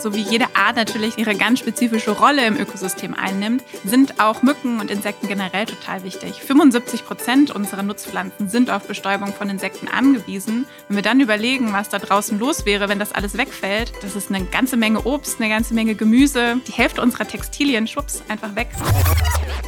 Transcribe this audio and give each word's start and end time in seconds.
So 0.00 0.14
wie 0.14 0.22
jede 0.22 0.46
Art 0.54 0.76
natürlich 0.76 1.18
ihre 1.18 1.34
ganz 1.34 1.58
spezifische 1.58 2.12
Rolle 2.12 2.46
im 2.46 2.58
Ökosystem 2.58 3.14
einnimmt, 3.14 3.62
sind 3.84 4.18
auch 4.18 4.42
Mücken 4.42 4.80
und 4.80 4.90
Insekten 4.90 5.28
generell 5.28 5.66
total 5.66 6.04
wichtig. 6.04 6.40
75 6.42 7.04
Prozent 7.04 7.50
unserer 7.50 7.82
Nutzpflanzen 7.82 8.48
sind 8.48 8.70
auf 8.70 8.86
Bestäubung 8.86 9.34
von 9.34 9.50
Insekten 9.50 9.88
angewiesen. 9.88 10.64
Wenn 10.88 10.96
wir 10.96 11.02
dann 11.02 11.20
überlegen, 11.20 11.74
was 11.74 11.90
da 11.90 11.98
draußen 11.98 12.38
los 12.38 12.64
wäre, 12.64 12.88
wenn 12.88 12.98
das 12.98 13.12
alles 13.12 13.36
wegfällt, 13.36 13.92
das 14.00 14.16
ist 14.16 14.32
eine 14.32 14.46
ganze 14.46 14.78
Menge 14.78 15.04
Obst, 15.04 15.38
eine 15.38 15.50
ganze 15.50 15.74
Menge 15.74 15.94
Gemüse, 15.94 16.56
die 16.66 16.72
Hälfte 16.72 17.02
unserer 17.02 17.28
Textilien, 17.28 17.86
schwupps, 17.86 18.22
einfach 18.28 18.56
weg. 18.56 18.68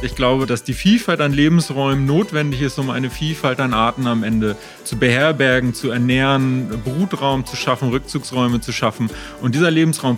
Ich 0.01 0.15
glaube, 0.15 0.47
dass 0.47 0.63
die 0.63 0.73
Vielfalt 0.73 1.21
an 1.21 1.31
Lebensräumen 1.31 2.05
notwendig 2.05 2.61
ist, 2.61 2.77
um 2.77 2.89
eine 2.89 3.09
Vielfalt 3.09 3.61
an 3.61 3.73
Arten 3.73 4.05
am 4.05 4.23
Ende 4.23 4.57
zu 4.83 4.97
beherbergen, 4.97 5.73
zu 5.73 5.91
ernähren, 5.91 6.81
Brutraum 6.83 7.45
zu 7.45 7.55
schaffen, 7.55 7.89
Rückzugsräume 7.89 8.59
zu 8.59 8.73
schaffen. 8.73 9.09
Und 9.41 9.55
dieser 9.55 9.71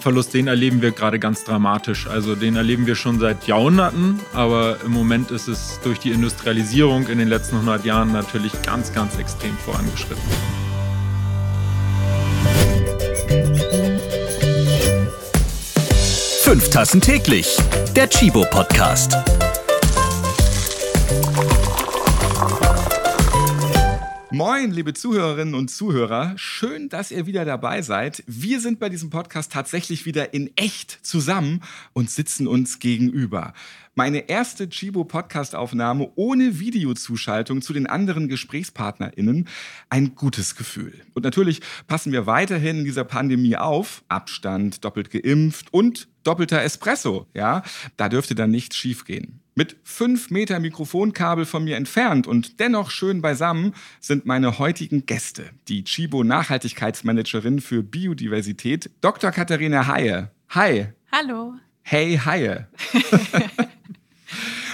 Lebensraumverlust, 0.05 0.33
den 0.33 0.47
erleben 0.47 0.81
wir 0.81 0.91
gerade 0.91 1.19
ganz 1.19 1.43
dramatisch. 1.43 2.07
Also 2.07 2.35
den 2.35 2.55
erleben 2.55 2.85
wir 2.85 2.95
schon 2.95 3.19
seit 3.19 3.47
Jahrhunderten, 3.47 4.19
aber 4.33 4.77
im 4.85 4.91
Moment 4.91 5.31
ist 5.31 5.47
es 5.47 5.79
durch 5.83 5.99
die 5.99 6.11
Industrialisierung 6.11 7.07
in 7.07 7.17
den 7.17 7.27
letzten 7.27 7.55
100 7.55 7.85
Jahren 7.85 8.11
natürlich 8.11 8.53
ganz, 8.61 8.93
ganz 8.93 9.17
extrem 9.17 9.57
vorangeschritten. 9.57 10.23
Fünf 16.41 16.69
Tassen 16.69 17.01
täglich. 17.01 17.57
Der 17.95 18.07
Chibo 18.07 18.45
Podcast. 18.51 19.17
Moin, 24.35 24.69
liebe 24.71 24.93
Zuhörerinnen 24.93 25.55
und 25.55 25.69
Zuhörer. 25.69 26.33
Schön, 26.35 26.89
dass 26.89 27.09
ihr 27.09 27.25
wieder 27.25 27.45
dabei 27.45 27.81
seid. 27.81 28.21
Wir 28.27 28.59
sind 28.59 28.81
bei 28.81 28.89
diesem 28.89 29.09
Podcast 29.09 29.53
tatsächlich 29.53 30.05
wieder 30.05 30.33
in 30.33 30.51
echt 30.57 30.99
zusammen 31.03 31.61
und 31.93 32.09
sitzen 32.09 32.45
uns 32.45 32.79
gegenüber. 32.79 33.53
Meine 33.93 34.27
erste 34.27 34.67
Chibo-Podcast-Aufnahme 34.67 36.11
ohne 36.15 36.59
Videozuschaltung 36.59 37.61
zu 37.61 37.71
den 37.71 37.87
anderen 37.87 38.27
GesprächspartnerInnen. 38.27 39.47
Ein 39.89 40.15
gutes 40.15 40.57
Gefühl. 40.57 41.05
Und 41.13 41.23
natürlich 41.23 41.61
passen 41.87 42.11
wir 42.11 42.25
weiterhin 42.25 42.79
in 42.79 42.83
dieser 42.83 43.05
Pandemie 43.05 43.55
auf. 43.55 44.03
Abstand, 44.09 44.83
doppelt 44.83 45.11
geimpft 45.11 45.73
und 45.73 46.09
doppelter 46.25 46.61
Espresso. 46.61 47.25
Ja, 47.33 47.63
da 47.95 48.09
dürfte 48.09 48.35
dann 48.35 48.51
nichts 48.51 48.75
schiefgehen. 48.75 49.44
Mit 49.57 49.77
fünf 49.85 50.31
Meter 50.31 50.59
Mikrofonkabel 50.59 51.45
von 51.45 51.63
mir 51.63 51.77
entfernt 51.77 52.27
und 52.27 52.59
dennoch 52.59 52.91
schön 52.91 53.21
beisammen 53.21 53.73
sind 54.01 54.25
meine 54.25 54.59
heutigen 54.59 55.05
Gäste. 55.05 55.49
Die 55.69 55.85
Chibo 55.85 56.25
Nachhaltigkeitsmanagerin 56.25 57.61
für 57.61 57.81
Biodiversität, 57.81 58.89
Dr. 58.99 59.31
Katharina 59.31 59.87
Haie. 59.87 60.29
Hi. 60.49 60.87
Hallo. 61.09 61.53
Hey 61.83 62.17
Haie. 62.17 62.67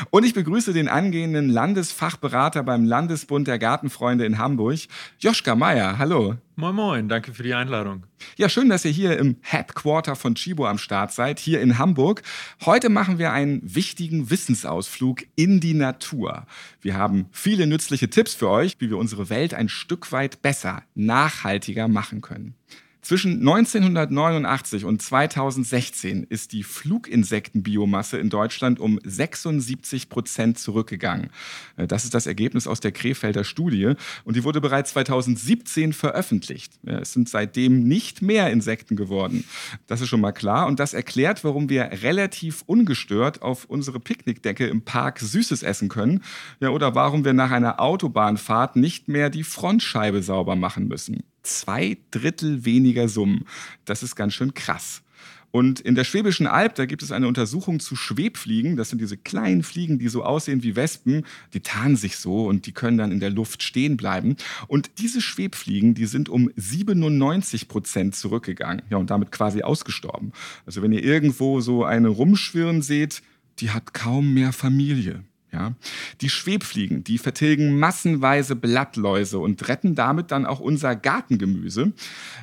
Und 0.09 0.25
ich 0.25 0.33
begrüße 0.33 0.73
den 0.73 0.87
angehenden 0.87 1.49
Landesfachberater 1.49 2.63
beim 2.63 2.85
Landesbund 2.85 3.47
der 3.47 3.59
Gartenfreunde 3.59 4.25
in 4.25 4.37
Hamburg, 4.37 4.79
Joschka 5.19 5.55
Meier. 5.55 5.97
Hallo. 5.97 6.35
Moin 6.55 6.75
Moin, 6.75 7.09
danke 7.09 7.33
für 7.33 7.43
die 7.43 7.53
Einladung. 7.53 8.05
Ja, 8.37 8.49
schön, 8.49 8.69
dass 8.69 8.85
ihr 8.85 8.91
hier 8.91 9.17
im 9.17 9.37
Headquarter 9.41 10.15
von 10.15 10.35
Chibo 10.35 10.67
am 10.67 10.77
Start 10.77 11.11
seid, 11.11 11.39
hier 11.39 11.61
in 11.61 11.77
Hamburg. 11.77 12.21
Heute 12.65 12.89
machen 12.89 13.17
wir 13.17 13.31
einen 13.31 13.61
wichtigen 13.63 14.29
Wissensausflug 14.29 15.23
in 15.35 15.59
die 15.59 15.73
Natur. 15.73 16.45
Wir 16.79 16.95
haben 16.95 17.27
viele 17.31 17.67
nützliche 17.67 18.09
Tipps 18.09 18.33
für 18.35 18.49
euch, 18.49 18.75
wie 18.79 18.89
wir 18.89 18.97
unsere 18.97 19.29
Welt 19.29 19.53
ein 19.53 19.69
Stück 19.69 20.11
weit 20.11 20.41
besser, 20.41 20.83
nachhaltiger 20.93 21.87
machen 21.87 22.21
können. 22.21 22.55
Zwischen 23.01 23.39
1989 23.39 24.85
und 24.85 25.01
2016 25.01 26.23
ist 26.29 26.51
die 26.51 26.61
Fluginsektenbiomasse 26.61 28.19
in 28.19 28.29
Deutschland 28.29 28.79
um 28.79 28.99
76 29.03 30.07
Prozent 30.07 30.59
zurückgegangen. 30.59 31.31
Äh, 31.77 31.87
das 31.87 32.03
ist 32.03 32.13
das 32.13 32.27
Ergebnis 32.27 32.67
aus 32.67 32.79
der 32.79 32.91
Krefelder 32.91 33.43
Studie 33.43 33.93
und 34.23 34.35
die 34.35 34.43
wurde 34.43 34.61
bereits 34.61 34.91
2017 34.91 35.93
veröffentlicht. 35.93 36.73
Es 36.83 37.13
sind 37.13 37.27
seitdem 37.27 37.87
nicht 37.87 38.21
mehr 38.21 38.51
Insekten 38.51 38.95
geworden. 38.95 39.45
Das 39.87 40.01
ist 40.01 40.09
schon 40.09 40.21
mal 40.21 40.31
klar 40.31 40.67
und 40.67 40.79
das 40.79 40.93
erklärt, 40.93 41.43
warum 41.43 41.69
wir 41.69 41.89
relativ 42.03 42.63
ungestört 42.67 43.41
auf 43.41 43.65
unsere 43.65 43.99
Picknickdecke 43.99 44.67
im 44.67 44.83
Park 44.83 45.19
Süßes 45.19 45.63
essen 45.63 45.89
können. 45.89 46.23
Ja, 46.59 46.69
oder 46.69 46.93
warum 46.93 47.25
wir 47.25 47.33
nach 47.33 47.49
einer 47.49 47.79
Autobahnfahrt 47.79 48.75
nicht 48.75 49.07
mehr 49.07 49.31
die 49.31 49.43
Frontscheibe 49.43 50.21
sauber 50.21 50.55
machen 50.55 50.87
müssen 50.87 51.23
zwei 51.43 51.97
Drittel 52.11 52.65
weniger 52.65 53.07
Summen. 53.09 53.45
Das 53.85 54.03
ist 54.03 54.15
ganz 54.15 54.33
schön 54.33 54.53
krass. 54.53 55.01
Und 55.51 55.81
in 55.81 55.95
der 55.95 56.05
Schwäbischen 56.05 56.47
Alb, 56.47 56.75
da 56.75 56.85
gibt 56.85 57.03
es 57.03 57.11
eine 57.11 57.27
Untersuchung 57.27 57.81
zu 57.81 57.97
Schwebfliegen. 57.97 58.77
Das 58.77 58.89
sind 58.89 58.99
diese 58.99 59.17
kleinen 59.17 59.63
Fliegen, 59.63 59.99
die 59.99 60.07
so 60.07 60.23
aussehen 60.23 60.63
wie 60.63 60.77
Wespen. 60.77 61.25
Die 61.53 61.59
tarnen 61.59 61.97
sich 61.97 62.15
so 62.15 62.45
und 62.45 62.65
die 62.65 62.71
können 62.71 62.97
dann 62.97 63.11
in 63.11 63.19
der 63.19 63.29
Luft 63.29 63.61
stehen 63.61 63.97
bleiben. 63.97 64.37
Und 64.67 64.91
diese 64.99 65.19
Schwebfliegen, 65.19 65.93
die 65.93 66.05
sind 66.05 66.29
um 66.29 66.49
97 66.55 67.67
Prozent 67.67 68.15
zurückgegangen. 68.15 68.81
Ja, 68.89 68.97
und 68.97 69.09
damit 69.09 69.31
quasi 69.33 69.61
ausgestorben. 69.61 70.31
Also 70.65 70.81
wenn 70.81 70.93
ihr 70.93 71.03
irgendwo 71.03 71.59
so 71.59 71.83
eine 71.83 72.07
rumschwirren 72.07 72.81
seht, 72.81 73.21
die 73.59 73.71
hat 73.71 73.93
kaum 73.93 74.33
mehr 74.33 74.53
Familie. 74.53 75.25
Ja? 75.51 75.73
Die 76.21 76.29
Schwebfliegen, 76.29 77.03
die 77.03 77.17
vertilgen 77.17 77.77
massenweise 77.77 78.55
Blattläuse 78.55 79.39
und 79.39 79.67
retten 79.67 79.95
damit 79.95 80.31
dann 80.31 80.45
auch 80.45 80.59
unser 80.59 80.95
Gartengemüse. 80.95 81.93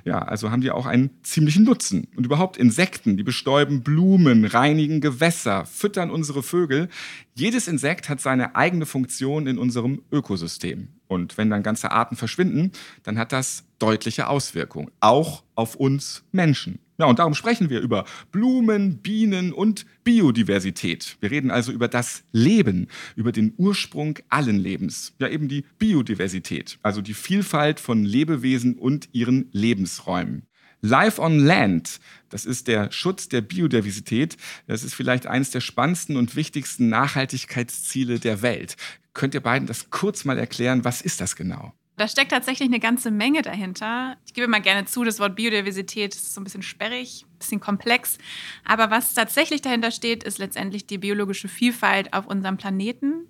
Ja, 0.05 0.19
also 0.19 0.51
haben 0.51 0.61
die 0.61 0.71
auch 0.71 0.87
einen 0.87 1.11
ziemlichen 1.23 1.65
Nutzen. 1.65 2.09
Und 2.17 2.27
überhaupt 2.27 2.57
Insekten, 2.57 3.17
die 3.17 3.23
bestäuben 3.23 3.83
Blumen, 3.83 4.45
reinigen 4.45 5.01
Gewässer, 5.01 5.65
füttern 5.65 6.11
unsere 6.11 6.43
Vögel. 6.43 6.89
Jedes 7.35 7.69
Insekt 7.69 8.09
hat 8.09 8.21
seine 8.21 8.57
eigene 8.57 8.87
Funktion 8.87 9.47
in 9.47 9.59
unserem 9.59 10.03
Ökosystem. 10.13 10.89
Und 11.07 11.39
wenn 11.39 11.49
dann 11.49 11.63
ganze 11.63 11.91
Arten 11.91 12.17
verschwinden, 12.17 12.73
dann 13.03 13.19
hat 13.19 13.33
das 13.33 13.65
deutliche 13.79 14.29
Auswirkungen, 14.29 14.91
auch 15.01 15.45
auf 15.55 15.75
uns 15.77 16.25
Menschen. 16.33 16.81
Ja, 17.01 17.07
und 17.07 17.21
darum 17.21 17.35
sprechen 17.35 17.71
wir 17.71 17.81
über 17.81 18.05
Blumen, 18.33 18.99
Bienen 18.99 19.53
und 19.53 19.87
Biodiversität. 20.03 21.17
Wir 21.21 21.31
reden 21.31 21.53
also 21.53 21.71
über 21.71 21.87
das 21.87 22.25
Leben, 22.33 22.89
über 23.15 23.31
den 23.31 23.55
Ursprung 23.57 24.19
allen 24.29 24.59
Lebens. 24.59 25.15
Ja, 25.21 25.29
eben 25.29 25.47
die 25.47 25.65
Biodiversität, 25.79 26.81
also 26.83 27.01
die 27.01 27.15
Vielfalt 27.15 27.79
von 27.79 28.05
Lebewesen 28.05 28.75
und 28.77 29.09
ihren 29.13 29.49
Lebensräumen. 29.53 30.43
Life 30.81 31.21
on 31.23 31.39
Land, 31.39 32.01
das 32.31 32.45
ist 32.45 32.67
der 32.67 32.91
Schutz 32.91 33.29
der 33.29 33.43
Biodiversität. 33.43 34.37
Das 34.67 34.83
ist 34.83 34.95
vielleicht 34.95 35.29
eines 35.29 35.51
der 35.51 35.61
spannendsten 35.61 36.17
und 36.17 36.35
wichtigsten 36.35 36.89
Nachhaltigkeitsziele 36.89 38.19
der 38.19 38.43
Welt. 38.43 38.77
Könnt 39.15 39.35
ihr 39.35 39.41
beiden 39.41 39.69
das 39.69 39.91
kurz 39.91 40.25
mal 40.25 40.39
erklären? 40.39 40.85
Was 40.85 41.01
ist 41.01 41.21
das 41.21 41.37
genau? 41.37 41.73
Da 41.99 42.07
steckt 42.07 42.31
tatsächlich 42.31 42.69
eine 42.69 42.79
ganze 42.79 43.11
Menge 43.11 43.43
dahinter. 43.43 44.17
Ich 44.25 44.33
gebe 44.33 44.47
mal 44.47 44.61
gerne 44.61 44.85
zu, 44.85 45.03
das 45.03 45.19
Wort 45.19 45.35
Biodiversität 45.35 46.15
ist 46.15 46.33
so 46.33 46.41
ein 46.41 46.45
bisschen 46.45 46.63
sperrig, 46.63 47.25
ein 47.27 47.39
bisschen 47.41 47.61
komplex. 47.61 48.19
Aber 48.65 48.93
was 48.93 49.15
tatsächlich 49.15 49.63
dahinter 49.63 49.91
steht, 49.91 50.23
ist 50.23 50.39
letztendlich 50.39 50.87
die 50.87 50.99
biologische 50.99 51.49
Vielfalt 51.49 52.13
auf 52.13 52.27
unserem 52.27 52.57
Planeten. 52.57 53.27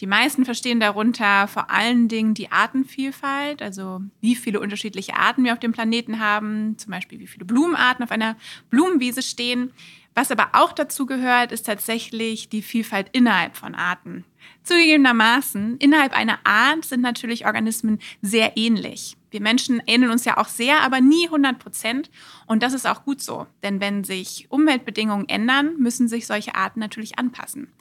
Die 0.00 0.08
meisten 0.08 0.44
verstehen 0.44 0.80
darunter 0.80 1.46
vor 1.46 1.70
allen 1.70 2.08
Dingen 2.08 2.34
die 2.34 2.50
Artenvielfalt, 2.50 3.62
also 3.62 4.00
wie 4.20 4.34
viele 4.34 4.58
unterschiedliche 4.58 5.14
Arten 5.14 5.44
wir 5.44 5.52
auf 5.52 5.60
dem 5.60 5.72
Planeten 5.72 6.18
haben, 6.18 6.76
zum 6.76 6.90
Beispiel 6.90 7.20
wie 7.20 7.26
viele 7.28 7.44
Blumenarten 7.44 8.04
auf 8.04 8.10
einer 8.10 8.36
Blumenwiese 8.68 9.22
stehen. 9.22 9.72
Was 10.18 10.32
aber 10.32 10.48
auch 10.54 10.72
dazu 10.72 11.06
gehört, 11.06 11.52
ist 11.52 11.66
tatsächlich 11.66 12.48
die 12.48 12.60
Vielfalt 12.60 13.08
innerhalb 13.12 13.56
von 13.56 13.76
Arten. 13.76 14.24
Zugegebenermaßen, 14.64 15.76
innerhalb 15.78 16.12
einer 16.12 16.40
Art 16.42 16.84
sind 16.84 17.02
natürlich 17.02 17.46
Organismen 17.46 18.00
sehr 18.20 18.56
ähnlich. 18.56 19.16
Wir 19.30 19.40
Menschen 19.40 19.80
ähneln 19.86 20.10
uns 20.10 20.24
ja 20.24 20.36
auch 20.36 20.48
sehr, 20.48 20.80
aber 20.80 21.00
nie 21.00 21.26
100 21.26 21.60
Prozent. 21.60 22.10
Und 22.46 22.64
das 22.64 22.72
ist 22.72 22.84
auch 22.84 23.04
gut 23.04 23.22
so. 23.22 23.46
Denn 23.62 23.80
wenn 23.80 24.02
sich 24.02 24.46
Umweltbedingungen 24.48 25.28
ändern, 25.28 25.76
müssen 25.78 26.08
sich 26.08 26.26
solche 26.26 26.56
Arten 26.56 26.80
natürlich 26.80 27.16
anpassen. 27.16 27.72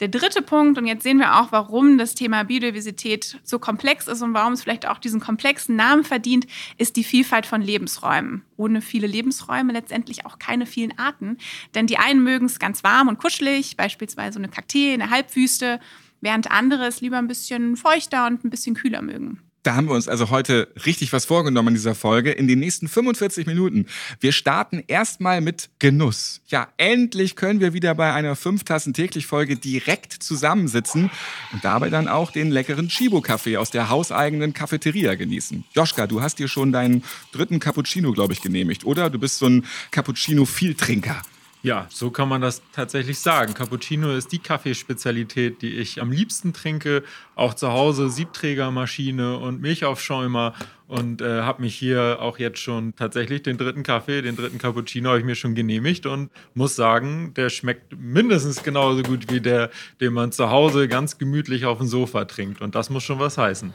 Der 0.00 0.08
dritte 0.08 0.42
Punkt, 0.42 0.78
und 0.78 0.86
jetzt 0.86 1.02
sehen 1.02 1.18
wir 1.18 1.40
auch, 1.40 1.50
warum 1.50 1.98
das 1.98 2.14
Thema 2.14 2.44
Biodiversität 2.44 3.38
so 3.42 3.58
komplex 3.58 4.06
ist 4.06 4.22
und 4.22 4.32
warum 4.32 4.52
es 4.52 4.62
vielleicht 4.62 4.86
auch 4.86 4.98
diesen 4.98 5.20
komplexen 5.20 5.74
Namen 5.74 6.04
verdient, 6.04 6.46
ist 6.76 6.96
die 6.96 7.04
Vielfalt 7.04 7.46
von 7.46 7.62
Lebensräumen. 7.62 8.44
Ohne 8.56 8.80
viele 8.80 9.06
Lebensräume 9.06 9.72
letztendlich 9.72 10.24
auch 10.24 10.38
keine 10.38 10.66
vielen 10.66 10.96
Arten. 10.98 11.38
Denn 11.74 11.86
die 11.86 11.98
einen 11.98 12.22
mögen 12.22 12.46
es 12.46 12.58
ganz 12.58 12.84
warm 12.84 13.08
und 13.08 13.18
kuschelig, 13.18 13.76
beispielsweise 13.76 14.38
eine 14.38 14.48
Kaktee 14.48 14.94
in 14.94 15.00
der 15.00 15.10
Halbwüste 15.10 15.80
während 16.20 16.50
andere 16.50 16.86
es 16.86 17.00
lieber 17.00 17.18
ein 17.18 17.28
bisschen 17.28 17.76
feuchter 17.76 18.26
und 18.26 18.44
ein 18.44 18.50
bisschen 18.50 18.74
kühler 18.74 19.02
mögen. 19.02 19.40
Da 19.64 19.74
haben 19.74 19.88
wir 19.88 19.94
uns 19.94 20.08
also 20.08 20.30
heute 20.30 20.68
richtig 20.86 21.12
was 21.12 21.24
vorgenommen 21.24 21.68
in 21.68 21.74
dieser 21.74 21.94
Folge. 21.94 22.30
In 22.30 22.46
den 22.46 22.60
nächsten 22.60 22.88
45 22.88 23.46
Minuten. 23.46 23.86
Wir 24.20 24.32
starten 24.32 24.82
erstmal 24.86 25.40
mit 25.40 25.68
Genuss. 25.78 26.40
Ja, 26.46 26.68
endlich 26.76 27.34
können 27.36 27.60
wir 27.60 27.72
wieder 27.72 27.94
bei 27.94 28.12
einer 28.12 28.36
5 28.36 28.64
Tassen 28.64 28.94
täglich 28.94 29.26
Folge 29.26 29.56
direkt 29.56 30.12
zusammensitzen 30.12 31.10
und 31.52 31.64
dabei 31.64 31.90
dann 31.90 32.08
auch 32.08 32.30
den 32.30 32.50
leckeren 32.50 32.88
Chibo-Kaffee 32.88 33.56
aus 33.56 33.70
der 33.70 33.88
hauseigenen 33.88 34.52
Cafeteria 34.52 35.16
genießen. 35.16 35.64
Joschka, 35.74 36.06
du 36.06 36.22
hast 36.22 36.38
dir 36.38 36.48
schon 36.48 36.72
deinen 36.72 37.02
dritten 37.32 37.58
Cappuccino, 37.58 38.12
glaube 38.12 38.32
ich, 38.32 38.40
genehmigt, 38.40 38.84
oder? 38.84 39.10
Du 39.10 39.18
bist 39.18 39.38
so 39.38 39.46
ein 39.46 39.66
Cappuccino-Vieltrinker. 39.90 41.20
Ja, 41.68 41.86
so 41.90 42.10
kann 42.10 42.30
man 42.30 42.40
das 42.40 42.62
tatsächlich 42.72 43.18
sagen. 43.18 43.52
Cappuccino 43.52 44.10
ist 44.12 44.32
die 44.32 44.38
Kaffeespezialität, 44.38 45.60
die 45.60 45.74
ich 45.74 46.00
am 46.00 46.10
liebsten 46.10 46.54
trinke. 46.54 47.02
Auch 47.34 47.52
zu 47.52 47.70
Hause 47.70 48.08
Siebträgermaschine 48.08 49.36
und 49.36 49.60
Milchaufschäumer 49.60 50.54
und 50.86 51.20
äh, 51.20 51.42
habe 51.42 51.60
mich 51.60 51.74
hier 51.74 52.22
auch 52.22 52.38
jetzt 52.38 52.60
schon 52.60 52.96
tatsächlich 52.96 53.42
den 53.42 53.58
dritten 53.58 53.82
Kaffee, 53.82 54.22
den 54.22 54.34
dritten 54.34 54.56
Cappuccino 54.56 55.10
habe 55.10 55.18
ich 55.18 55.26
mir 55.26 55.34
schon 55.34 55.54
genehmigt 55.54 56.06
und 56.06 56.30
muss 56.54 56.74
sagen, 56.74 57.34
der 57.34 57.50
schmeckt 57.50 57.94
mindestens 57.98 58.62
genauso 58.62 59.02
gut 59.02 59.30
wie 59.30 59.42
der, 59.42 59.68
den 60.00 60.14
man 60.14 60.32
zu 60.32 60.48
Hause 60.48 60.88
ganz 60.88 61.18
gemütlich 61.18 61.66
auf 61.66 61.76
dem 61.76 61.86
Sofa 61.86 62.24
trinkt 62.24 62.62
und 62.62 62.76
das 62.76 62.88
muss 62.88 63.02
schon 63.02 63.18
was 63.18 63.36
heißen. 63.36 63.74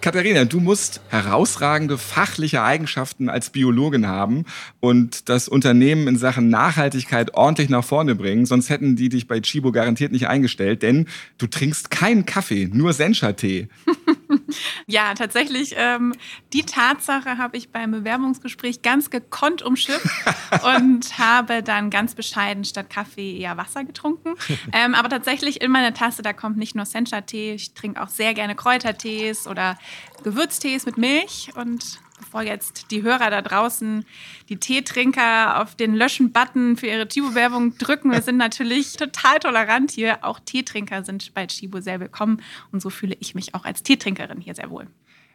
Katharina, 0.00 0.44
du 0.44 0.60
musst 0.60 1.00
herausragende 1.08 1.96
fachliche 1.96 2.62
Eigenschaften 2.62 3.28
als 3.28 3.50
Biologin 3.50 4.06
haben 4.06 4.44
und 4.80 5.28
das 5.28 5.48
Unternehmen 5.48 6.08
in 6.08 6.18
Sachen 6.18 6.48
Nachhaltigkeit 6.48 7.34
ordentlich 7.34 7.68
nach 7.68 7.84
vorne 7.84 8.14
bringen, 8.14 8.46
sonst 8.46 8.68
hätten 8.70 8.96
die 8.96 9.08
dich 9.08 9.28
bei 9.28 9.40
Chibo 9.40 9.72
garantiert 9.72 10.12
nicht 10.12 10.28
eingestellt, 10.28 10.82
denn 10.82 11.06
du 11.38 11.46
trinkst 11.46 11.90
keinen 11.90 12.26
Kaffee, 12.26 12.68
nur 12.72 12.92
Sencha-Tee. 12.92 13.68
ja, 14.86 15.14
tatsächlich, 15.14 15.74
ähm, 15.76 16.14
die 16.52 16.62
Tatsache 16.62 17.38
habe 17.38 17.56
ich 17.56 17.70
beim 17.70 17.90
Bewerbungsgespräch 17.90 18.82
ganz 18.82 19.10
gekonnt 19.10 19.62
umschifft 19.62 20.06
und 20.76 21.18
habe 21.18 21.62
dann 21.62 21.90
ganz 21.90 22.14
bescheiden 22.14 22.64
statt 22.64 22.90
Kaffee 22.90 23.38
eher 23.38 23.56
Wasser 23.56 23.84
getrunken. 23.84 24.34
Ähm, 24.74 24.94
aber 24.94 25.08
tatsächlich 25.08 25.60
in 25.60 25.70
meiner 25.70 25.92
Tasse, 25.92 26.22
da 26.22 26.32
kommt 26.32 26.56
nicht 26.56 26.74
nur 26.74 26.86
Sencha-Tee, 26.86 27.54
ich 27.54 27.74
trinke 27.74 28.02
auch 28.02 28.08
sehr 28.08 28.32
gerne 28.32 28.54
Kräutertees 28.54 29.46
oder 29.46 29.76
Gewürztees 30.22 30.86
mit 30.86 30.96
Milch 30.96 31.50
und 31.56 32.00
bevor 32.22 32.42
jetzt 32.42 32.90
die 32.90 33.02
Hörer 33.02 33.30
da 33.30 33.42
draußen, 33.42 34.04
die 34.48 34.56
Teetrinker 34.56 35.60
auf 35.60 35.74
den 35.74 35.94
Löschen-Button 35.94 36.76
für 36.76 36.86
ihre 36.86 37.06
Chibo-Werbung 37.06 37.76
drücken. 37.78 38.10
Wir 38.10 38.22
sind 38.22 38.36
natürlich 38.36 38.96
total 38.96 39.38
tolerant 39.38 39.90
hier. 39.90 40.18
Auch 40.22 40.40
Teetrinker 40.40 41.04
sind 41.04 41.34
bei 41.34 41.46
Chibo 41.46 41.80
sehr 41.80 42.00
willkommen. 42.00 42.40
Und 42.70 42.80
so 42.80 42.90
fühle 42.90 43.16
ich 43.20 43.34
mich 43.34 43.54
auch 43.54 43.64
als 43.64 43.82
Teetrinkerin 43.82 44.40
hier 44.40 44.54
sehr 44.54 44.70
wohl. 44.70 44.86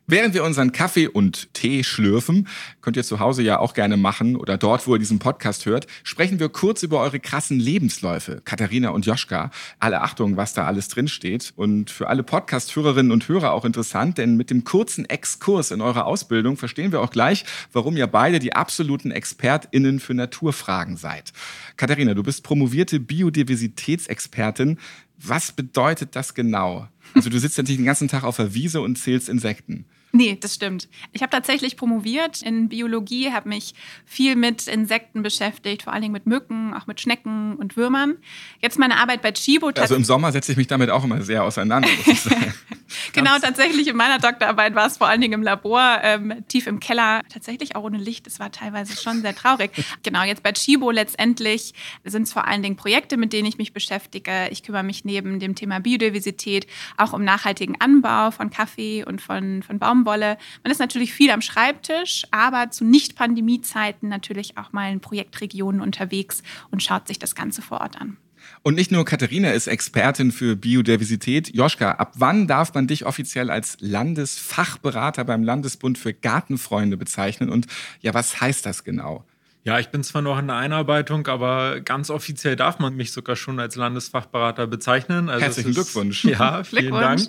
Während 0.09 0.33
wir 0.33 0.45
unseren 0.45 0.71
Kaffee 0.71 1.09
und 1.09 1.53
Tee 1.53 1.83
schlürfen, 1.83 2.47
könnt 2.79 2.95
ihr 2.95 3.03
zu 3.03 3.19
Hause 3.19 3.43
ja 3.43 3.59
auch 3.59 3.73
gerne 3.73 3.97
machen 3.97 4.37
oder 4.37 4.57
dort, 4.57 4.87
wo 4.87 4.95
ihr 4.95 4.99
diesen 4.99 5.19
Podcast 5.19 5.65
hört, 5.65 5.85
sprechen 6.03 6.39
wir 6.39 6.47
kurz 6.47 6.81
über 6.81 7.01
eure 7.01 7.19
krassen 7.19 7.59
Lebensläufe, 7.59 8.41
Katharina 8.45 8.91
und 8.91 9.05
Joschka. 9.05 9.51
Alle 9.79 9.99
Achtung, 10.01 10.37
was 10.37 10.53
da 10.53 10.63
alles 10.63 10.87
drinsteht. 10.87 11.51
Und 11.57 11.91
für 11.91 12.07
alle 12.07 12.23
Podcast-Hörerinnen 12.23 13.11
und 13.11 13.27
Hörer 13.27 13.51
auch 13.51 13.65
interessant, 13.65 14.17
denn 14.17 14.37
mit 14.37 14.49
dem 14.49 14.63
kurzen 14.63 15.03
Exkurs 15.03 15.71
in 15.71 15.81
eurer 15.81 16.05
Ausbildung 16.05 16.55
verstehen 16.55 16.93
wir 16.93 17.01
auch 17.01 17.11
gleich, 17.11 17.43
warum 17.73 17.97
ihr 17.97 18.07
beide 18.07 18.39
die 18.39 18.53
absoluten 18.53 19.11
ExpertInnen 19.11 19.99
für 19.99 20.13
Naturfragen 20.13 20.95
seid. 20.95 21.33
Katharina, 21.75 22.13
du 22.13 22.23
bist 22.23 22.43
promovierte 22.43 23.01
Biodiversitätsexpertin. 23.01 24.79
Was 25.17 25.51
bedeutet 25.51 26.15
das 26.15 26.33
genau? 26.33 26.87
Also 27.13 27.29
du 27.29 27.37
sitzt 27.39 27.57
natürlich 27.57 27.79
den 27.79 27.85
ganzen 27.85 28.07
Tag 28.07 28.23
auf 28.23 28.37
der 28.37 28.53
Wiese 28.53 28.79
und 28.79 28.97
zählst 28.97 29.27
Insekten. 29.27 29.85
Nee, 30.17 30.35
das 30.41 30.55
stimmt. 30.55 30.89
Ich 31.11 31.21
habe 31.21 31.29
tatsächlich 31.29 31.77
promoviert 31.77 32.41
in 32.41 32.69
Biologie, 32.69 33.31
habe 33.31 33.49
mich 33.49 33.75
viel 34.03 34.35
mit 34.35 34.67
Insekten 34.67 35.21
beschäftigt, 35.21 35.83
vor 35.83 35.93
allen 35.93 36.01
Dingen 36.01 36.11
mit 36.11 36.25
Mücken, 36.25 36.73
auch 36.73 36.87
mit 36.87 36.99
Schnecken 36.99 37.55
und 37.55 37.77
Würmern. 37.77 38.15
Jetzt 38.59 38.79
meine 38.79 38.97
Arbeit 38.97 39.21
bei 39.21 39.31
Chibo. 39.31 39.69
Also 39.77 39.93
im 39.93 40.03
Sommer 40.03 40.31
setze 40.31 40.51
ich 40.51 40.57
mich 40.57 40.65
damit 40.65 40.89
auch 40.89 41.03
immer 41.03 41.21
sehr 41.21 41.43
auseinander, 41.43 41.87
muss 41.87 42.07
ich 42.07 42.21
sagen. 42.21 42.51
genau, 43.13 43.37
tatsächlich 43.39 43.87
in 43.87 43.95
meiner 43.95 44.17
Doktorarbeit 44.17 44.73
war 44.73 44.87
es 44.87 44.97
vor 44.97 45.07
allen 45.07 45.21
Dingen 45.21 45.35
im 45.35 45.43
Labor, 45.43 45.99
ähm, 46.01 46.43
tief 46.47 46.65
im 46.65 46.79
Keller, 46.79 47.21
tatsächlich 47.31 47.75
auch 47.75 47.83
ohne 47.83 47.99
Licht. 47.99 48.25
Das 48.25 48.39
war 48.39 48.51
teilweise 48.51 48.99
schon 48.99 49.21
sehr 49.21 49.35
traurig. 49.35 49.69
genau, 50.01 50.23
jetzt 50.23 50.41
bei 50.41 50.51
Chibo 50.51 50.89
letztendlich 50.89 51.75
sind 52.05 52.23
es 52.23 52.33
vor 52.33 52.47
allen 52.47 52.63
Dingen 52.63 52.75
Projekte, 52.75 53.17
mit 53.17 53.33
denen 53.33 53.47
ich 53.47 53.59
mich 53.59 53.71
beschäftige. 53.71 54.47
Ich 54.49 54.63
kümmere 54.63 54.81
mich 54.81 55.05
neben 55.05 55.39
dem 55.39 55.53
Thema 55.53 55.79
Biodiversität 55.79 56.65
auch 56.97 57.13
um 57.13 57.23
nachhaltigen 57.23 57.79
Anbau 57.79 58.31
von 58.31 58.49
Kaffee 58.49 59.05
und 59.05 59.21
von, 59.21 59.61
von 59.61 59.77
Baum 59.77 60.06
Baumwolle. 60.07 60.37
Man 60.63 60.71
ist 60.71 60.79
natürlich 60.79 61.13
viel 61.13 61.31
am 61.31 61.41
Schreibtisch, 61.41 62.23
aber 62.31 62.71
zu 62.71 62.85
Nicht-Pandemie-Zeiten 62.85 64.07
natürlich 64.07 64.57
auch 64.57 64.71
mal 64.71 64.91
in 64.91 65.01
Projektregionen 65.01 65.81
unterwegs 65.81 66.43
und 66.71 66.81
schaut 66.81 67.07
sich 67.07 67.19
das 67.19 67.35
Ganze 67.35 67.61
vor 67.61 67.81
Ort 67.81 67.99
an. 67.99 68.17
Und 68.63 68.75
nicht 68.75 68.91
nur 68.91 69.03
Katharina 69.03 69.51
ist 69.51 69.67
Expertin 69.67 70.31
für 70.31 70.55
Biodiversität. 70.55 71.53
Joschka, 71.53 71.91
ab 71.91 72.13
wann 72.15 72.47
darf 72.47 72.73
man 72.73 72.87
dich 72.87 73.05
offiziell 73.05 73.49
als 73.49 73.77
Landesfachberater 73.81 75.25
beim 75.25 75.43
Landesbund 75.43 75.97
für 75.97 76.13
Gartenfreunde 76.13 76.95
bezeichnen? 76.95 77.49
Und 77.49 77.67
ja, 77.99 78.13
was 78.13 78.39
heißt 78.39 78.65
das 78.65 78.85
genau? 78.85 79.25
Ja, 79.65 79.79
ich 79.79 79.89
bin 79.89 80.01
zwar 80.01 80.21
noch 80.21 80.39
in 80.39 80.47
der 80.47 80.55
Einarbeitung, 80.55 81.27
aber 81.27 81.81
ganz 81.81 82.09
offiziell 82.09 82.55
darf 82.55 82.79
man 82.79 82.95
mich 82.95 83.11
sogar 83.11 83.35
schon 83.35 83.59
als 83.59 83.75
Landesfachberater 83.75 84.65
bezeichnen. 84.65 85.27
Also 85.27 85.43
Herzlichen 85.43 85.71
ist, 85.71 85.75
Glückwunsch. 85.75 86.23
Ja, 86.23 86.63
vielen 86.63 86.93
Dank. 86.93 87.19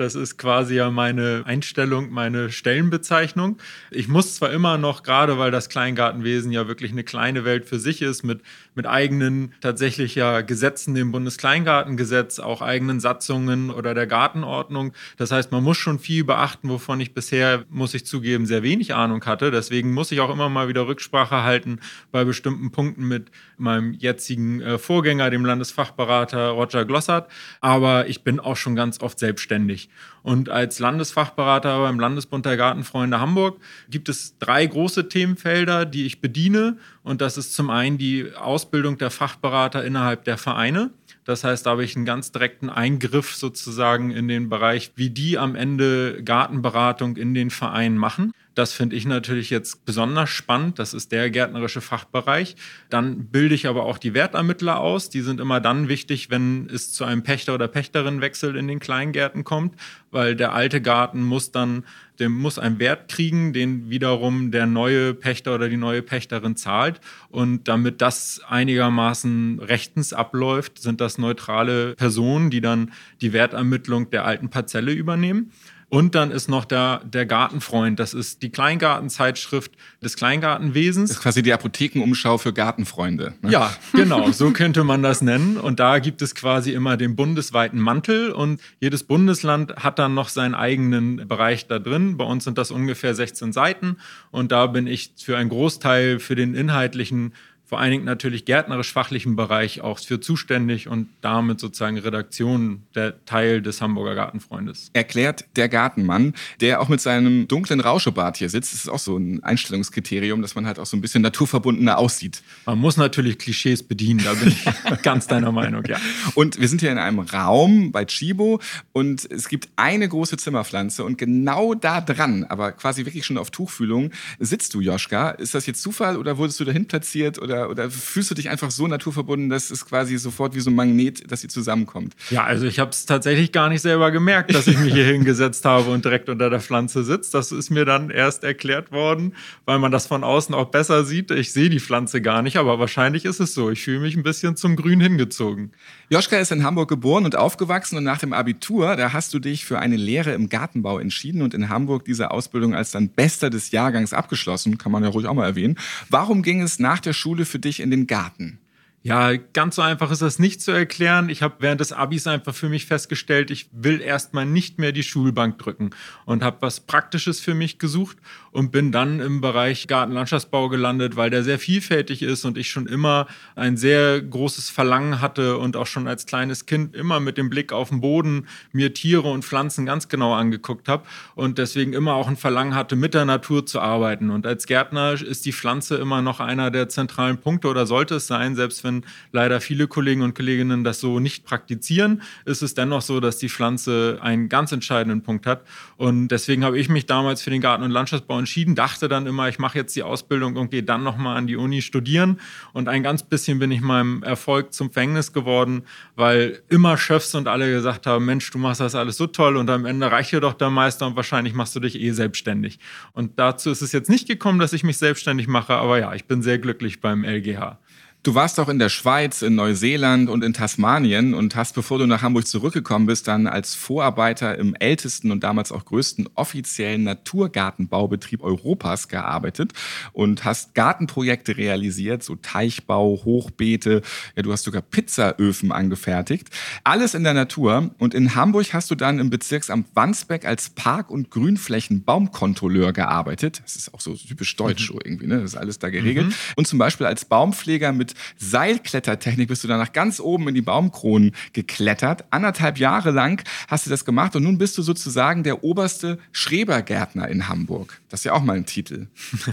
Das 0.00 0.14
ist 0.14 0.38
quasi 0.38 0.76
ja 0.76 0.90
meine 0.90 1.42
Einstellung, 1.44 2.10
meine 2.10 2.50
Stellenbezeichnung. 2.50 3.58
Ich 3.90 4.08
muss 4.08 4.36
zwar 4.36 4.50
immer 4.50 4.78
noch, 4.78 5.02
gerade 5.02 5.36
weil 5.36 5.50
das 5.50 5.68
Kleingartenwesen 5.68 6.52
ja 6.52 6.66
wirklich 6.66 6.90
eine 6.90 7.04
kleine 7.04 7.44
Welt 7.44 7.66
für 7.66 7.78
sich 7.78 8.00
ist, 8.00 8.22
mit, 8.22 8.40
mit 8.74 8.86
eigenen 8.86 9.52
tatsächlich 9.60 10.14
ja 10.14 10.40
Gesetzen, 10.40 10.94
dem 10.94 11.12
Bundeskleingartengesetz, 11.12 12.38
auch 12.38 12.62
eigenen 12.62 12.98
Satzungen 12.98 13.70
oder 13.70 13.92
der 13.92 14.06
Gartenordnung. 14.06 14.94
Das 15.18 15.32
heißt, 15.32 15.52
man 15.52 15.62
muss 15.62 15.76
schon 15.76 15.98
viel 15.98 16.24
beachten, 16.24 16.70
wovon 16.70 16.98
ich 16.98 17.12
bisher, 17.12 17.66
muss 17.68 17.92
ich 17.92 18.06
zugeben, 18.06 18.46
sehr 18.46 18.62
wenig 18.62 18.94
Ahnung 18.94 19.22
hatte. 19.26 19.50
Deswegen 19.50 19.92
muss 19.92 20.12
ich 20.12 20.20
auch 20.20 20.32
immer 20.32 20.48
mal 20.48 20.68
wieder 20.68 20.86
Rücksprache 20.86 21.42
halten 21.42 21.78
bei 22.10 22.24
bestimmten 22.24 22.70
Punkten 22.70 23.06
mit 23.06 23.30
meinem 23.58 23.92
jetzigen 23.92 24.62
äh, 24.62 24.78
Vorgänger, 24.78 25.28
dem 25.28 25.44
Landesfachberater 25.44 26.48
Roger 26.48 26.86
Glossart. 26.86 27.30
Aber 27.60 28.08
ich 28.08 28.24
bin 28.24 28.40
auch 28.40 28.56
schon 28.56 28.74
ganz 28.74 29.02
oft 29.02 29.18
selbstständig. 29.18 29.89
Und 30.22 30.48
als 30.48 30.78
Landesfachberater 30.78 31.80
beim 31.80 31.98
Landesbund 31.98 32.44
der 32.44 32.56
Gartenfreunde 32.56 33.20
Hamburg 33.20 33.58
gibt 33.88 34.08
es 34.08 34.36
drei 34.38 34.66
große 34.66 35.08
Themenfelder, 35.08 35.86
die 35.86 36.04
ich 36.04 36.20
bediene. 36.20 36.76
Und 37.02 37.20
das 37.20 37.38
ist 37.38 37.54
zum 37.54 37.70
einen 37.70 37.96
die 37.96 38.32
Ausbildung 38.34 38.98
der 38.98 39.10
Fachberater 39.10 39.84
innerhalb 39.84 40.24
der 40.24 40.36
Vereine. 40.36 40.90
Das 41.24 41.44
heißt, 41.44 41.66
da 41.66 41.70
habe 41.70 41.84
ich 41.84 41.96
einen 41.96 42.06
ganz 42.06 42.32
direkten 42.32 42.70
Eingriff 42.70 43.34
sozusagen 43.34 44.10
in 44.10 44.28
den 44.28 44.48
Bereich, 44.48 44.92
wie 44.96 45.10
die 45.10 45.38
am 45.38 45.54
Ende 45.54 46.22
Gartenberatung 46.24 47.16
in 47.16 47.34
den 47.34 47.50
Vereinen 47.50 47.96
machen. 47.96 48.32
Das 48.54 48.72
finde 48.72 48.96
ich 48.96 49.06
natürlich 49.06 49.48
jetzt 49.50 49.84
besonders 49.84 50.28
spannend. 50.28 50.78
Das 50.78 50.92
ist 50.92 51.12
der 51.12 51.30
gärtnerische 51.30 51.80
Fachbereich. 51.80 52.56
Dann 52.88 53.26
bilde 53.26 53.54
ich 53.54 53.68
aber 53.68 53.84
auch 53.84 53.96
die 53.96 54.12
Wertermittler 54.12 54.80
aus. 54.80 55.08
Die 55.08 55.20
sind 55.20 55.40
immer 55.40 55.60
dann 55.60 55.88
wichtig, 55.88 56.30
wenn 56.30 56.68
es 56.68 56.92
zu 56.92 57.04
einem 57.04 57.22
Pächter- 57.22 57.54
oder 57.54 57.68
Pächterinnenwechsel 57.68 58.56
in 58.56 58.66
den 58.66 58.80
Kleingärten 58.80 59.44
kommt, 59.44 59.76
weil 60.10 60.34
der 60.34 60.52
alte 60.52 60.80
Garten 60.82 61.22
muss 61.22 61.52
dann, 61.52 61.84
dem 62.18 62.32
muss 62.32 62.58
einen 62.58 62.80
Wert 62.80 63.08
kriegen, 63.08 63.52
den 63.52 63.88
wiederum 63.88 64.50
der 64.50 64.66
neue 64.66 65.14
Pächter 65.14 65.54
oder 65.54 65.68
die 65.68 65.76
neue 65.76 66.02
Pächterin 66.02 66.56
zahlt. 66.56 67.00
Und 67.28 67.68
damit 67.68 68.02
das 68.02 68.40
einigermaßen 68.48 69.60
rechtens 69.60 70.12
abläuft, 70.12 70.82
sind 70.82 71.00
das 71.00 71.18
neutrale 71.18 71.94
Personen, 71.94 72.50
die 72.50 72.60
dann 72.60 72.92
die 73.20 73.32
Wertermittlung 73.32 74.10
der 74.10 74.24
alten 74.24 74.50
Parzelle 74.50 74.92
übernehmen. 74.92 75.52
Und 75.90 76.14
dann 76.14 76.30
ist 76.30 76.48
noch 76.48 76.64
der, 76.64 77.02
der 77.04 77.26
Gartenfreund. 77.26 77.98
Das 77.98 78.14
ist 78.14 78.42
die 78.42 78.50
Kleingartenzeitschrift 78.50 79.72
des 80.00 80.14
Kleingartenwesens. 80.14 81.10
Das 81.10 81.16
ist 81.18 81.22
quasi 81.22 81.42
die 81.42 81.52
Apothekenumschau 81.52 82.38
für 82.38 82.52
Gartenfreunde. 82.52 83.34
Ne? 83.42 83.50
Ja, 83.50 83.74
genau. 83.92 84.30
So 84.30 84.52
könnte 84.52 84.84
man 84.84 85.02
das 85.02 85.20
nennen. 85.20 85.56
Und 85.56 85.80
da 85.80 85.98
gibt 85.98 86.22
es 86.22 86.36
quasi 86.36 86.72
immer 86.72 86.96
den 86.96 87.16
bundesweiten 87.16 87.80
Mantel. 87.80 88.30
Und 88.30 88.60
jedes 88.78 89.02
Bundesland 89.02 89.74
hat 89.76 89.98
dann 89.98 90.14
noch 90.14 90.28
seinen 90.28 90.54
eigenen 90.54 91.26
Bereich 91.26 91.66
da 91.66 91.80
drin. 91.80 92.16
Bei 92.16 92.24
uns 92.24 92.44
sind 92.44 92.56
das 92.56 92.70
ungefähr 92.70 93.16
16 93.16 93.52
Seiten. 93.52 93.96
Und 94.30 94.52
da 94.52 94.68
bin 94.68 94.86
ich 94.86 95.14
für 95.18 95.36
einen 95.36 95.48
Großteil 95.48 96.20
für 96.20 96.36
den 96.36 96.54
inhaltlichen 96.54 97.34
vor 97.70 97.78
allen 97.78 97.92
Dingen 97.92 98.04
natürlich 98.04 98.46
gärtnerisch-fachlichen 98.46 99.36
Bereich 99.36 99.80
auch 99.80 100.00
für 100.00 100.18
zuständig 100.18 100.88
und 100.88 101.08
damit 101.20 101.60
sozusagen 101.60 101.98
Redaktion 101.98 102.82
der 102.96 103.24
Teil 103.26 103.62
des 103.62 103.80
Hamburger 103.80 104.16
Gartenfreundes. 104.16 104.90
Erklärt 104.92 105.44
der 105.54 105.68
Gartenmann, 105.68 106.34
der 106.60 106.80
auch 106.80 106.88
mit 106.88 107.00
seinem 107.00 107.46
dunklen 107.46 107.78
Rauschebart 107.78 108.38
hier 108.38 108.48
sitzt. 108.48 108.72
Das 108.72 108.80
ist 108.80 108.88
auch 108.88 108.98
so 108.98 109.16
ein 109.16 109.44
Einstellungskriterium, 109.44 110.42
dass 110.42 110.56
man 110.56 110.66
halt 110.66 110.80
auch 110.80 110.86
so 110.86 110.96
ein 110.96 111.00
bisschen 111.00 111.22
naturverbundener 111.22 111.96
aussieht. 111.96 112.42
Man 112.66 112.76
muss 112.80 112.96
natürlich 112.96 113.38
Klischees 113.38 113.84
bedienen, 113.84 114.20
da 114.24 114.34
bin 114.34 114.48
ich 114.48 114.64
ganz 115.04 115.28
deiner 115.28 115.52
Meinung, 115.52 115.84
ja. 115.84 116.00
Und 116.34 116.60
wir 116.60 116.66
sind 116.66 116.80
hier 116.80 116.90
in 116.90 116.98
einem 116.98 117.20
Raum 117.20 117.92
bei 117.92 118.04
Chibo 118.04 118.60
und 118.90 119.30
es 119.30 119.48
gibt 119.48 119.68
eine 119.76 120.08
große 120.08 120.38
Zimmerpflanze 120.38 121.04
und 121.04 121.18
genau 121.18 121.74
da 121.74 122.00
dran, 122.00 122.42
aber 122.48 122.72
quasi 122.72 123.06
wirklich 123.06 123.26
schon 123.26 123.38
auf 123.38 123.52
Tuchfühlung, 123.52 124.10
sitzt 124.40 124.74
du, 124.74 124.80
Joschka. 124.80 125.30
Ist 125.30 125.54
das 125.54 125.66
jetzt 125.66 125.82
Zufall 125.82 126.16
oder 126.16 126.36
wurdest 126.36 126.58
du 126.58 126.64
dahin 126.64 126.88
platziert 126.88 127.38
oder 127.38 127.59
oder, 127.60 127.70
oder 127.70 127.90
fühlst 127.90 128.30
du 128.30 128.34
dich 128.34 128.50
einfach 128.50 128.70
so 128.70 128.86
naturverbunden, 128.86 129.50
dass 129.50 129.70
es 129.70 129.86
quasi 129.86 130.16
sofort 130.18 130.54
wie 130.54 130.60
so 130.60 130.70
ein 130.70 130.74
Magnet, 130.74 131.30
dass 131.30 131.40
sie 131.40 131.48
zusammenkommt? 131.48 132.14
Ja, 132.30 132.44
also 132.44 132.66
ich 132.66 132.78
habe 132.78 132.90
es 132.90 133.06
tatsächlich 133.06 133.52
gar 133.52 133.68
nicht 133.68 133.82
selber 133.82 134.10
gemerkt, 134.10 134.54
dass 134.54 134.66
ich 134.66 134.78
mich 134.78 134.94
hier 134.94 135.04
hingesetzt 135.04 135.64
habe 135.64 135.90
und 135.90 136.04
direkt 136.04 136.28
unter 136.28 136.50
der 136.50 136.60
Pflanze 136.60 137.04
sitzt. 137.04 137.34
Das 137.34 137.52
ist 137.52 137.70
mir 137.70 137.84
dann 137.84 138.10
erst 138.10 138.44
erklärt 138.44 138.92
worden, 138.92 139.34
weil 139.64 139.78
man 139.78 139.92
das 139.92 140.06
von 140.06 140.24
außen 140.24 140.54
auch 140.54 140.66
besser 140.66 141.04
sieht. 141.04 141.30
Ich 141.30 141.52
sehe 141.52 141.70
die 141.70 141.80
Pflanze 141.80 142.22
gar 142.22 142.42
nicht, 142.42 142.56
aber 142.56 142.78
wahrscheinlich 142.78 143.24
ist 143.24 143.40
es 143.40 143.54
so. 143.54 143.70
Ich 143.70 143.82
fühle 143.82 144.00
mich 144.00 144.16
ein 144.16 144.22
bisschen 144.22 144.56
zum 144.56 144.76
Grün 144.76 145.00
hingezogen. 145.00 145.72
Joschka 146.08 146.38
ist 146.38 146.50
in 146.50 146.64
Hamburg 146.64 146.88
geboren 146.88 147.24
und 147.24 147.36
aufgewachsen 147.36 147.96
und 147.96 148.04
nach 148.04 148.18
dem 148.18 148.32
Abitur, 148.32 148.96
da 148.96 149.12
hast 149.12 149.32
du 149.32 149.38
dich 149.38 149.64
für 149.64 149.78
eine 149.78 149.96
Lehre 149.96 150.32
im 150.32 150.48
Gartenbau 150.48 150.98
entschieden 150.98 151.42
und 151.42 151.54
in 151.54 151.68
Hamburg 151.68 152.04
diese 152.04 152.30
Ausbildung 152.32 152.74
als 152.74 152.90
dann 152.90 153.10
Bester 153.10 153.48
des 153.50 153.70
Jahrgangs 153.70 154.12
abgeschlossen, 154.12 154.78
kann 154.78 154.90
man 154.90 155.04
ja 155.04 155.10
ruhig 155.10 155.26
auch 155.26 155.34
mal 155.34 155.46
erwähnen. 155.46 155.78
Warum 156.08 156.42
ging 156.42 156.62
es 156.62 156.78
nach 156.78 156.98
der 156.98 157.12
Schule 157.12 157.44
für 157.50 157.58
dich 157.58 157.80
in 157.80 157.90
den 157.90 158.06
Garten? 158.06 158.58
Ja, 159.02 159.34
ganz 159.34 159.76
so 159.76 159.82
einfach 159.82 160.10
ist 160.10 160.20
das 160.20 160.38
nicht 160.38 160.60
zu 160.60 160.72
erklären. 160.72 161.30
Ich 161.30 161.40
habe 161.40 161.54
während 161.60 161.80
des 161.80 161.90
Abis 161.90 162.26
einfach 162.26 162.54
für 162.54 162.68
mich 162.68 162.84
festgestellt, 162.84 163.50
ich 163.50 163.70
will 163.72 164.02
erstmal 164.02 164.44
nicht 164.44 164.78
mehr 164.78 164.92
die 164.92 165.02
Schulbank 165.02 165.58
drücken 165.58 165.88
und 166.26 166.42
habe 166.42 166.58
was 166.60 166.80
Praktisches 166.80 167.40
für 167.40 167.54
mich 167.54 167.78
gesucht 167.78 168.18
und 168.52 168.72
bin 168.72 168.92
dann 168.92 169.20
im 169.20 169.40
Bereich 169.40 169.86
Gartenlandschaftsbau 169.86 170.68
gelandet, 170.68 171.16
weil 171.16 171.30
der 171.30 171.42
sehr 171.44 171.58
vielfältig 171.58 172.22
ist 172.22 172.44
und 172.44 172.58
ich 172.58 172.70
schon 172.70 172.86
immer 172.86 173.26
ein 173.56 173.78
sehr 173.78 174.20
großes 174.20 174.68
Verlangen 174.68 175.22
hatte 175.22 175.56
und 175.56 175.78
auch 175.78 175.86
schon 175.86 176.06
als 176.06 176.26
kleines 176.26 176.66
Kind 176.66 176.94
immer 176.94 177.20
mit 177.20 177.38
dem 177.38 177.48
Blick 177.48 177.72
auf 177.72 177.88
den 177.88 178.02
Boden 178.02 178.48
mir 178.70 178.92
Tiere 178.92 179.30
und 179.30 179.46
Pflanzen 179.46 179.86
ganz 179.86 180.08
genau 180.08 180.34
angeguckt 180.34 180.88
habe 180.88 181.04
und 181.34 181.56
deswegen 181.56 181.94
immer 181.94 182.12
auch 182.12 182.28
ein 182.28 182.36
Verlangen 182.36 182.74
hatte, 182.74 182.96
mit 182.96 183.14
der 183.14 183.24
Natur 183.24 183.64
zu 183.64 183.80
arbeiten. 183.80 184.28
Und 184.28 184.46
als 184.46 184.66
Gärtner 184.66 185.12
ist 185.12 185.46
die 185.46 185.54
Pflanze 185.54 185.96
immer 185.96 186.20
noch 186.20 186.40
einer 186.40 186.70
der 186.70 186.90
zentralen 186.90 187.38
Punkte 187.38 187.68
oder 187.68 187.86
sollte 187.86 188.16
es 188.16 188.26
sein, 188.26 188.56
selbst 188.56 188.84
wenn 188.84 188.89
wenn 188.90 189.04
leider 189.32 189.60
viele 189.60 189.86
Kollegen 189.86 190.22
und 190.22 190.34
Kolleginnen 190.34 190.84
das 190.84 191.00
so 191.00 191.20
nicht 191.20 191.44
praktizieren, 191.44 192.22
ist 192.44 192.62
es 192.62 192.74
dennoch 192.74 193.02
so, 193.02 193.20
dass 193.20 193.38
die 193.38 193.48
Pflanze 193.48 194.18
einen 194.20 194.48
ganz 194.48 194.72
entscheidenden 194.72 195.22
Punkt 195.22 195.46
hat. 195.46 195.62
Und 195.96 196.28
deswegen 196.28 196.64
habe 196.64 196.78
ich 196.78 196.88
mich 196.88 197.06
damals 197.06 197.42
für 197.42 197.50
den 197.50 197.60
Garten- 197.60 197.84
und 197.84 197.90
Landschaftsbau 197.90 198.38
entschieden, 198.38 198.74
dachte 198.74 199.08
dann 199.08 199.26
immer, 199.26 199.48
ich 199.48 199.58
mache 199.58 199.78
jetzt 199.78 199.94
die 199.94 200.02
Ausbildung 200.02 200.56
und 200.56 200.70
gehe 200.70 200.82
dann 200.82 201.04
nochmal 201.04 201.36
an 201.36 201.46
die 201.46 201.56
Uni 201.56 201.82
studieren. 201.82 202.40
Und 202.72 202.88
ein 202.88 203.02
ganz 203.02 203.22
bisschen 203.22 203.58
bin 203.58 203.70
ich 203.70 203.80
meinem 203.80 204.22
Erfolg 204.22 204.72
zum 204.72 204.90
Fängnis 204.90 205.32
geworden, 205.32 205.82
weil 206.16 206.62
immer 206.68 206.96
Chefs 206.96 207.34
und 207.34 207.46
alle 207.46 207.70
gesagt 207.70 208.06
haben, 208.06 208.24
Mensch, 208.24 208.50
du 208.50 208.58
machst 208.58 208.80
das 208.80 208.94
alles 208.94 209.16
so 209.16 209.26
toll 209.26 209.56
und 209.56 209.70
am 209.70 209.86
Ende 209.86 210.10
reicht 210.10 210.32
dir 210.32 210.40
doch 210.40 210.54
der 210.54 210.70
Meister 210.70 211.06
und 211.06 211.16
wahrscheinlich 211.16 211.54
machst 211.54 211.76
du 211.76 211.80
dich 211.80 212.00
eh 212.00 212.10
selbstständig. 212.10 212.78
Und 213.12 213.38
dazu 213.38 213.70
ist 213.70 213.82
es 213.82 213.92
jetzt 213.92 214.10
nicht 214.10 214.26
gekommen, 214.26 214.58
dass 214.58 214.72
ich 214.72 214.82
mich 214.82 214.98
selbstständig 214.98 215.46
mache, 215.46 215.74
aber 215.74 215.98
ja, 215.98 216.14
ich 216.14 216.24
bin 216.24 216.42
sehr 216.42 216.58
glücklich 216.58 217.00
beim 217.00 217.24
LGH. 217.24 217.78
Du 218.22 218.34
warst 218.34 218.60
auch 218.60 218.68
in 218.68 218.78
der 218.78 218.90
Schweiz, 218.90 219.40
in 219.40 219.54
Neuseeland 219.54 220.28
und 220.28 220.44
in 220.44 220.52
Tasmanien 220.52 221.32
und 221.32 221.56
hast, 221.56 221.74
bevor 221.74 221.98
du 221.98 222.04
nach 222.04 222.20
Hamburg 222.20 222.46
zurückgekommen 222.46 223.06
bist, 223.06 223.26
dann 223.28 223.46
als 223.46 223.74
Vorarbeiter 223.74 224.58
im 224.58 224.74
ältesten 224.74 225.30
und 225.30 225.42
damals 225.42 225.72
auch 225.72 225.86
größten 225.86 226.28
offiziellen 226.34 227.02
Naturgartenbaubetrieb 227.02 228.42
Europas 228.42 229.08
gearbeitet 229.08 229.72
und 230.12 230.44
hast 230.44 230.74
Gartenprojekte 230.74 231.56
realisiert, 231.56 232.22
so 232.22 232.36
Teichbau, 232.36 233.22
Hochbeete, 233.24 234.02
ja, 234.36 234.42
du 234.42 234.52
hast 234.52 234.64
sogar 234.64 234.82
Pizzaöfen 234.82 235.72
angefertigt. 235.72 236.50
Alles 236.84 237.14
in 237.14 237.24
der 237.24 237.32
Natur. 237.32 237.94
Und 237.96 238.12
in 238.12 238.34
Hamburg 238.34 238.74
hast 238.74 238.90
du 238.90 238.96
dann 238.96 239.18
im 239.18 239.30
Bezirksamt 239.30 239.88
Wandsbeck 239.94 240.44
als 240.44 240.68
Park- 240.68 241.10
und 241.10 241.30
Grünflächenbaumkontrolleur 241.30 242.92
gearbeitet. 242.92 243.62
Das 243.64 243.76
ist 243.76 243.94
auch 243.94 244.00
so 244.00 244.14
typisch 244.14 244.54
deutsch 244.56 244.90
mhm. 244.90 244.98
irgendwie, 245.04 245.26
ne? 245.26 245.36
Das 245.40 245.52
ist 245.52 245.56
alles 245.56 245.78
da 245.78 245.88
geregelt. 245.88 246.26
Mhm. 246.26 246.34
Und 246.56 246.66
zum 246.66 246.78
Beispiel 246.78 247.06
als 247.06 247.24
Baumpfleger 247.24 247.92
mit 247.92 248.09
Seilklettertechnik 248.38 249.48
bist 249.48 249.64
du 249.64 249.68
dann 249.68 249.78
nach 249.78 249.92
ganz 249.92 250.20
oben 250.20 250.48
in 250.48 250.54
die 250.54 250.62
Baumkronen 250.62 251.32
geklettert. 251.52 252.24
Anderthalb 252.30 252.78
Jahre 252.78 253.10
lang 253.10 253.42
hast 253.68 253.86
du 253.86 253.90
das 253.90 254.04
gemacht 254.04 254.36
und 254.36 254.42
nun 254.42 254.58
bist 254.58 254.76
du 254.78 254.82
sozusagen 254.82 255.42
der 255.42 255.64
oberste 255.64 256.18
Schrebergärtner 256.32 257.28
in 257.28 257.48
Hamburg. 257.48 258.00
Das 258.08 258.20
ist 258.20 258.24
ja 258.24 258.32
auch 258.32 258.42
mal 258.42 258.56
ein 258.56 258.66
Titel. 258.66 259.08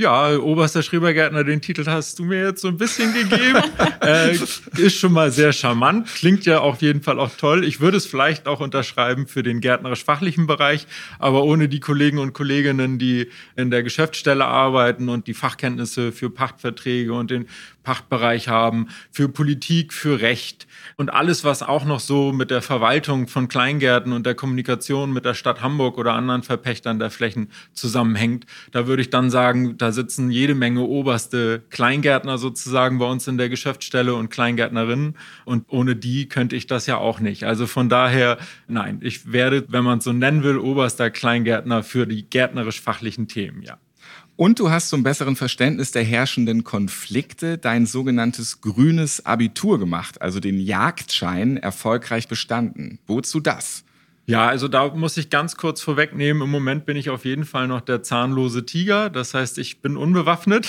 Ja, 0.00 0.34
oberster 0.38 0.82
Schrebergärtner, 0.82 1.44
den 1.44 1.60
Titel 1.60 1.84
hast 1.84 2.18
du 2.18 2.24
mir 2.24 2.42
jetzt 2.42 2.62
so 2.62 2.68
ein 2.68 2.78
bisschen 2.78 3.12
gegeben. 3.12 3.62
äh, 4.00 4.34
ist 4.78 4.96
schon 4.96 5.12
mal 5.12 5.30
sehr 5.30 5.52
charmant, 5.52 6.06
klingt 6.06 6.46
ja 6.46 6.60
auf 6.60 6.80
jeden 6.80 7.02
Fall 7.02 7.20
auch 7.20 7.36
toll. 7.36 7.66
Ich 7.66 7.80
würde 7.80 7.98
es 7.98 8.06
vielleicht 8.06 8.46
auch 8.46 8.60
unterschreiben 8.60 9.26
für 9.26 9.42
den 9.42 9.60
gärtnerisch-fachlichen 9.60 10.46
Bereich, 10.46 10.86
aber 11.18 11.44
ohne 11.44 11.68
die 11.68 11.80
Kollegen 11.80 12.16
und 12.16 12.32
Kolleginnen, 12.32 12.98
die 12.98 13.28
in 13.56 13.70
der 13.70 13.82
Geschäftsstelle 13.82 14.46
arbeiten 14.46 15.10
und 15.10 15.26
die 15.26 15.34
Fachkenntnisse 15.34 16.12
für 16.12 16.30
Pachtverträge 16.30 17.12
und 17.12 17.30
den 17.30 17.46
Pachtbereich 17.90 18.46
haben, 18.46 18.86
für 19.10 19.28
Politik, 19.28 19.92
für 19.92 20.20
Recht 20.20 20.68
und 20.96 21.12
alles, 21.12 21.42
was 21.42 21.64
auch 21.64 21.84
noch 21.84 21.98
so 21.98 22.30
mit 22.30 22.52
der 22.52 22.62
Verwaltung 22.62 23.26
von 23.26 23.48
Kleingärten 23.48 24.12
und 24.12 24.26
der 24.26 24.36
Kommunikation 24.36 25.12
mit 25.12 25.24
der 25.24 25.34
Stadt 25.34 25.60
Hamburg 25.60 25.98
oder 25.98 26.12
anderen 26.12 26.44
Verpächtern 26.44 27.00
der 27.00 27.10
Flächen 27.10 27.50
zusammenhängt. 27.72 28.46
Da 28.70 28.86
würde 28.86 29.02
ich 29.02 29.10
dann 29.10 29.28
sagen, 29.28 29.76
da 29.76 29.90
sitzen 29.90 30.30
jede 30.30 30.54
Menge 30.54 30.82
oberste 30.82 31.64
Kleingärtner 31.70 32.38
sozusagen 32.38 33.00
bei 33.00 33.06
uns 33.06 33.26
in 33.26 33.38
der 33.38 33.48
Geschäftsstelle 33.48 34.14
und 34.14 34.30
Kleingärtnerinnen 34.30 35.16
und 35.44 35.64
ohne 35.66 35.96
die 35.96 36.28
könnte 36.28 36.54
ich 36.54 36.68
das 36.68 36.86
ja 36.86 36.96
auch 36.96 37.18
nicht. 37.18 37.42
Also 37.42 37.66
von 37.66 37.88
daher, 37.88 38.38
nein, 38.68 39.00
ich 39.02 39.32
werde, 39.32 39.64
wenn 39.66 39.82
man 39.82 39.98
es 39.98 40.04
so 40.04 40.12
nennen 40.12 40.44
will, 40.44 40.58
oberster 40.58 41.10
Kleingärtner 41.10 41.82
für 41.82 42.06
die 42.06 42.22
gärtnerisch-fachlichen 42.22 43.26
Themen, 43.26 43.62
ja. 43.62 43.78
Und 44.40 44.58
du 44.58 44.70
hast 44.70 44.88
zum 44.88 45.02
besseren 45.02 45.36
Verständnis 45.36 45.90
der 45.90 46.02
herrschenden 46.02 46.64
Konflikte 46.64 47.58
dein 47.58 47.84
sogenanntes 47.84 48.62
grünes 48.62 49.26
Abitur 49.26 49.78
gemacht, 49.78 50.22
also 50.22 50.40
den 50.40 50.58
Jagdschein 50.58 51.58
erfolgreich 51.58 52.26
bestanden. 52.26 52.98
Wozu 53.06 53.40
das? 53.40 53.84
Ja, 54.30 54.46
also 54.46 54.68
da 54.68 54.94
muss 54.94 55.16
ich 55.16 55.28
ganz 55.28 55.56
kurz 55.56 55.82
vorwegnehmen, 55.82 56.42
im 56.42 56.50
Moment 56.50 56.86
bin 56.86 56.96
ich 56.96 57.10
auf 57.10 57.24
jeden 57.24 57.44
Fall 57.44 57.66
noch 57.66 57.80
der 57.80 58.04
zahnlose 58.04 58.64
Tiger. 58.64 59.10
Das 59.10 59.34
heißt, 59.34 59.58
ich 59.58 59.82
bin 59.82 59.96
unbewaffnet. 59.96 60.68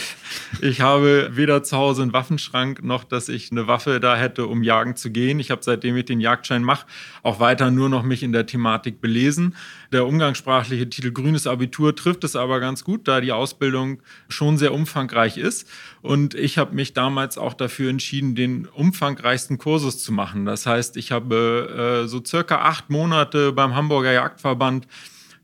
Ich 0.62 0.82
habe 0.82 1.30
weder 1.34 1.62
zu 1.62 1.78
Hause 1.78 2.02
einen 2.02 2.12
Waffenschrank 2.12 2.84
noch, 2.84 3.04
dass 3.04 3.30
ich 3.30 3.52
eine 3.52 3.68
Waffe 3.68 4.00
da 4.00 4.18
hätte, 4.18 4.48
um 4.48 4.64
jagen 4.64 4.96
zu 4.96 5.12
gehen. 5.12 5.40
Ich 5.40 5.52
habe 5.52 5.62
seitdem 5.64 5.96
ich 5.96 6.06
den 6.06 6.20
Jagdschein 6.20 6.64
mache, 6.64 6.88
auch 7.24 7.40
weiter 7.40 7.72
nur 7.72 7.90
noch 7.90 8.04
mich 8.04 8.24
in 8.24 8.32
der 8.32 8.46
Thematik 8.46 9.02
belesen. 9.02 9.56
Der 9.92 10.06
umgangssprachliche 10.06 10.90
Titel 10.90 11.12
Grünes 11.12 11.48
Abitur 11.48 11.96
trifft 11.96 12.24
es 12.24 12.36
aber 12.36 12.60
ganz 12.60 12.84
gut, 12.84 13.08
da 13.08 13.22
die 13.22 13.32
Ausbildung 13.32 14.02
schon 14.30 14.58
sehr 14.58 14.74
umfangreich 14.74 15.38
ist. 15.38 15.68
Und 16.02 16.34
ich 16.34 16.58
habe 16.58 16.76
mich 16.76 16.94
damals 16.94 17.38
auch 17.38 17.54
dafür 17.54 17.90
entschieden, 17.90 18.36
den 18.36 18.66
umfangreichsten 18.68 19.58
Kursus 19.58 20.04
zu 20.04 20.12
machen. 20.12 20.46
Das 20.46 20.66
heißt, 20.66 20.98
ich 20.98 21.12
habe 21.12 22.04
äh, 22.04 22.08
so 22.08 22.24
circa 22.26 22.62
acht 22.62 22.90
Monate 22.90 23.52
beim 23.52 23.76
Hamburger 23.76 24.12
Jagdverband 24.12 24.88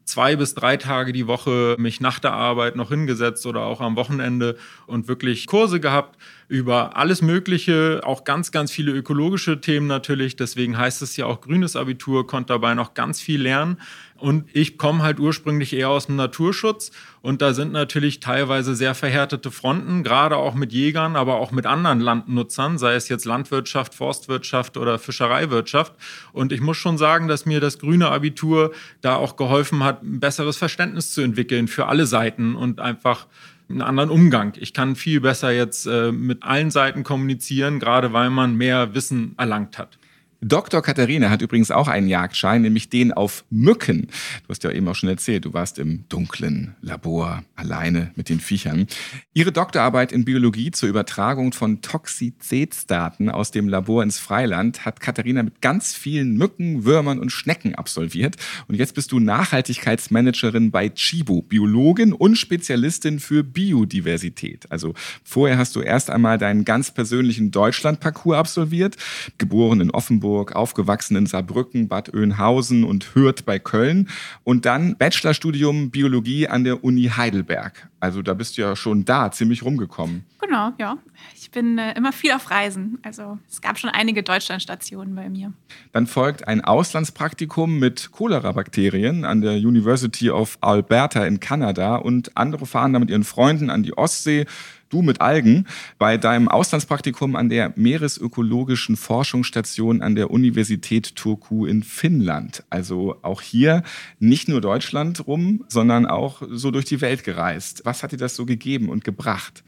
zwei 0.07 0.35
bis 0.35 0.55
drei 0.55 0.77
Tage 0.77 1.11
die 1.11 1.27
Woche 1.27 1.75
mich 1.77 1.99
nach 1.99 2.19
der 2.19 2.31
Arbeit 2.33 2.75
noch 2.75 2.89
hingesetzt 2.89 3.45
oder 3.45 3.61
auch 3.61 3.81
am 3.81 3.95
Wochenende 3.95 4.57
und 4.87 5.07
wirklich 5.07 5.45
Kurse 5.47 5.79
gehabt 5.79 6.17
über 6.49 6.95
alles 6.95 7.21
Mögliche, 7.21 8.01
auch 8.03 8.23
ganz, 8.23 8.51
ganz 8.53 8.71
viele 8.71 8.93
ökologische 8.93 9.59
Themen 9.59 9.85
natürlich. 9.85 10.37
Deswegen 10.37 10.77
heißt 10.77 11.01
es 11.01 11.17
ja 11.17 11.25
auch 11.25 11.41
grünes 11.41 11.75
Abitur, 11.75 12.25
konnte 12.25 12.53
dabei 12.53 12.73
noch 12.73 12.93
ganz 12.93 13.19
viel 13.19 13.41
lernen. 13.41 13.81
Und 14.15 14.49
ich 14.53 14.77
komme 14.77 15.03
halt 15.03 15.19
ursprünglich 15.19 15.73
eher 15.73 15.89
aus 15.89 16.07
dem 16.07 16.15
Naturschutz 16.15 16.91
und 17.21 17.41
da 17.41 17.53
sind 17.53 17.71
natürlich 17.71 18.19
teilweise 18.19 18.75
sehr 18.75 18.95
verhärtete 18.95 19.51
Fronten, 19.51 20.03
gerade 20.03 20.37
auch 20.37 20.55
mit 20.55 20.73
Jägern, 20.73 21.15
aber 21.15 21.35
auch 21.35 21.51
mit 21.51 21.67
anderen 21.67 21.99
Landnutzern, 21.99 22.79
sei 22.79 22.95
es 22.95 23.09
jetzt 23.09 23.25
Landwirtschaft, 23.25 23.93
Forstwirtschaft 23.93 24.77
oder 24.77 24.97
Fischereiwirtschaft. 24.97 25.93
Und 26.31 26.51
ich 26.51 26.61
muss 26.61 26.77
schon 26.77 26.97
sagen, 26.97 27.27
dass 27.27 27.45
mir 27.45 27.59
das 27.59 27.77
grüne 27.77 28.09
Abitur 28.09 28.71
da 29.01 29.17
auch 29.17 29.35
geholfen 29.35 29.83
hat, 29.83 30.01
ein 30.01 30.19
besseres 30.19 30.57
Verständnis 30.57 31.13
zu 31.13 31.21
entwickeln 31.21 31.67
für 31.67 31.85
alle 31.85 32.07
Seiten 32.07 32.55
und 32.55 32.79
einfach 32.79 33.27
einen 33.69 33.81
anderen 33.81 34.09
Umgang. 34.09 34.53
Ich 34.57 34.73
kann 34.73 34.95
viel 34.95 35.21
besser 35.21 35.51
jetzt 35.51 35.85
äh, 35.85 36.11
mit 36.11 36.43
allen 36.43 36.71
Seiten 36.71 37.03
kommunizieren, 37.03 37.79
gerade 37.79 38.13
weil 38.13 38.29
man 38.29 38.55
mehr 38.55 38.93
Wissen 38.93 39.33
erlangt 39.37 39.77
hat. 39.77 39.97
Dr. 40.41 40.83
Katharina 40.83 41.31
hat 41.31 41.41
übrigens 41.41 41.71
auch 41.71 41.87
einen 41.87 42.07
Jagdschein, 42.07 42.61
nämlich 42.61 42.89
den 42.89 43.11
auf 43.11 43.43
Mücken. 43.49 44.07
Du 44.43 44.49
hast 44.49 44.63
ja 44.63 44.71
eben 44.71 44.87
auch 44.87 44.93
schon 44.93 45.09
erzählt, 45.09 45.45
du 45.45 45.53
warst 45.53 45.79
im 45.79 46.07
dunklen 46.09 46.75
Labor 46.79 47.43
alleine 47.55 48.11
mit 48.15 48.29
den 48.29 48.39
Viechern. 48.39 48.85
Ihre 49.33 49.51
Doktorarbeit 49.51 50.11
in 50.11 50.25
Biologie 50.25 50.69
zur 50.69 50.89
Übertragung 50.89 51.53
von 51.53 51.81
Toxizitätsdaten 51.81 53.31
aus 53.31 53.49
dem 53.49 53.67
Labor 53.67 54.03
ins 54.03 54.19
Freiland 54.19 54.85
hat 54.85 54.99
Katharina 54.99 55.41
mit 55.41 55.61
ganz 55.61 55.95
vielen 55.95 56.37
Mücken, 56.37 56.85
Würmern 56.85 57.17
und 57.17 57.31
Schnecken 57.31 57.73
absolviert. 57.73 58.35
Und 58.67 58.75
jetzt 58.75 58.93
bist 58.93 59.11
du 59.11 59.19
Nachhaltigkeitsmanagerin 59.19 60.69
bei 60.69 60.89
Chibo, 60.89 61.41
Biologin 61.41 62.13
und 62.13 62.35
Spezialistin 62.35 63.19
für 63.19 63.43
Biodiversität. 63.43 64.71
Also 64.71 64.93
vorher 65.23 65.57
hast 65.57 65.75
du 65.75 65.81
erst 65.81 66.11
einmal 66.11 66.37
deinen 66.37 66.63
ganz 66.63 66.91
persönlichen 66.91 67.49
Deutschland-Parcours 67.49 68.37
absolviert, 68.37 68.97
geboren 69.39 69.81
in 69.81 69.89
Offenburg 69.89 70.26
Brandenburg, 70.27 70.55
aufgewachsen 70.55 71.15
in 71.15 71.25
Saarbrücken, 71.25 71.87
Bad 71.87 72.13
Oeynhausen 72.13 72.83
und 72.83 73.15
Hürth 73.15 73.45
bei 73.45 73.59
Köln 73.59 74.09
und 74.43 74.65
dann 74.65 74.97
Bachelorstudium 74.97 75.89
Biologie 75.89 76.47
an 76.47 76.63
der 76.63 76.83
Uni 76.83 77.09
Heidelberg. 77.15 77.89
Also 77.99 78.21
da 78.21 78.33
bist 78.33 78.57
du 78.57 78.61
ja 78.61 78.75
schon 78.75 79.05
da 79.05 79.31
ziemlich 79.31 79.63
rumgekommen. 79.63 80.25
Genau, 80.39 80.71
ja. 80.77 80.97
Ich 81.35 81.49
bin 81.49 81.77
äh, 81.77 81.93
immer 81.97 82.11
viel 82.11 82.31
auf 82.33 82.51
Reisen. 82.51 82.99
Also 83.03 83.39
es 83.49 83.61
gab 83.61 83.79
schon 83.79 83.89
einige 83.89 84.21
Deutschlandstationen 84.21 85.15
bei 85.15 85.29
mir. 85.29 85.53
Dann 85.93 86.05
folgt 86.05 86.47
ein 86.47 86.63
Auslandspraktikum 86.63 87.79
mit 87.79 88.11
Cholera-Bakterien 88.11 89.25
an 89.25 89.41
der 89.41 89.53
University 89.53 90.29
of 90.29 90.57
Alberta 90.61 91.25
in 91.25 91.39
Kanada 91.39 91.95
und 91.95 92.37
andere 92.37 92.65
fahren 92.65 92.93
da 92.93 92.99
mit 92.99 93.09
ihren 93.09 93.23
Freunden 93.23 93.69
an 93.69 93.81
die 93.81 93.97
Ostsee 93.97 94.45
du 94.89 95.01
mit 95.01 95.21
Algen 95.21 95.67
bei 95.97 96.17
deinem 96.17 96.47
Auslandspraktikum 96.47 97.35
an 97.35 97.49
der 97.49 97.73
Meeresökologischen 97.75 98.95
Forschungsstation 98.95 100.01
an 100.01 100.15
der 100.15 100.31
Universität 100.31 101.15
Turku 101.15 101.65
in 101.65 101.83
Finnland. 101.83 102.63
Also 102.69 103.17
auch 103.21 103.41
hier 103.41 103.83
nicht 104.19 104.47
nur 104.47 104.61
Deutschland 104.61 105.27
rum, 105.27 105.63
sondern 105.67 106.05
auch 106.05 106.41
so 106.49 106.71
durch 106.71 106.85
die 106.85 107.01
Welt 107.01 107.23
gereist. 107.23 107.81
Was 107.83 108.03
hat 108.03 108.11
dir 108.11 108.17
das 108.17 108.35
so 108.35 108.45
gegeben 108.45 108.89
und 108.89 109.03
gebracht? 109.03 109.63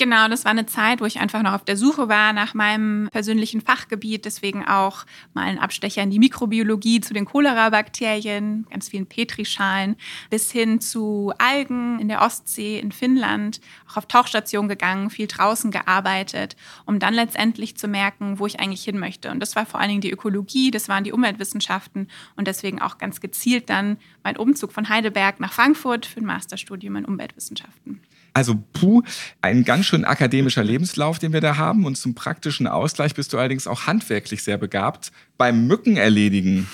Genau, 0.00 0.28
das 0.28 0.46
war 0.46 0.52
eine 0.52 0.64
Zeit, 0.64 1.02
wo 1.02 1.04
ich 1.04 1.20
einfach 1.20 1.42
noch 1.42 1.52
auf 1.52 1.64
der 1.66 1.76
Suche 1.76 2.08
war 2.08 2.32
nach 2.32 2.54
meinem 2.54 3.10
persönlichen 3.12 3.60
Fachgebiet. 3.60 4.24
Deswegen 4.24 4.66
auch 4.66 5.04
mal 5.34 5.42
ein 5.42 5.58
Abstecher 5.58 6.02
in 6.02 6.08
die 6.08 6.18
Mikrobiologie 6.18 7.02
zu 7.02 7.12
den 7.12 7.26
Cholera-Bakterien, 7.26 8.66
ganz 8.70 8.88
vielen 8.88 9.04
Petrischalen, 9.04 9.96
bis 10.30 10.50
hin 10.50 10.80
zu 10.80 11.34
Algen 11.36 11.98
in 11.98 12.08
der 12.08 12.22
Ostsee, 12.22 12.78
in 12.78 12.92
Finnland, 12.92 13.60
auch 13.90 13.98
auf 13.98 14.06
Tauchstation 14.06 14.68
gegangen, 14.68 15.10
viel 15.10 15.26
draußen 15.26 15.70
gearbeitet, 15.70 16.56
um 16.86 16.98
dann 16.98 17.12
letztendlich 17.12 17.76
zu 17.76 17.86
merken, 17.86 18.38
wo 18.38 18.46
ich 18.46 18.58
eigentlich 18.58 18.82
hin 18.82 18.98
möchte. 18.98 19.30
Und 19.30 19.40
das 19.40 19.54
war 19.54 19.66
vor 19.66 19.80
allen 19.80 19.90
Dingen 19.90 20.00
die 20.00 20.12
Ökologie, 20.12 20.70
das 20.70 20.88
waren 20.88 21.04
die 21.04 21.12
Umweltwissenschaften 21.12 22.08
und 22.36 22.48
deswegen 22.48 22.80
auch 22.80 22.96
ganz 22.96 23.20
gezielt 23.20 23.68
dann 23.68 23.98
mein 24.24 24.38
Umzug 24.38 24.72
von 24.72 24.88
Heidelberg 24.88 25.40
nach 25.40 25.52
Frankfurt 25.52 26.06
für 26.06 26.20
ein 26.20 26.26
Masterstudium 26.26 26.96
in 26.96 27.04
Umweltwissenschaften. 27.04 28.00
Also 28.32 28.62
puh, 28.72 29.02
ein 29.42 29.64
ganz 29.64 29.86
schön 29.86 30.04
akademischer 30.04 30.64
Lebenslauf, 30.64 31.18
den 31.18 31.32
wir 31.32 31.40
da 31.40 31.56
haben. 31.56 31.84
Und 31.84 31.96
zum 31.96 32.14
praktischen 32.14 32.66
Ausgleich 32.66 33.14
bist 33.14 33.32
du 33.32 33.38
allerdings 33.38 33.66
auch 33.66 33.86
handwerklich 33.86 34.42
sehr 34.42 34.58
begabt 34.58 35.12
beim 35.40 35.66
Mücken 35.66 35.96
erledigen. 35.96 36.68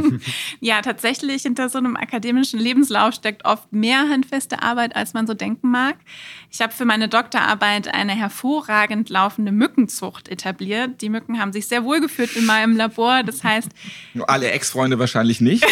ja, 0.60 0.80
tatsächlich 0.80 1.42
hinter 1.42 1.68
so 1.68 1.76
einem 1.76 1.94
akademischen 1.94 2.58
Lebenslauf 2.58 3.12
steckt 3.12 3.44
oft 3.44 3.70
mehr 3.70 4.08
handfeste 4.08 4.62
Arbeit, 4.62 4.96
als 4.96 5.12
man 5.12 5.26
so 5.26 5.34
denken 5.34 5.70
mag. 5.70 5.96
Ich 6.50 6.62
habe 6.62 6.72
für 6.72 6.86
meine 6.86 7.08
Doktorarbeit 7.08 7.92
eine 7.92 8.12
hervorragend 8.12 9.10
laufende 9.10 9.52
Mückenzucht 9.52 10.30
etabliert. 10.30 11.02
Die 11.02 11.10
Mücken 11.10 11.38
haben 11.38 11.52
sich 11.52 11.68
sehr 11.68 11.84
wohl 11.84 12.00
gefühlt 12.00 12.34
in 12.34 12.46
meinem 12.46 12.76
Labor. 12.76 13.22
Das 13.24 13.44
heißt. 13.44 13.68
Alle 14.26 14.52
Ex-Freunde 14.52 14.98
wahrscheinlich 14.98 15.42
nicht. 15.42 15.66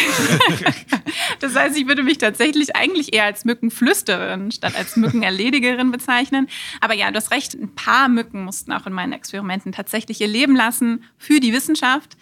das 1.39 1.55
heißt, 1.55 1.75
ich 1.75 1.87
würde 1.87 2.03
mich 2.03 2.19
tatsächlich 2.19 2.75
eigentlich 2.75 3.15
eher 3.15 3.23
als 3.23 3.45
Mückenflüsterin 3.45 4.51
statt 4.51 4.75
als 4.77 4.95
Mückenerledigerin 4.95 5.91
bezeichnen. 5.91 6.47
Aber 6.81 6.93
ja, 6.93 7.09
du 7.09 7.17
hast 7.17 7.31
recht, 7.31 7.55
ein 7.55 7.73
paar 7.73 8.09
Mücken 8.09 8.43
mussten 8.43 8.71
auch 8.73 8.85
in 8.85 8.93
meinen 8.93 9.13
Experimenten 9.13 9.71
tatsächlich 9.71 10.21
ihr 10.21 10.27
Leben 10.27 10.55
lassen 10.55 11.03
für 11.17 11.39
die 11.39 11.51
Wissenschaft. 11.51 12.15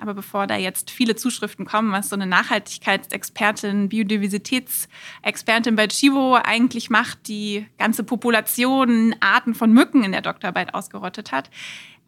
Aber 0.00 0.14
bevor 0.14 0.46
da 0.46 0.56
jetzt 0.56 0.90
viele 0.90 1.14
Zuschriften 1.14 1.66
kommen, 1.66 1.92
was 1.92 2.08
so 2.08 2.16
eine 2.16 2.26
Nachhaltigkeitsexpertin, 2.26 3.90
Biodiversitätsexpertin 3.90 5.76
bei 5.76 5.88
Chivo 5.88 6.36
eigentlich 6.42 6.88
macht, 6.88 7.28
die 7.28 7.66
ganze 7.78 8.02
Population, 8.02 9.14
Arten 9.20 9.54
von 9.54 9.72
Mücken 9.72 10.02
in 10.02 10.12
der 10.12 10.22
Doktorarbeit 10.22 10.72
ausgerottet 10.72 11.32
hat, 11.32 11.50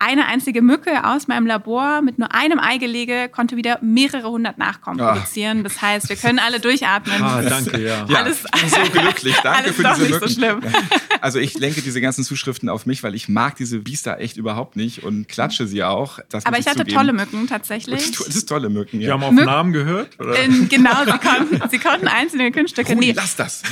eine 0.02 0.26
einzige 0.26 0.62
Mücke 0.62 1.04
aus 1.04 1.28
meinem 1.28 1.47
Labor 1.47 2.02
mit 2.02 2.18
nur 2.18 2.35
einem 2.35 2.59
Eigelege 2.59 3.28
konnte 3.30 3.56
wieder 3.56 3.78
mehrere 3.82 4.28
hundert 4.28 4.59
Nachkommen 4.59 5.00
Ach. 5.00 5.12
produzieren. 5.12 5.62
Das 5.62 5.80
heißt, 5.80 6.09
wir 6.09 6.16
können 6.16 6.40
alle 6.40 6.59
durchatmen. 6.59 7.23
Ah, 7.23 7.40
danke, 7.40 7.80
ja. 7.80 8.04
ja 8.09 8.18
alles, 8.18 8.44
ich 8.54 8.61
bin 8.61 8.71
so 8.71 8.90
glücklich. 8.90 9.37
Danke 9.42 9.73
für 9.73 9.85
diese 9.85 10.40
Mücken. 10.40 10.62
So 10.62 10.78
also 11.21 11.38
ich 11.38 11.54
lenke 11.54 11.82
diese 11.82 12.00
ganzen 12.00 12.25
Zuschriften 12.25 12.68
auf 12.68 12.85
mich, 12.85 13.02
weil 13.02 13.14
ich 13.14 13.28
mag 13.28 13.56
diese 13.56 13.78
Biester 13.78 14.18
echt 14.18 14.37
überhaupt 14.37 14.76
nicht 14.76 15.04
und 15.04 15.28
klatsche 15.28 15.66
sie 15.66 15.85
auch. 15.85 16.18
Aber 16.44 16.59
ich, 16.59 16.66
hatte 16.66 16.78
zugeben. 16.78 16.97
tolle 16.97 17.12
Mücken 17.12 17.47
tatsächlich. 17.47 18.11
Das 18.11 18.26
ist 18.26 18.49
tolle 18.49 18.71
Mücken, 18.71 19.00
ja. 19.00 19.06
Die 19.06 19.12
haben 19.12 19.23
auf 19.23 19.32
Mücken, 19.32 19.47
Namen 19.47 19.73
gehört? 19.73 20.18
Oder? 20.18 20.42
In, 20.42 20.68
genau, 20.68 21.04
sie 21.04 21.18
konnten, 21.18 21.71
sie 21.71 21.78
konnten 21.78 22.09
einzelne 22.09 22.50
Kunststücke. 22.50 22.97
Nee. 22.97 23.12
Lass 23.14 23.37
das. 23.37 23.62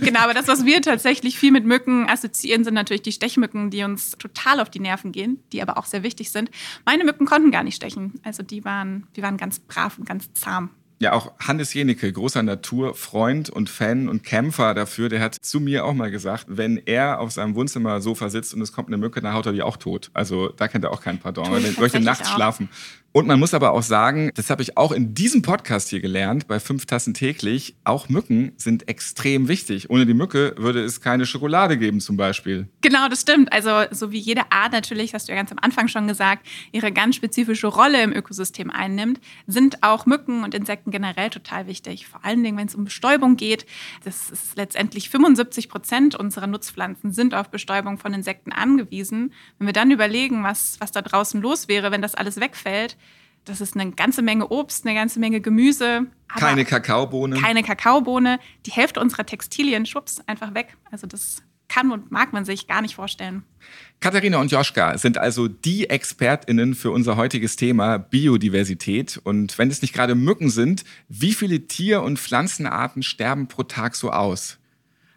Genau, 0.00 0.20
aber 0.20 0.34
das, 0.34 0.48
was 0.48 0.64
wir 0.64 0.82
tatsächlich 0.82 1.38
viel 1.38 1.50
mit 1.50 1.64
Mücken 1.64 2.08
assoziieren, 2.08 2.64
sind 2.64 2.74
natürlich 2.74 3.02
die 3.02 3.12
Stechmücken, 3.12 3.70
die 3.70 3.82
uns 3.82 4.12
total 4.18 4.60
auf 4.60 4.70
die 4.70 4.80
Nerven 4.80 5.12
gehen, 5.12 5.42
die 5.52 5.62
aber 5.62 5.73
auch 5.76 5.86
sehr 5.86 6.02
wichtig 6.02 6.30
sind. 6.30 6.50
Meine 6.84 7.04
Mücken 7.04 7.26
konnten 7.26 7.50
gar 7.50 7.62
nicht 7.62 7.76
stechen. 7.76 8.20
Also 8.22 8.42
die 8.42 8.64
waren, 8.64 9.06
die 9.16 9.22
waren 9.22 9.36
ganz 9.36 9.58
brav 9.58 9.98
und 9.98 10.06
ganz 10.06 10.32
zahm. 10.34 10.70
Ja, 11.00 11.12
auch 11.12 11.32
Hannes 11.38 11.74
Jenicke, 11.74 12.12
großer 12.12 12.42
Naturfreund 12.42 13.50
und 13.50 13.68
Fan 13.68 14.08
und 14.08 14.22
Kämpfer 14.22 14.74
dafür, 14.74 15.08
der 15.08 15.20
hat 15.20 15.34
zu 15.34 15.60
mir 15.60 15.84
auch 15.84 15.94
mal 15.94 16.10
gesagt, 16.10 16.46
wenn 16.48 16.76
er 16.76 17.20
auf 17.20 17.32
seinem 17.32 17.54
Wohnzimmersofa 17.54 18.30
sitzt 18.30 18.54
und 18.54 18.62
es 18.62 18.72
kommt 18.72 18.88
eine 18.88 18.96
Mücke, 18.96 19.20
dann 19.20 19.34
haut 19.34 19.46
er 19.46 19.52
die 19.52 19.62
auch 19.62 19.76
tot. 19.76 20.10
Also 20.14 20.48
da 20.48 20.68
kennt 20.68 20.84
er 20.84 20.92
auch 20.92 21.00
keinen 21.00 21.18
Pardon. 21.18 21.52
Er 21.52 21.80
möchte 21.80 22.00
nachts 22.00 22.28
auch. 22.28 22.34
schlafen. 22.34 22.68
Und 23.16 23.28
man 23.28 23.38
muss 23.38 23.54
aber 23.54 23.70
auch 23.70 23.82
sagen, 23.84 24.32
das 24.34 24.50
habe 24.50 24.60
ich 24.60 24.76
auch 24.76 24.90
in 24.90 25.14
diesem 25.14 25.40
Podcast 25.40 25.88
hier 25.88 26.00
gelernt, 26.00 26.48
bei 26.48 26.58
fünf 26.58 26.84
Tassen 26.84 27.14
täglich, 27.14 27.76
auch 27.84 28.08
Mücken 28.08 28.50
sind 28.56 28.88
extrem 28.88 29.46
wichtig. 29.46 29.88
Ohne 29.88 30.04
die 30.04 30.14
Mücke 30.14 30.56
würde 30.58 30.82
es 30.82 31.00
keine 31.00 31.24
Schokolade 31.24 31.78
geben 31.78 32.00
zum 32.00 32.16
Beispiel. 32.16 32.66
Genau, 32.80 33.08
das 33.08 33.20
stimmt. 33.20 33.52
Also 33.52 33.84
so 33.92 34.10
wie 34.10 34.18
jede 34.18 34.50
Art 34.50 34.72
natürlich, 34.72 35.14
hast 35.14 35.28
du 35.28 35.32
ja 35.32 35.38
ganz 35.38 35.52
am 35.52 35.60
Anfang 35.60 35.86
schon 35.86 36.08
gesagt, 36.08 36.44
ihre 36.72 36.90
ganz 36.90 37.14
spezifische 37.14 37.68
Rolle 37.68 38.02
im 38.02 38.12
Ökosystem 38.12 38.68
einnimmt, 38.68 39.20
sind 39.46 39.84
auch 39.84 40.06
Mücken 40.06 40.42
und 40.42 40.52
Insekten 40.52 40.83
generell 40.90 41.30
total 41.30 41.66
wichtig. 41.66 42.06
Vor 42.06 42.24
allen 42.24 42.42
Dingen, 42.42 42.56
wenn 42.56 42.66
es 42.66 42.74
um 42.74 42.84
Bestäubung 42.84 43.36
geht. 43.36 43.66
Das 44.04 44.30
ist 44.30 44.56
letztendlich 44.56 45.10
75 45.10 45.68
Prozent 45.68 46.14
unserer 46.14 46.46
Nutzpflanzen 46.46 47.12
sind 47.12 47.34
auf 47.34 47.50
Bestäubung 47.50 47.98
von 47.98 48.14
Insekten 48.14 48.52
angewiesen. 48.52 49.32
Wenn 49.58 49.66
wir 49.66 49.72
dann 49.72 49.90
überlegen, 49.90 50.42
was, 50.42 50.80
was 50.80 50.92
da 50.92 51.02
draußen 51.02 51.40
los 51.40 51.68
wäre, 51.68 51.90
wenn 51.90 52.02
das 52.02 52.14
alles 52.14 52.40
wegfällt, 52.40 52.96
das 53.44 53.60
ist 53.60 53.76
eine 53.76 53.90
ganze 53.92 54.22
Menge 54.22 54.48
Obst, 54.48 54.86
eine 54.86 54.94
ganze 54.94 55.20
Menge 55.20 55.40
Gemüse. 55.40 56.06
Keine 56.28 56.64
Kakaobohne. 56.64 57.36
Keine 57.36 57.62
Kakaobohne. 57.62 58.38
Die 58.64 58.72
Hälfte 58.72 59.00
unserer 59.00 59.26
Textilien, 59.26 59.84
schwupps, 59.84 60.20
einfach 60.26 60.54
weg. 60.54 60.76
Also 60.90 61.06
das 61.06 61.42
kann 61.74 61.90
und 61.90 62.12
mag 62.12 62.32
man 62.32 62.44
sich 62.44 62.66
gar 62.66 62.82
nicht 62.82 62.94
vorstellen. 62.94 63.42
Katharina 64.00 64.38
und 64.38 64.52
Joschka 64.52 64.96
sind 64.98 65.18
also 65.18 65.48
die 65.48 65.90
ExpertInnen 65.90 66.74
für 66.74 66.90
unser 66.90 67.16
heutiges 67.16 67.56
Thema 67.56 67.98
Biodiversität. 67.98 69.20
Und 69.24 69.58
wenn 69.58 69.70
es 69.70 69.82
nicht 69.82 69.94
gerade 69.94 70.14
Mücken 70.14 70.50
sind, 70.50 70.84
wie 71.08 71.32
viele 71.32 71.66
Tier- 71.66 72.02
und 72.02 72.18
Pflanzenarten 72.18 73.02
sterben 73.02 73.48
pro 73.48 73.64
Tag 73.64 73.96
so 73.96 74.10
aus? 74.10 74.58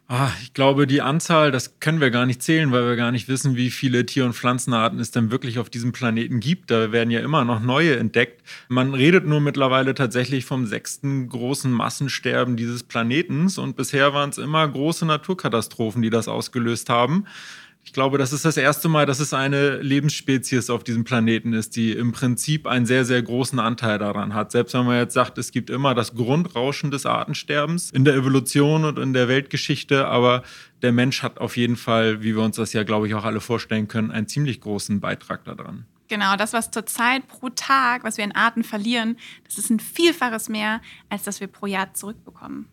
Ah, 0.10 0.32
ich 0.41 0.54
glaube, 0.54 0.88
die 0.88 1.02
Anzahl, 1.02 1.52
das 1.52 1.82
können 1.82 2.00
wir 2.00 2.12
gar 2.12 2.26
nicht 2.26 2.41
zählen, 2.41 2.72
weil 2.72 2.86
wir 2.88 2.96
gar 2.96 3.12
nicht 3.12 3.28
wissen, 3.28 3.58
wie 3.58 3.70
viele 3.70 4.06
Tier- 4.06 4.24
und 4.24 4.32
Pflanzenarten 4.32 5.00
es 5.02 5.12
denn 5.12 5.32
wirklich 5.32 5.60
auf 5.60 5.70
diesem 5.70 5.91
Planeten 5.91 6.39
gibt. 6.39 6.72
Da 6.72 6.93
werden 6.93 7.12
ja 7.12 7.20
immer 7.20 7.43
noch 7.43 7.60
neue 7.60 7.98
entdeckt. 7.98 8.41
Man 8.70 8.93
redet 8.93 9.26
nur 9.26 9.41
mittlerweile 9.41 9.93
tatsächlich 9.96 10.46
vom 10.46 10.65
sechsten 10.65 11.28
großen 11.28 11.70
Massensterben 11.70 12.56
dieses 12.56 12.84
Planetens 12.84 13.58
und 13.58 13.76
bisher 13.76 14.13
waren 14.13 14.30
es 14.30 14.38
immer 14.38 14.65
große 14.65 15.06
Naturkatastrophen, 15.06 16.02
die 16.02 16.10
das 16.10 16.30
ausgelöst 16.30 16.88
haben. 16.88 17.26
Ich 17.88 17.93
glaube, 17.93 18.17
das 18.17 18.34
ist 18.34 18.43
das 18.43 18.58
erste 18.58 18.89
Mal, 18.89 19.06
dass 19.06 19.21
es 19.21 19.34
eine 19.34 19.78
Lebensspezies 19.78 20.69
auf 20.69 20.84
diesem 20.84 21.06
Planeten 21.06 21.54
ist, 21.54 21.78
die 21.78 21.93
im 21.93 22.12
Prinzip 22.12 22.67
einen 22.67 22.86
sehr, 22.86 23.06
sehr 23.06 23.21
großen 23.21 23.60
Anteil 23.60 23.97
daran 23.97 24.34
hat. 24.34 24.52
Selbst 24.52 24.73
wenn 24.73 24.86
man 24.86 24.97
jetzt 24.97 25.13
sagt, 25.13 25.38
es 25.38 25.52
gibt 25.52 25.69
immer 25.69 25.95
das 25.95 26.13
Grundrauschen 26.13 26.91
des 26.91 27.06
Artensterbens 27.06 27.89
in 27.91 28.04
der 28.04 28.15
Evolution 28.15 28.84
und 28.84 29.00
in 29.00 29.13
der 29.13 29.30
Weltgeschichte, 29.30 30.06
aber 30.06 30.43
der 30.82 30.91
Mensch 30.91 31.23
hat 31.23 31.38
auf 31.38 31.56
jeden 31.56 31.78
Fall, 31.78 32.21
wie 32.21 32.36
wir 32.36 32.43
uns 32.43 32.58
das 32.58 32.73
ja, 32.73 32.84
glaube 32.84 33.08
ich, 33.08 33.15
auch 33.15 33.23
alle 33.23 33.39
vorstellen 33.39 33.88
können, 33.88 34.12
einen 34.12 34.28
ziemlich 34.28 34.60
großen 34.60 35.00
Beitrag 35.00 35.45
daran. 35.45 35.86
Genau, 36.10 36.36
das, 36.36 36.52
was 36.52 36.71
zurzeit 36.71 37.26
pro 37.30 37.47
Tag, 37.52 38.04
was 38.04 38.17
wir 38.17 38.26
in 38.26 38.36
Arten 38.36 38.65
verlieren, 38.65 39.15
das 39.45 39.58
ist 39.58 39.69
ein 39.69 39.80
Vielfaches 39.80 40.50
mehr, 40.50 40.82
als 41.08 41.23
das 41.23 41.39
wir 41.39 41.47
pro 41.47 41.67
Jahr 41.67 41.93
zurückbekommen. 41.93 42.67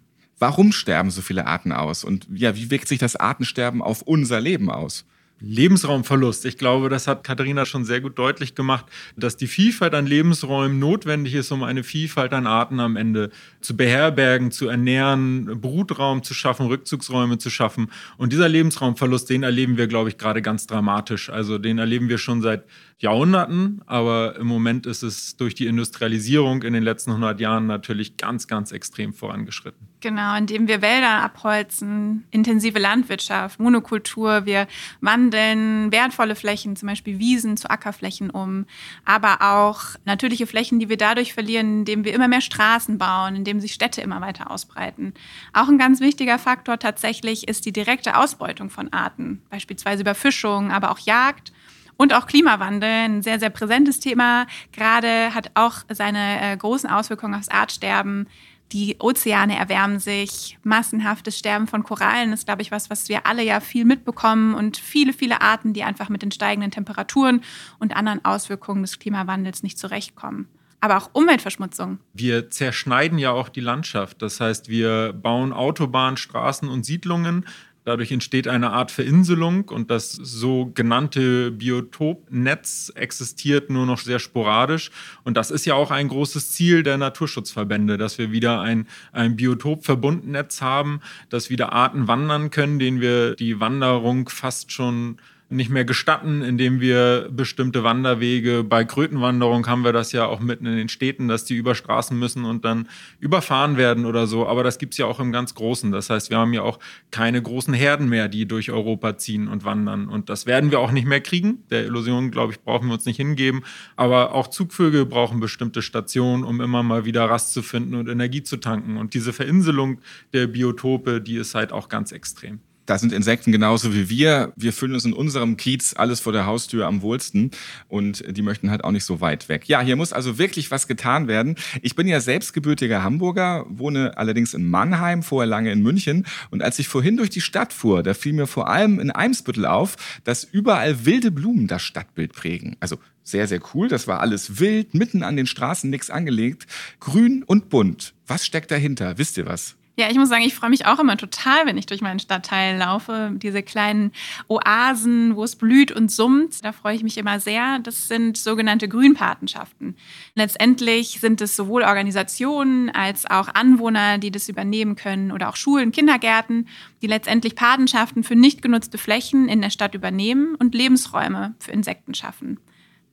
Warum 0.44 0.72
sterben 0.72 1.10
so 1.10 1.22
viele 1.22 1.46
Arten 1.46 1.72
aus? 1.72 2.04
Und 2.04 2.26
ja, 2.30 2.54
wie 2.54 2.70
wirkt 2.70 2.86
sich 2.86 2.98
das 2.98 3.16
Artensterben 3.16 3.80
auf 3.80 4.02
unser 4.02 4.42
Leben 4.42 4.70
aus? 4.70 5.06
Lebensraumverlust. 5.40 6.44
Ich 6.44 6.58
glaube, 6.58 6.90
das 6.90 7.08
hat 7.08 7.24
Katharina 7.24 7.64
schon 7.64 7.86
sehr 7.86 8.02
gut 8.02 8.18
deutlich 8.18 8.54
gemacht, 8.54 8.84
dass 9.16 9.38
die 9.38 9.46
Vielfalt 9.46 9.94
an 9.94 10.06
Lebensräumen 10.06 10.78
notwendig 10.78 11.32
ist, 11.32 11.50
um 11.50 11.62
eine 11.62 11.82
Vielfalt 11.82 12.34
an 12.34 12.46
Arten 12.46 12.78
am 12.78 12.96
Ende 12.96 13.30
zu 13.62 13.74
beherbergen, 13.74 14.50
zu 14.50 14.68
ernähren, 14.68 15.62
Brutraum 15.62 16.22
zu 16.22 16.34
schaffen, 16.34 16.66
Rückzugsräume 16.66 17.38
zu 17.38 17.48
schaffen. 17.48 17.90
Und 18.18 18.34
dieser 18.34 18.50
Lebensraumverlust, 18.50 19.30
den 19.30 19.44
erleben 19.44 19.78
wir, 19.78 19.86
glaube 19.86 20.10
ich, 20.10 20.18
gerade 20.18 20.42
ganz 20.42 20.66
dramatisch. 20.66 21.30
Also 21.30 21.56
den 21.56 21.78
erleben 21.78 22.10
wir 22.10 22.18
schon 22.18 22.42
seit 22.42 22.64
Jahrhunderten, 22.98 23.80
aber 23.86 24.36
im 24.36 24.46
Moment 24.46 24.84
ist 24.84 25.02
es 25.02 25.38
durch 25.38 25.54
die 25.54 25.68
Industrialisierung 25.68 26.62
in 26.64 26.74
den 26.74 26.82
letzten 26.82 27.12
100 27.12 27.40
Jahren 27.40 27.66
natürlich 27.66 28.18
ganz, 28.18 28.46
ganz 28.46 28.72
extrem 28.72 29.14
vorangeschritten. 29.14 29.93
Genau, 30.04 30.36
indem 30.36 30.68
wir 30.68 30.82
Wälder 30.82 31.22
abholzen, 31.22 32.26
intensive 32.30 32.78
Landwirtschaft, 32.78 33.58
Monokultur, 33.58 34.44
wir 34.44 34.66
wandeln 35.00 35.90
wertvolle 35.92 36.36
Flächen, 36.36 36.76
zum 36.76 36.90
Beispiel 36.90 37.18
Wiesen 37.18 37.56
zu 37.56 37.70
Ackerflächen 37.70 38.28
um, 38.28 38.66
aber 39.06 39.38
auch 39.40 39.80
natürliche 40.04 40.46
Flächen, 40.46 40.78
die 40.78 40.90
wir 40.90 40.98
dadurch 40.98 41.32
verlieren, 41.32 41.78
indem 41.78 42.04
wir 42.04 42.12
immer 42.12 42.28
mehr 42.28 42.42
Straßen 42.42 42.98
bauen, 42.98 43.34
indem 43.34 43.60
sich 43.60 43.72
Städte 43.72 44.02
immer 44.02 44.20
weiter 44.20 44.50
ausbreiten. 44.50 45.14
Auch 45.54 45.68
ein 45.68 45.78
ganz 45.78 46.00
wichtiger 46.00 46.38
Faktor 46.38 46.78
tatsächlich 46.78 47.48
ist 47.48 47.64
die 47.64 47.72
direkte 47.72 48.18
Ausbeutung 48.18 48.68
von 48.68 48.92
Arten, 48.92 49.40
beispielsweise 49.48 50.02
Überfischung, 50.02 50.70
aber 50.70 50.90
auch 50.90 50.98
Jagd 50.98 51.50
und 51.96 52.12
auch 52.12 52.26
Klimawandel, 52.26 52.90
ein 52.90 53.22
sehr, 53.22 53.40
sehr 53.40 53.48
präsentes 53.48 54.00
Thema. 54.00 54.46
Gerade 54.72 55.34
hat 55.34 55.52
auch 55.54 55.76
seine 55.88 56.42
äh, 56.42 56.56
großen 56.58 56.90
Auswirkungen 56.90 57.34
aufs 57.34 57.48
Artsterben. 57.48 58.26
Die 58.72 58.96
Ozeane 58.98 59.56
erwärmen 59.56 60.00
sich, 60.00 60.58
massenhaftes 60.64 61.38
Sterben 61.38 61.66
von 61.66 61.84
Korallen 61.84 62.32
ist, 62.32 62.46
glaube 62.46 62.62
ich, 62.62 62.70
was, 62.70 62.90
was 62.90 63.08
wir 63.08 63.26
alle 63.26 63.42
ja 63.42 63.60
viel 63.60 63.84
mitbekommen 63.84 64.54
und 64.54 64.76
viele, 64.76 65.12
viele 65.12 65.42
Arten, 65.42 65.74
die 65.74 65.84
einfach 65.84 66.08
mit 66.08 66.22
den 66.22 66.32
steigenden 66.32 66.70
Temperaturen 66.70 67.42
und 67.78 67.94
anderen 67.94 68.24
Auswirkungen 68.24 68.82
des 68.82 68.98
Klimawandels 68.98 69.62
nicht 69.62 69.78
zurechtkommen 69.78 70.48
aber 70.84 70.98
auch 70.98 71.08
Umweltverschmutzung. 71.14 71.98
Wir 72.12 72.50
zerschneiden 72.50 73.16
ja 73.16 73.30
auch 73.30 73.48
die 73.48 73.62
Landschaft. 73.62 74.20
Das 74.20 74.38
heißt, 74.38 74.68
wir 74.68 75.14
bauen 75.14 75.54
Autobahnen, 75.54 76.18
Straßen 76.18 76.68
und 76.68 76.84
Siedlungen 76.84 77.46
Dadurch 77.84 78.10
entsteht 78.12 78.48
eine 78.48 78.70
Art 78.70 78.90
Verinselung 78.90 79.68
und 79.68 79.90
das 79.90 80.12
sogenannte 80.12 81.50
Biotopnetz 81.50 82.90
existiert 82.94 83.68
nur 83.68 83.84
noch 83.84 83.98
sehr 83.98 84.18
sporadisch. 84.18 84.90
Und 85.22 85.36
das 85.36 85.50
ist 85.50 85.66
ja 85.66 85.74
auch 85.74 85.90
ein 85.90 86.08
großes 86.08 86.52
Ziel 86.52 86.82
der 86.82 86.96
Naturschutzverbände, 86.96 87.98
dass 87.98 88.16
wir 88.16 88.32
wieder 88.32 88.62
ein, 88.62 88.86
ein 89.12 89.36
Biotopverbundnetz 89.36 90.62
haben, 90.62 91.00
dass 91.28 91.50
wieder 91.50 91.74
Arten 91.74 92.08
wandern 92.08 92.50
können, 92.50 92.78
denen 92.78 93.02
wir 93.02 93.34
die 93.34 93.60
Wanderung 93.60 94.30
fast 94.30 94.72
schon 94.72 95.18
nicht 95.56 95.70
mehr 95.70 95.84
gestatten, 95.84 96.42
indem 96.42 96.80
wir 96.80 97.28
bestimmte 97.30 97.84
Wanderwege, 97.84 98.64
bei 98.64 98.84
Krötenwanderung 98.84 99.66
haben 99.66 99.84
wir 99.84 99.92
das 99.92 100.12
ja 100.12 100.26
auch 100.26 100.40
mitten 100.40 100.66
in 100.66 100.76
den 100.76 100.88
Städten, 100.88 101.28
dass 101.28 101.44
die 101.44 101.54
über 101.54 101.74
Straßen 101.74 102.18
müssen 102.18 102.44
und 102.44 102.64
dann 102.64 102.88
überfahren 103.20 103.76
werden 103.76 104.04
oder 104.04 104.26
so. 104.26 104.46
Aber 104.46 104.62
das 104.62 104.78
gibt 104.78 104.94
es 104.94 104.98
ja 104.98 105.06
auch 105.06 105.20
im 105.20 105.32
ganz 105.32 105.54
Großen. 105.54 105.92
Das 105.92 106.10
heißt, 106.10 106.30
wir 106.30 106.38
haben 106.38 106.52
ja 106.52 106.62
auch 106.62 106.78
keine 107.10 107.40
großen 107.40 107.74
Herden 107.74 108.08
mehr, 108.08 108.28
die 108.28 108.46
durch 108.46 108.70
Europa 108.70 109.16
ziehen 109.16 109.48
und 109.48 109.64
wandern. 109.64 110.08
Und 110.08 110.28
das 110.28 110.46
werden 110.46 110.70
wir 110.70 110.80
auch 110.80 110.92
nicht 110.92 111.06
mehr 111.06 111.20
kriegen. 111.20 111.64
Der 111.70 111.84
Illusion, 111.84 112.30
glaube 112.30 112.52
ich, 112.52 112.60
brauchen 112.60 112.88
wir 112.88 112.94
uns 112.94 113.06
nicht 113.06 113.16
hingeben. 113.16 113.62
Aber 113.96 114.34
auch 114.34 114.48
Zugvögel 114.48 115.06
brauchen 115.06 115.40
bestimmte 115.40 115.82
Stationen, 115.82 116.44
um 116.44 116.60
immer 116.60 116.82
mal 116.82 117.04
wieder 117.04 117.24
Rast 117.24 117.52
zu 117.52 117.62
finden 117.62 117.94
und 117.94 118.08
Energie 118.08 118.42
zu 118.42 118.56
tanken. 118.56 118.96
Und 118.96 119.14
diese 119.14 119.32
Verinselung 119.32 120.00
der 120.32 120.46
Biotope, 120.46 121.20
die 121.20 121.36
ist 121.36 121.54
halt 121.54 121.72
auch 121.72 121.88
ganz 121.88 122.12
extrem. 122.12 122.60
Da 122.86 122.98
sind 122.98 123.12
Insekten 123.12 123.52
genauso 123.52 123.94
wie 123.94 124.08
wir. 124.08 124.52
Wir 124.56 124.72
fühlen 124.72 124.94
uns 124.94 125.04
in 125.04 125.12
unserem 125.12 125.56
Kiez 125.56 125.94
alles 125.96 126.20
vor 126.20 126.32
der 126.32 126.46
Haustür 126.46 126.86
am 126.86 127.02
wohlsten 127.02 127.50
und 127.88 128.24
die 128.36 128.42
möchten 128.42 128.70
halt 128.70 128.84
auch 128.84 128.90
nicht 128.90 129.04
so 129.04 129.20
weit 129.20 129.48
weg. 129.48 129.68
Ja, 129.68 129.80
hier 129.80 129.96
muss 129.96 130.12
also 130.12 130.38
wirklich 130.38 130.70
was 130.70 130.86
getan 130.86 131.26
werden. 131.28 131.56
Ich 131.82 131.96
bin 131.96 132.06
ja 132.06 132.20
selbst 132.20 132.52
gebürtiger 132.52 133.02
Hamburger, 133.02 133.64
wohne 133.68 134.18
allerdings 134.18 134.54
in 134.54 134.68
Mannheim, 134.68 135.22
vorher 135.22 135.48
lange 135.48 135.72
in 135.72 135.82
München 135.82 136.26
und 136.50 136.62
als 136.62 136.78
ich 136.78 136.88
vorhin 136.88 137.16
durch 137.16 137.30
die 137.30 137.40
Stadt 137.40 137.72
fuhr, 137.72 138.02
da 138.02 138.14
fiel 138.14 138.34
mir 138.34 138.46
vor 138.46 138.68
allem 138.68 139.00
in 139.00 139.10
Eimsbüttel 139.10 139.66
auf, 139.66 139.96
dass 140.24 140.44
überall 140.44 141.06
wilde 141.06 141.30
Blumen 141.30 141.66
das 141.66 141.82
Stadtbild 141.82 142.32
prägen. 142.32 142.76
Also 142.80 142.98
sehr, 143.22 143.48
sehr 143.48 143.60
cool. 143.72 143.88
Das 143.88 144.06
war 144.06 144.20
alles 144.20 144.60
wild, 144.60 144.92
mitten 144.94 145.22
an 145.22 145.36
den 145.36 145.46
Straßen, 145.46 145.88
nichts 145.88 146.10
angelegt. 146.10 146.66
Grün 147.00 147.42
und 147.42 147.70
bunt. 147.70 148.12
Was 148.26 148.44
steckt 148.44 148.70
dahinter? 148.70 149.16
Wisst 149.16 149.38
ihr 149.38 149.46
was? 149.46 149.76
Ja, 149.96 150.10
ich 150.10 150.16
muss 150.16 150.28
sagen, 150.28 150.42
ich 150.42 150.54
freue 150.54 150.70
mich 150.70 150.86
auch 150.86 150.98
immer 150.98 151.16
total, 151.16 151.66
wenn 151.66 151.78
ich 151.78 151.86
durch 151.86 152.00
meinen 152.00 152.18
Stadtteil 152.18 152.76
laufe. 152.76 153.30
Diese 153.36 153.62
kleinen 153.62 154.10
Oasen, 154.48 155.36
wo 155.36 155.44
es 155.44 155.54
blüht 155.54 155.92
und 155.92 156.10
summt, 156.10 156.64
da 156.64 156.72
freue 156.72 156.96
ich 156.96 157.04
mich 157.04 157.16
immer 157.16 157.38
sehr. 157.38 157.78
Das 157.78 158.08
sind 158.08 158.36
sogenannte 158.36 158.88
Grünpatenschaften. 158.88 159.94
Letztendlich 160.34 161.20
sind 161.20 161.40
es 161.40 161.54
sowohl 161.54 161.84
Organisationen 161.84 162.90
als 162.90 163.30
auch 163.30 163.54
Anwohner, 163.54 164.18
die 164.18 164.32
das 164.32 164.48
übernehmen 164.48 164.96
können 164.96 165.30
oder 165.30 165.48
auch 165.48 165.56
Schulen, 165.56 165.92
Kindergärten, 165.92 166.66
die 167.00 167.06
letztendlich 167.06 167.54
Patenschaften 167.54 168.24
für 168.24 168.34
nicht 168.34 168.62
genutzte 168.62 168.98
Flächen 168.98 169.48
in 169.48 169.62
der 169.62 169.70
Stadt 169.70 169.94
übernehmen 169.94 170.56
und 170.56 170.74
Lebensräume 170.74 171.54
für 171.60 171.70
Insekten 171.70 172.14
schaffen. 172.14 172.58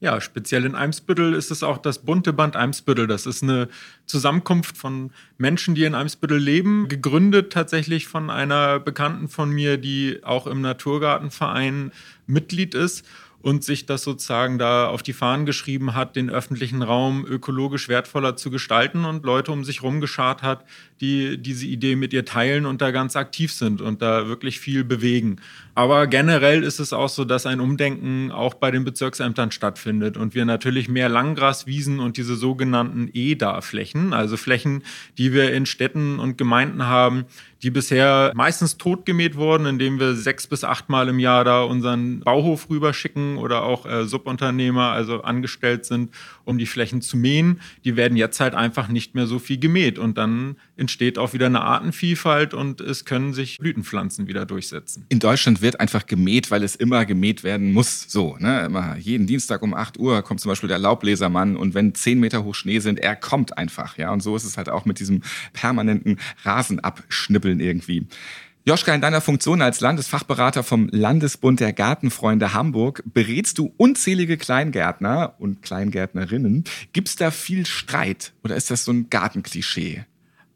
Ja, 0.03 0.19
speziell 0.19 0.65
in 0.65 0.73
Eimsbüttel 0.73 1.35
ist 1.35 1.51
es 1.51 1.61
auch 1.61 1.77
das 1.77 1.99
bunte 1.99 2.33
Band 2.33 2.55
Eimsbüttel. 2.55 3.05
Das 3.05 3.27
ist 3.27 3.43
eine 3.43 3.69
Zusammenkunft 4.07 4.75
von 4.75 5.11
Menschen, 5.37 5.75
die 5.75 5.83
in 5.83 5.93
Eimsbüttel 5.93 6.39
leben, 6.39 6.87
gegründet 6.87 7.53
tatsächlich 7.53 8.07
von 8.07 8.31
einer 8.31 8.79
Bekannten 8.79 9.29
von 9.29 9.51
mir, 9.51 9.77
die 9.77 10.21
auch 10.23 10.47
im 10.47 10.61
Naturgartenverein 10.61 11.91
Mitglied 12.25 12.73
ist 12.73 13.05
und 13.43 13.63
sich 13.63 13.85
das 13.85 14.03
sozusagen 14.03 14.57
da 14.57 14.87
auf 14.87 15.03
die 15.03 15.13
Fahnen 15.13 15.45
geschrieben 15.45 15.93
hat, 15.93 16.15
den 16.15 16.29
öffentlichen 16.29 16.81
Raum 16.81 17.25
ökologisch 17.25 17.87
wertvoller 17.87 18.35
zu 18.35 18.51
gestalten 18.51 19.05
und 19.05 19.23
Leute 19.23 19.51
um 19.51 19.63
sich 19.63 19.81
herum 19.81 20.01
geschart 20.01 20.41
hat, 20.41 20.65
die 20.99 21.37
diese 21.37 21.65
Idee 21.65 21.95
mit 21.95 22.13
ihr 22.13 22.25
teilen 22.25 22.65
und 22.65 22.81
da 22.81 22.91
ganz 22.91 23.15
aktiv 23.15 23.51
sind 23.51 23.81
und 23.81 24.01
da 24.01 24.27
wirklich 24.27 24.59
viel 24.59 24.83
bewegen. 24.83 25.41
Aber 25.73 26.07
generell 26.07 26.63
ist 26.63 26.79
es 26.79 26.91
auch 26.93 27.09
so, 27.09 27.23
dass 27.23 27.45
ein 27.45 27.59
Umdenken 27.59 28.31
auch 28.31 28.55
bei 28.55 28.71
den 28.71 28.83
Bezirksämtern 28.83 29.51
stattfindet 29.51 30.17
und 30.17 30.35
wir 30.35 30.45
natürlich 30.45 30.89
mehr 30.89 31.09
Langgraswiesen 31.09 31.99
und 31.99 32.17
diese 32.17 32.35
sogenannten 32.35 33.09
EDA-Flächen, 33.13 34.13
also 34.13 34.37
Flächen, 34.37 34.83
die 35.17 35.33
wir 35.33 35.53
in 35.53 35.65
Städten 35.65 36.19
und 36.19 36.37
Gemeinden 36.37 36.85
haben, 36.85 37.25
die 37.63 37.69
bisher 37.69 38.31
meistens 38.35 38.77
totgemäht 38.77 39.35
wurden, 39.35 39.65
indem 39.65 39.99
wir 39.99 40.15
sechs 40.15 40.47
bis 40.47 40.63
achtmal 40.63 41.07
im 41.09 41.19
Jahr 41.19 41.43
da 41.43 41.61
unseren 41.61 42.21
Bauhof 42.21 42.69
rüberschicken 42.69 43.37
oder 43.37 43.63
auch 43.63 43.85
äh, 43.85 44.05
Subunternehmer, 44.05 44.91
also 44.91 45.21
angestellt 45.21 45.85
sind, 45.85 46.11
um 46.43 46.57
die 46.57 46.65
Flächen 46.65 47.01
zu 47.01 47.17
mähen. 47.17 47.61
Die 47.85 47.95
werden 47.95 48.17
jetzt 48.17 48.39
halt 48.39 48.55
einfach 48.55 48.87
nicht 48.87 49.15
mehr 49.15 49.27
so 49.27 49.37
viel 49.39 49.59
gemäht 49.59 49.99
und 49.99 50.17
dann 50.17 50.55
entsteht 50.75 51.17
auch 51.17 51.33
wieder 51.33 51.45
eine 51.45 51.61
Artenvielfalt 51.61 52.53
und 52.53 52.81
es 52.81 53.05
können 53.05 53.33
sich 53.33 53.59
Blütenpflanzen 53.59 54.27
wieder 54.27 54.45
durchsetzen. 54.45 55.05
In 55.09 55.19
Deutschland 55.19 55.60
wird 55.61 55.79
einfach 55.79 56.05
gemäht, 56.05 56.51
weil 56.51 56.63
es 56.63 56.75
immer 56.75 57.05
gemäht 57.05 57.43
werden 57.43 57.71
muss. 57.71 58.05
So, 58.09 58.37
ne? 58.39 58.65
Immer 58.65 58.97
jeden 58.97 59.27
Dienstag 59.27 59.61
um 59.61 59.73
8 59.73 59.97
Uhr 59.99 60.21
kommt 60.21 60.39
zum 60.39 60.49
Beispiel 60.49 60.69
der 60.69 60.79
Laubbläsermann 60.79 61.55
und 61.55 61.73
wenn 61.73 61.95
10 61.95 62.19
Meter 62.19 62.43
hoch 62.43 62.55
Schnee 62.55 62.79
sind, 62.79 62.99
er 62.99 63.15
kommt 63.15 63.57
einfach. 63.57 63.97
Ja, 63.97 64.11
und 64.11 64.21
so 64.21 64.35
ist 64.35 64.43
es 64.43 64.57
halt 64.57 64.69
auch 64.69 64.85
mit 64.85 64.99
diesem 64.99 65.21
permanenten 65.53 66.19
Rasenabschnippeln 66.43 67.59
irgendwie. 67.59 68.07
Joschka, 68.63 68.93
in 68.93 69.01
deiner 69.01 69.21
Funktion 69.21 69.63
als 69.63 69.79
Landesfachberater 69.79 70.61
vom 70.61 70.87
Landesbund 70.91 71.59
der 71.59 71.73
Gartenfreunde 71.73 72.53
Hamburg 72.53 73.01
berätst 73.05 73.57
du 73.57 73.73
unzählige 73.75 74.37
Kleingärtner 74.37 75.33
und 75.39 75.63
Kleingärtnerinnen. 75.63 76.65
Gibt 76.93 77.07
es 77.07 77.15
da 77.15 77.31
viel 77.31 77.65
Streit 77.65 78.33
oder 78.43 78.55
ist 78.55 78.69
das 78.69 78.85
so 78.85 78.91
ein 78.91 79.09
Gartenklischee? 79.09 80.05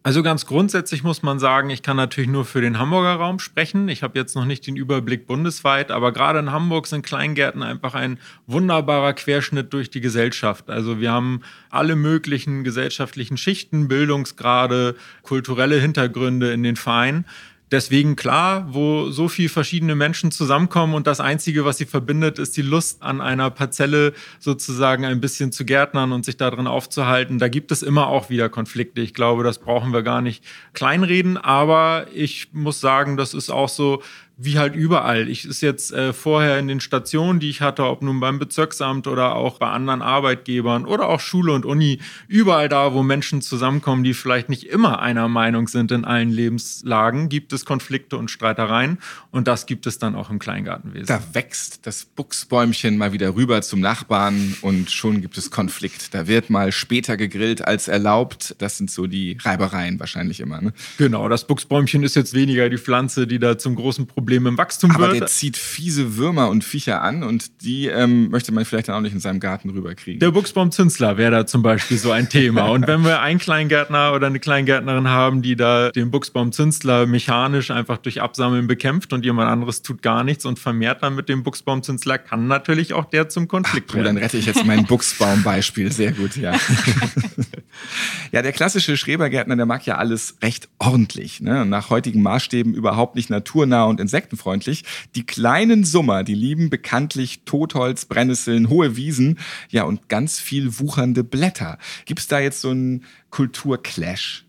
Also 0.06 0.22
ganz 0.22 0.46
grundsätzlich 0.46 1.02
muss 1.02 1.24
man 1.24 1.40
sagen, 1.40 1.72
ich 1.72 1.82
kann 1.82 1.98
natürlich 1.98 2.30
nur 2.30 2.46
für 2.46 2.62
den 2.62 2.78
Hamburger 2.78 3.16
Raum 3.16 3.40
sprechen. 3.40 3.90
Ich 3.90 4.04
habe 4.04 4.20
jetzt 4.20 4.36
noch 4.36 4.46
nicht 4.46 4.68
den 4.68 4.76
Überblick 4.76 5.26
bundesweit, 5.26 5.90
aber 5.90 6.12
gerade 6.12 6.38
in 6.38 6.52
Hamburg 6.52 6.86
sind 6.86 7.04
Kleingärten 7.04 7.64
einfach 7.64 7.96
ein 7.96 8.20
wunderbarer 8.46 9.14
Querschnitt 9.14 9.74
durch 9.74 9.90
die 9.90 10.02
Gesellschaft. 10.02 10.70
Also 10.70 11.00
wir 11.00 11.12
haben 11.12 11.42
alle 11.72 11.96
möglichen 11.96 12.64
gesellschaftlichen 12.64 13.36
Schichten, 13.36 13.88
Bildungsgrade, 13.88 14.96
kulturelle 15.24 15.80
Hintergründe 15.82 16.54
in 16.54 16.62
den 16.62 16.76
Vereinen. 16.76 17.26
Deswegen 17.72 18.16
klar, 18.16 18.68
wo 18.70 19.10
so 19.10 19.28
viele 19.28 19.50
verschiedene 19.50 19.96
Menschen 19.96 20.32
zusammenkommen 20.32 20.94
und 20.94 21.08
das 21.08 21.20
Einzige, 21.20 21.66
was 21.66 21.80
sie 21.80 21.86
verbindet, 21.86 22.38
ist 22.38 22.56
die 22.58 22.62
Lust 22.62 23.02
an 23.02 23.22
einer 23.22 23.50
Parzelle 23.50 24.14
sozusagen 24.40 25.04
ein 25.04 25.20
bisschen 25.20 25.52
zu 25.52 25.66
gärtnern 25.66 26.12
und 26.12 26.26
sich 26.26 26.38
darin 26.38 26.68
aufzuhalten. 26.68 27.40
Da 27.40 27.48
gibt 27.48 27.72
es 27.72 27.82
immer 27.82 28.08
auch 28.08 28.30
wieder 28.30 28.50
Konflikte. 28.50 29.02
Ich 29.02 29.16
glaube, 29.16 29.44
das 29.44 29.58
brauchen 29.58 29.94
wir 29.94 30.04
gar 30.04 30.22
nicht 30.22 30.44
kleinreden. 30.74 31.38
Aber 31.38 32.06
ich 32.14 32.50
muss 32.54 32.80
sagen, 32.80 33.18
das 33.18 33.34
ist 33.34 33.50
auch 33.50 33.70
so, 33.70 34.04
wie 34.38 34.58
halt 34.58 34.76
überall. 34.76 35.30
Ich 35.30 35.46
ist 35.46 35.62
jetzt 35.62 35.94
äh, 35.94 36.12
vorher 36.12 36.60
in 36.60 36.68
den 36.68 36.82
Stationen, 36.82 37.40
die 37.40 37.50
ich 37.50 37.62
hatte, 37.62 37.86
ob 37.86 38.02
nun 38.02 38.20
beim 38.20 38.38
Bezirksamt 38.38 39.08
oder 39.08 39.36
auch 39.36 39.60
bei 39.60 39.68
anderen 39.68 40.02
Arbeitgebern 40.02 40.86
oder 40.86 41.08
auch 41.08 41.22
Schule 41.22 41.54
und 41.54 41.66
Uni, 41.66 42.00
überall 42.28 42.68
da, 42.68 42.94
wo 42.94 43.02
Menschen 43.02 43.42
zusammenkommen, 43.42 44.04
die 44.04 44.14
vielleicht 44.14 44.50
nicht 44.50 44.66
immer 44.66 45.00
einer 45.00 45.30
Meinung 45.30 45.70
sind 45.70 45.92
in 45.92 46.04
allen 46.04 46.32
Lebenslagen, 46.32 47.30
gibt 47.30 47.54
es 47.54 47.64
Konflikte 47.64 48.18
und 48.18 48.30
Streitereien 48.30 48.98
und 49.32 49.48
das 49.48 49.68
gibt 49.68 49.88
es 49.88 50.00
dann 50.00 50.16
auch 50.16 50.30
im 50.30 50.40
Kleingartenwesen. 50.40 51.06
Da 51.06 51.22
wächst 51.32 51.88
das 51.88 52.04
Buchsbäumchen 52.04 52.98
mal 52.98 53.14
wieder 53.14 53.36
rüber 53.36 53.62
zum 53.62 53.80
Nachbarn 53.80 54.58
und 54.62 54.92
schon 54.92 55.22
gibt 55.22 55.38
es 55.38 55.50
Konflikt. 55.50 56.14
Da 56.14 56.28
wird 56.28 56.50
mal 56.50 56.74
später 56.74 57.16
gegrillt 57.16 57.66
als 57.66 57.88
erlaubt. 57.88 58.56
Das 58.58 58.78
sind 58.78 58.92
so 58.92 59.08
die 59.08 59.38
Reibereien 59.42 60.00
wahrscheinlich 60.02 60.42
immer. 60.42 60.60
Ne? 60.60 60.74
Genau, 60.98 61.30
das 61.30 61.48
Buchsbäumchen 61.48 62.04
ist 62.04 62.16
jetzt 62.16 62.34
weniger 62.34 62.70
die 62.70 62.78
Pflanze, 62.78 63.28
die 63.28 63.40
da 63.40 63.58
zum 63.58 63.76
großen 63.76 64.08
Problem 64.08 64.25
Problem 64.26 64.48
im 64.48 64.58
Wachstum 64.58 64.90
Aber 64.90 65.10
wird. 65.10 65.20
der 65.20 65.28
zieht 65.28 65.56
fiese 65.56 66.18
Würmer 66.18 66.50
und 66.50 66.64
Viecher 66.64 67.04
an 67.04 67.22
und 67.22 67.62
die 67.62 67.86
ähm, 67.86 68.32
möchte 68.32 68.52
man 68.52 68.66
vielleicht 68.66 68.88
dann 68.88 68.96
auch 68.96 69.02
nicht 69.02 69.14
in 69.14 69.20
seinem 69.20 69.40
Garten 69.40 69.70
rüberkriegen. 69.70 70.20
Der 70.20 70.32
Buchsbaumzünsler 70.32 71.18
wäre 71.18 71.30
da 71.30 71.46
zum 71.46 71.62
Beispiel 71.62 72.00
so 72.00 72.10
ein 72.10 72.28
Thema. 72.28 72.66
Und 72.72 72.88
wenn 72.88 73.04
wir 73.04 73.22
einen 73.22 73.38
Kleingärtner 73.38 74.14
oder 74.14 74.26
eine 74.26 74.40
Kleingärtnerin 74.40 75.08
haben, 75.10 75.44
die 75.44 75.56
da 75.56 75.92
den 75.92 76.10
Buchsbaumzünsler 76.10 77.06
mechanisch 77.06 77.70
einfach 77.70 77.98
durch 77.98 78.20
Absammeln 78.20 78.66
bekämpft 78.66 79.14
und 79.14 79.24
jemand 79.24 79.50
anderes 79.52 79.84
tut 79.84 80.02
gar 80.02 80.24
nichts 80.24 80.46
und 80.46 80.58
vermehrt 80.58 81.04
dann 81.04 81.14
mit 81.14 81.30
dem 81.30 81.44
Buchsbaumzünsler, 81.44 82.18
kann 82.18 82.48
natürlich 82.48 82.94
auch 82.94 83.06
der 83.06 83.30
zum 83.30 83.48
Konflikt 83.48 83.92
Ach, 83.92 83.96
werden. 83.96 84.16
Dann 84.16 84.18
rette 84.18 84.38
ich 84.38 84.48
jetzt 84.48 84.66
mein 84.66 84.86
Buchsbaumbeispiel. 84.88 85.92
Sehr 85.92 86.14
gut, 86.14 86.36
ja. 86.36 86.54
ja, 88.32 88.42
der 88.42 88.54
klassische 88.54 88.98
Schrebergärtner, 88.98 89.56
der 89.56 89.68
mag 89.68 89.86
ja 89.86 89.98
alles 89.98 90.38
recht 90.42 90.68
ordentlich. 90.80 91.42
Ne? 91.42 91.64
Nach 91.66 91.92
heutigen 91.92 92.24
Maßstäben 92.24 92.74
überhaupt 92.74 93.16
nicht 93.16 93.30
naturnah 93.30 93.84
und 93.84 94.00
insektenfrei 94.00 94.15
insektenfreundlich. 94.16 94.84
Die 95.16 95.26
kleinen 95.26 95.84
Summer, 95.84 96.24
die 96.24 96.36
lieben 96.36 96.70
bekanntlich 96.70 97.42
Totholz, 97.44 98.06
Brennnesseln, 98.06 98.70
hohe 98.70 98.96
Wiesen, 98.96 99.40
ja 99.70 99.84
und 99.84 100.08
ganz 100.08 100.40
viel 100.40 100.80
wuchernde 100.80 101.24
Blätter. 101.24 101.78
Gibt 102.06 102.22
es 102.22 102.28
da 102.28 102.40
jetzt 102.40 102.62
so 102.62 102.70
einen 102.70 103.04
Kulturclash? 103.30 104.46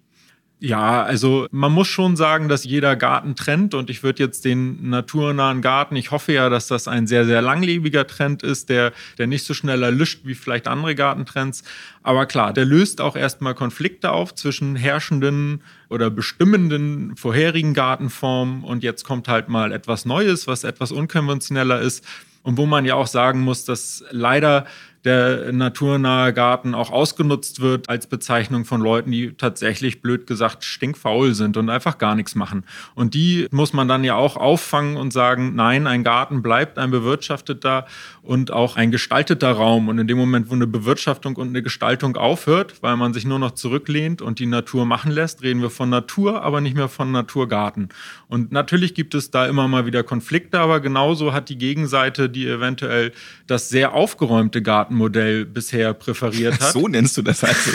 Ja, 0.59 1.03
also 1.03 1.47
man 1.51 1.71
muss 1.71 1.87
schon 1.87 2.17
sagen, 2.17 2.49
dass 2.49 2.65
jeder 2.65 2.97
Garten 2.97 3.37
trennt 3.37 3.75
und 3.75 3.91
ich 3.91 4.03
würde 4.03 4.23
jetzt 4.23 4.47
den 4.47 4.89
naturnahen 4.89 5.61
Garten, 5.61 5.97
ich 5.97 6.13
hoffe 6.13 6.33
ja, 6.33 6.49
dass 6.49 6.67
das 6.67 6.89
ein 6.89 7.07
sehr, 7.07 7.27
sehr 7.27 7.43
langlebiger 7.43 8.07
Trend 8.07 8.43
ist, 8.43 8.71
der, 8.71 8.95
der 9.19 9.27
nicht 9.27 9.45
so 9.45 9.53
schnell 9.53 9.83
erlischt 9.83 10.21
wie 10.25 10.35
vielleicht 10.35 10.67
andere 10.67 10.95
Gartentrends. 10.95 11.63
Aber 12.03 12.25
klar, 12.25 12.55
der 12.55 12.65
löst 12.65 13.03
auch 13.03 13.17
erstmal 13.17 13.55
Konflikte 13.55 14.13
auf 14.13 14.35
zwischen 14.35 14.77
herrschenden 14.77 15.63
oder 15.91 16.09
bestimmenden 16.09 17.17
vorherigen 17.17 17.75
Gartenformen 17.75 18.65
und 18.65 18.83
jetzt 18.83 19.05
kommt 19.05 19.29
halt 19.29 19.51
mal 19.51 19.73
etwas 19.73 20.07
Neues, 20.07 20.47
was 20.47 20.65
etwas 20.65 20.91
unkonventioneller 20.91 21.83
ist 21.83 22.03
und 22.43 22.57
wo 22.57 22.65
man 22.65 22.87
ja 22.87 22.95
auch 22.95 23.09
sagen 23.09 23.41
muss, 23.41 23.67
dass 23.67 24.05
leider 24.11 24.65
der 25.07 25.53
naturnahe 25.53 26.33
Garten 26.33 26.75
auch 26.75 26.91
ausgenutzt 26.91 27.61
wird 27.61 27.89
als 27.89 28.09
Bezeichnung 28.09 28.65
von 28.65 28.81
Leuten, 28.81 29.13
die 29.13 29.33
tatsächlich 29.33 30.03
blöd 30.03 30.27
gesagt 30.27 30.65
stinkfaul 30.65 31.33
sind 31.33 31.57
und 31.57 31.71
einfach 31.71 31.99
gar 31.99 32.17
nichts 32.17 32.35
machen. 32.35 32.65
Und 32.97 33.15
die 33.15 33.47
muss 33.53 33.73
man 33.73 33.87
dann 33.87 34.03
ja 34.03 34.17
auch 34.17 34.37
auffangen 34.37 34.97
und 34.97 35.13
sagen, 35.13 35.55
nein, 35.55 35.87
ein 35.87 36.03
Garten 36.03 36.43
bleibt 36.43 36.77
ein 36.79 36.91
bewirtschafteter 36.91 37.87
und 38.23 38.51
auch 38.51 38.77
ein 38.77 38.91
gestalteter 38.91 39.53
Raum. 39.53 39.89
Und 39.89 39.99
in 39.99 40.09
dem 40.09 40.19
Moment, 40.19 40.51
wo 40.51 40.55
eine 40.55 40.67
Bewirtschaftung 40.67 41.37
und 41.37 41.49
eine 41.49 41.63
Gestaltung 41.63 42.17
aufhört, 42.17 42.83
weil 42.83 42.97
man 42.97 43.15
sich 43.15 43.25
nur 43.25 43.39
noch 43.39 43.53
zurücklehnt 43.53 44.21
und 44.21 44.41
die 44.41 44.47
Natur 44.47 44.87
machen 44.87 45.13
lässt, 45.13 45.43
reden 45.43 45.63
wir 45.63 45.71
von 45.71 45.89
Natur, 45.89 46.43
aber 46.43 46.61
nicht 46.61 46.77
mehr 46.77 46.89
von 46.89 47.13
Naturgarten. 47.13 47.91
Und 48.27 48.51
natürlich 48.51 48.95
gibt 48.95 49.15
es 49.15 49.31
da 49.31 49.47
immer 49.47 49.69
mal 49.69 49.87
wieder 49.87 50.03
Konflikte, 50.03 50.59
aber 50.59 50.81
genauso 50.81 51.33
hat 51.33 51.49
die 51.49 51.59
Gegenseite, 51.59 52.29
die 52.29 52.49
eventuell 52.49 53.13
das 53.47 53.69
sehr 53.69 53.95
aufgeräumte 53.95 54.63
Garten 54.63 54.96
Modell 54.97 55.45
bisher 55.45 55.95
präferiert 55.95 56.61
hat. 56.61 56.67
So 56.77 56.89
nennst 56.89 57.17
du 57.17 57.23
das 57.23 57.43
also. 57.43 57.71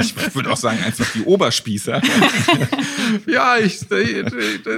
Ich 0.00 0.34
würde 0.34 0.50
auch 0.50 0.56
sagen, 0.56 0.78
einfach 0.84 1.06
die 1.14 1.22
Oberspießer. 1.22 2.02
ja, 3.26 3.56
ich, 3.56 3.80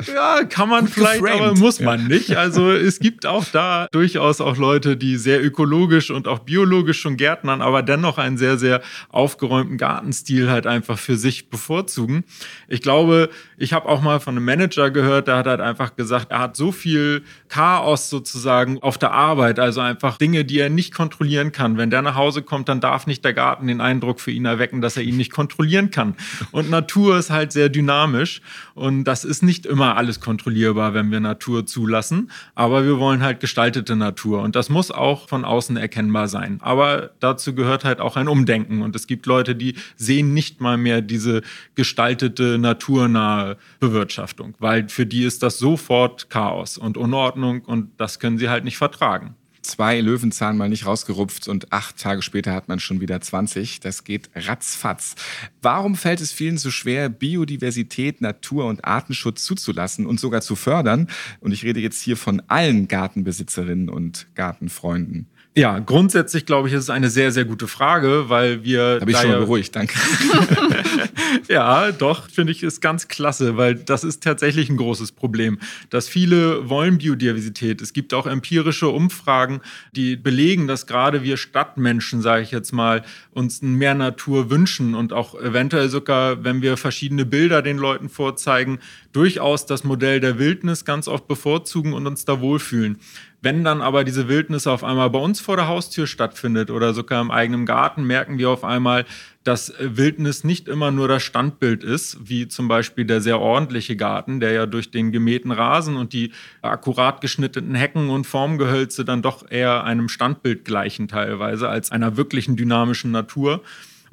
ja, 0.07 0.44
kann 0.44 0.68
man 0.68 0.85
Gut 0.85 0.94
vielleicht, 0.94 1.22
geframed. 1.22 1.42
aber 1.42 1.59
muss 1.59 1.80
man 1.80 2.07
nicht. 2.07 2.37
Also 2.37 2.70
es 2.70 3.00
gibt 3.00 3.26
auch 3.26 3.44
da 3.52 3.88
durchaus 3.90 4.40
auch 4.40 4.57
Leute, 4.57 4.96
die 4.96 5.16
sehr 5.16 5.42
ökologisch 5.44 6.11
und 6.11 6.28
auch 6.28 6.40
biologisch 6.40 7.00
schon 7.00 7.16
gärtnern, 7.16 7.62
aber 7.62 7.83
dennoch 7.83 8.18
einen 8.18 8.37
sehr, 8.37 8.59
sehr 8.59 8.80
aufgeräumten 9.09 9.78
Gartenstil 9.78 10.50
halt 10.50 10.66
einfach 10.66 10.98
für 10.98 11.16
sich 11.16 11.48
bevorzugen. 11.48 12.24
Ich 12.68 12.83
glaube, 12.83 13.30
ich 13.57 13.72
habe 13.72 13.88
auch 13.88 14.02
mal 14.02 14.20
von 14.20 14.37
einem 14.37 14.44
Manager 14.44 14.90
gehört, 14.90 15.28
der 15.28 15.37
hat 15.37 15.46
halt 15.46 15.61
einfach 15.61 15.96
gesagt, 15.96 16.30
er 16.30 16.40
hat 16.40 16.57
so 16.57 16.72
viel 16.72 17.22
Chaos 17.48 18.11
sozusagen 18.11 18.83
auf 18.83 18.98
der 18.98 19.12
Arbeit, 19.12 19.59
also 19.59 19.80
einfach 19.80 20.18
Dinge, 20.18 20.44
die 20.44 20.59
er 20.59 20.70
nicht 20.70 20.94
kontrollieren 20.94 21.52
kann. 21.52 21.76
Wenn 21.76 21.84
der 21.90 22.03
nach 22.03 22.14
Hause 22.14 22.42
kommt, 22.42 22.68
dann 22.68 22.81
darf 22.81 23.07
nicht 23.07 23.25
der 23.25 23.35
Garten 23.35 23.66
den 23.66 23.81
Eindruck 23.81 24.20
für 24.20 24.31
ihn 24.31 24.44
erwecken, 24.44 24.81
dass 24.81 24.97
er 24.97 25.03
ihn 25.03 25.16
nicht 25.16 25.33
kontrollieren 25.33 25.90
kann. 25.90 26.14
Und 26.53 26.70
Natur 26.70 27.18
ist 27.18 27.31
halt 27.31 27.53
sehr 27.53 27.68
dynamisch 27.68 28.40
und 28.75 29.05
das 29.05 29.25
ist 29.25 29.42
nicht 29.42 29.66
immer 29.66 29.97
alles 29.97 30.20
kontrollierbar, 30.20 30.94
wenn 30.94 31.11
wir 31.11 31.20
Natur 31.20 31.66
zulassen. 31.66 32.31
Aber 32.55 32.85
wir 32.85 32.99
wollen 32.99 33.23
halt 33.23 33.40
gestaltete 33.40 33.97
Natur 33.97 34.42
und 34.42 34.57
das 34.57 34.68
muss 34.68 34.90
auch 34.90 35.29
von 35.29 35.44
außen 35.44 35.77
erkennbar 35.77 36.29
sein. 36.29 36.59
Aber 36.61 37.11
dazu 37.20 37.55
gehört 37.55 37.85
halt 37.85 38.01
auch 38.01 38.16
ein 38.16 38.29
Umdenken 38.29 38.83
und 38.83 38.97
es 38.97 39.07
gibt 39.07 39.27
Leute, 39.27 39.55
die 39.55 39.75
sehen 39.97 40.35
nicht 40.35 40.61
mal 40.61 40.77
mehr 40.77 41.01
diese 41.01 41.42
gestaltete, 41.75 42.59
naturnahe 42.59 43.57
Bewirtschaftung, 43.81 44.55
weil 44.59 44.88
für 44.88 45.07
die 45.07 45.25
ist 45.25 45.42
das 45.42 45.59
sofort 45.59 46.31
Chaos 46.31 46.79
und 46.79 46.97
Unordnung 46.97 47.62
und 47.62 47.90
das 47.99 48.18
können 48.18 48.38
sie 48.38 48.49
halt 48.49 48.64
nicht 48.64 48.79
vertragen 48.79 49.37
zwei 49.64 50.00
Löwenzahn 50.00 50.57
mal 50.57 50.68
nicht 50.68 50.87
rausgerupft 50.87 51.48
und 51.48 51.72
acht 51.72 51.98
Tage 51.98 52.22
später 52.22 52.53
hat 52.53 52.68
man 52.68 52.81
schon 52.81 53.00
wieder 53.00 53.20
20. 53.20 53.81
Das 53.81 54.05
geht 54.05 54.31
ratzfatz. 54.35 55.14
Warum 55.62 55.96
fällt 55.96 56.20
es 56.20 56.33
vielen 56.33 56.59
so 56.59 56.70
schwer, 56.70 57.09
Biodiversität, 57.09 58.20
Natur- 58.20 58.66
und 58.66 58.85
Artenschutz 58.85 59.44
zuzulassen 59.44 60.07
und 60.07 60.20
sogar 60.20 60.40
zu 60.40 60.57
fördern? 60.57 61.09
Und 61.40 61.53
ich 61.53 61.64
rede 61.64 61.81
jetzt 61.81 62.00
hier 62.00 62.16
von 62.16 62.42
allen 62.48 62.88
Gartenbesitzerinnen 62.88 63.88
und 63.88 64.27
Gartenfreunden. 64.35 65.29
Ja, 65.57 65.79
grundsätzlich 65.79 66.46
glaube 66.46 66.66
ich, 66.66 66.74
ist 66.74 66.85
es 66.85 66.90
eine 66.90 67.11
sehr, 67.11 67.31
sehr 67.31 67.44
gute 67.44 67.68
Frage, 67.68 68.29
weil 68.29 68.64
wir. 68.64 68.98
Habe 69.00 69.11
ich 69.11 69.16
schon 69.16 69.31
ja 69.31 69.38
beruhigt, 69.38 69.77
danke. 69.77 69.94
ja, 71.49 71.92
doch, 71.92 72.29
finde 72.29 72.53
ich, 72.53 72.62
ist 72.62 72.81
ganz 72.81 73.09
klasse, 73.09 73.57
weil 73.57 73.75
das 73.75 74.05
ist 74.05 74.23
tatsächlich 74.23 74.68
ein 74.70 74.77
großes 74.77 75.12
Problem, 75.12 75.59
dass 75.90 76.09
viele 76.09 76.68
wollen 76.68 76.99
Biodiversität. 76.99 77.81
Es 77.81 77.92
gibt 77.92 78.14
auch 78.14 78.27
empirische 78.27 78.88
Umfragen, 78.88 79.61
die 79.92 80.16
belegen, 80.16 80.66
dass 80.66 80.87
gerade 80.87 81.23
wir 81.23 81.37
Stadtmenschen, 81.37 82.23
sage 82.23 82.42
ich 82.42 82.51
jetzt 82.51 82.73
mal, 82.73 83.03
uns 83.33 83.62
mehr 83.62 83.94
Natur 83.94 84.51
wünschen 84.51 84.94
und 84.94 85.12
auch 85.12 85.35
eventuell 85.40 85.88
sogar, 85.88 86.44
wenn 86.44 86.62
wir 86.62 86.77
verschiedene 86.77 87.25
Bilder 87.25 87.62
den 87.62 87.79
Leuten 87.79 88.09
vorzeigen, 88.09 88.79
durchaus 89.12 89.66
das 89.66 89.85
Modell 89.85 90.20
der 90.20 90.38
Wildnis 90.38 90.85
ganz 90.85 91.09
oft 91.09 91.29
bevorzugen 91.29 91.92
und 91.92 92.07
uns 92.07 92.25
da 92.25 92.40
wohlfühlen. 92.40 92.99
Wenn 93.44 93.62
dann 93.62 93.83
aber 93.83 94.04
diese 94.04 94.26
Wildnis 94.26 94.66
auf 94.66 94.83
einmal 94.83 95.11
bei 95.11 95.18
uns 95.18 95.38
vor 95.38 95.57
der 95.57 95.68
Haustür 95.68 96.07
stattfindet 96.07 96.70
oder 96.70 96.94
sogar 96.94 97.20
im 97.20 97.30
eigenen 97.30 97.66
Garten, 97.66 98.04
merken 98.04 98.38
wir 98.38 98.48
auf 98.48 98.64
einmal, 98.64 99.04
dass 99.44 99.74
Wildnis 99.78 100.44
nicht 100.44 100.66
immer 100.66 100.90
nur 100.90 101.09
das 101.09 101.24
Standbild 101.24 101.85
ist, 101.85 102.16
wie 102.26 102.48
zum 102.48 102.68
Beispiel 102.68 103.04
der 103.04 103.20
sehr 103.20 103.38
ordentliche 103.38 103.96
Garten, 103.96 104.40
der 104.40 104.52
ja 104.52 104.64
durch 104.64 104.90
den 104.90 105.12
gemähten 105.12 105.50
Rasen 105.50 105.96
und 105.96 106.14
die 106.14 106.33
akkurat 106.62 107.20
geschnittenen 107.20 107.74
Hecken 107.74 108.09
und 108.09 108.26
Formgehölze 108.26 109.04
dann 109.04 109.20
doch 109.20 109.50
eher 109.50 109.85
einem 109.85 110.09
Standbild 110.09 110.64
gleichen 110.64 111.07
teilweise 111.07 111.68
als 111.68 111.92
einer 111.92 112.16
wirklichen 112.16 112.57
dynamischen 112.57 113.11
Natur. 113.11 113.61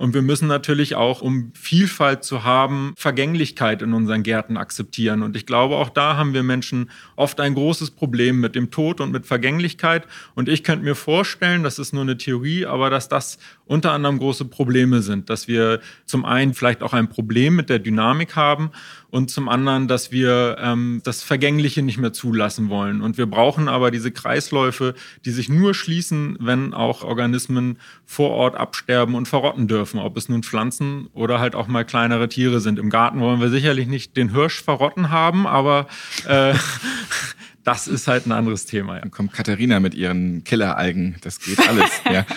Und 0.01 0.15
wir 0.15 0.23
müssen 0.23 0.47
natürlich 0.47 0.95
auch, 0.95 1.21
um 1.21 1.51
Vielfalt 1.53 2.23
zu 2.23 2.43
haben, 2.43 2.95
Vergänglichkeit 2.97 3.83
in 3.83 3.93
unseren 3.93 4.23
Gärten 4.23 4.57
akzeptieren. 4.57 5.21
Und 5.21 5.35
ich 5.35 5.45
glaube, 5.45 5.75
auch 5.75 5.89
da 5.89 6.17
haben 6.17 6.33
wir 6.33 6.41
Menschen 6.41 6.89
oft 7.15 7.39
ein 7.39 7.53
großes 7.53 7.91
Problem 7.91 8.39
mit 8.39 8.55
dem 8.55 8.71
Tod 8.71 8.99
und 8.99 9.11
mit 9.11 9.27
Vergänglichkeit. 9.27 10.07
Und 10.33 10.49
ich 10.49 10.63
könnte 10.63 10.85
mir 10.85 10.95
vorstellen, 10.95 11.61
das 11.61 11.77
ist 11.77 11.93
nur 11.93 12.01
eine 12.01 12.17
Theorie, 12.17 12.65
aber 12.65 12.89
dass 12.89 13.09
das 13.09 13.37
unter 13.65 13.91
anderem 13.91 14.17
große 14.17 14.45
Probleme 14.45 15.03
sind, 15.03 15.29
dass 15.29 15.47
wir 15.47 15.81
zum 16.07 16.25
einen 16.25 16.55
vielleicht 16.55 16.81
auch 16.81 16.93
ein 16.93 17.07
Problem 17.07 17.55
mit 17.55 17.69
der 17.69 17.77
Dynamik 17.77 18.35
haben 18.35 18.71
und 19.11 19.29
zum 19.29 19.49
anderen, 19.49 19.87
dass 19.87 20.11
wir 20.11 20.55
ähm, 20.59 21.01
das 21.03 21.21
Vergängliche 21.21 21.81
nicht 21.81 21.97
mehr 21.97 22.13
zulassen 22.13 22.69
wollen. 22.69 23.01
Und 23.01 23.17
wir 23.17 23.25
brauchen 23.25 23.67
aber 23.67 23.91
diese 23.91 24.11
Kreisläufe, 24.11 24.95
die 25.25 25.31
sich 25.31 25.49
nur 25.49 25.73
schließen, 25.73 26.37
wenn 26.39 26.73
auch 26.73 27.03
Organismen 27.03 27.77
vor 28.05 28.31
Ort 28.31 28.55
absterben 28.55 29.15
und 29.15 29.27
verrotten 29.27 29.67
dürfen, 29.67 29.99
ob 29.99 30.17
es 30.17 30.29
nun 30.29 30.43
Pflanzen 30.43 31.07
oder 31.13 31.39
halt 31.39 31.55
auch 31.55 31.67
mal 31.67 31.85
kleinere 31.85 32.29
Tiere 32.29 32.61
sind. 32.61 32.79
Im 32.79 32.89
Garten 32.89 33.19
wollen 33.19 33.41
wir 33.41 33.49
sicherlich 33.49 33.87
nicht 33.87 34.15
den 34.15 34.31
Hirsch 34.33 34.63
verrotten 34.63 35.09
haben, 35.09 35.45
aber 35.45 35.87
äh, 36.25 36.53
Das 37.63 37.87
ist 37.87 38.07
halt 38.07 38.25
ein 38.25 38.31
anderes 38.31 38.65
Thema. 38.65 38.95
Ja. 38.95 39.01
Dann 39.01 39.11
kommt 39.11 39.33
Katharina 39.33 39.79
mit 39.79 39.93
ihren 39.93 40.43
Killeralgen. 40.43 41.15
Das 41.21 41.39
geht 41.39 41.59
alles. 41.67 41.89
ja. 42.11 42.25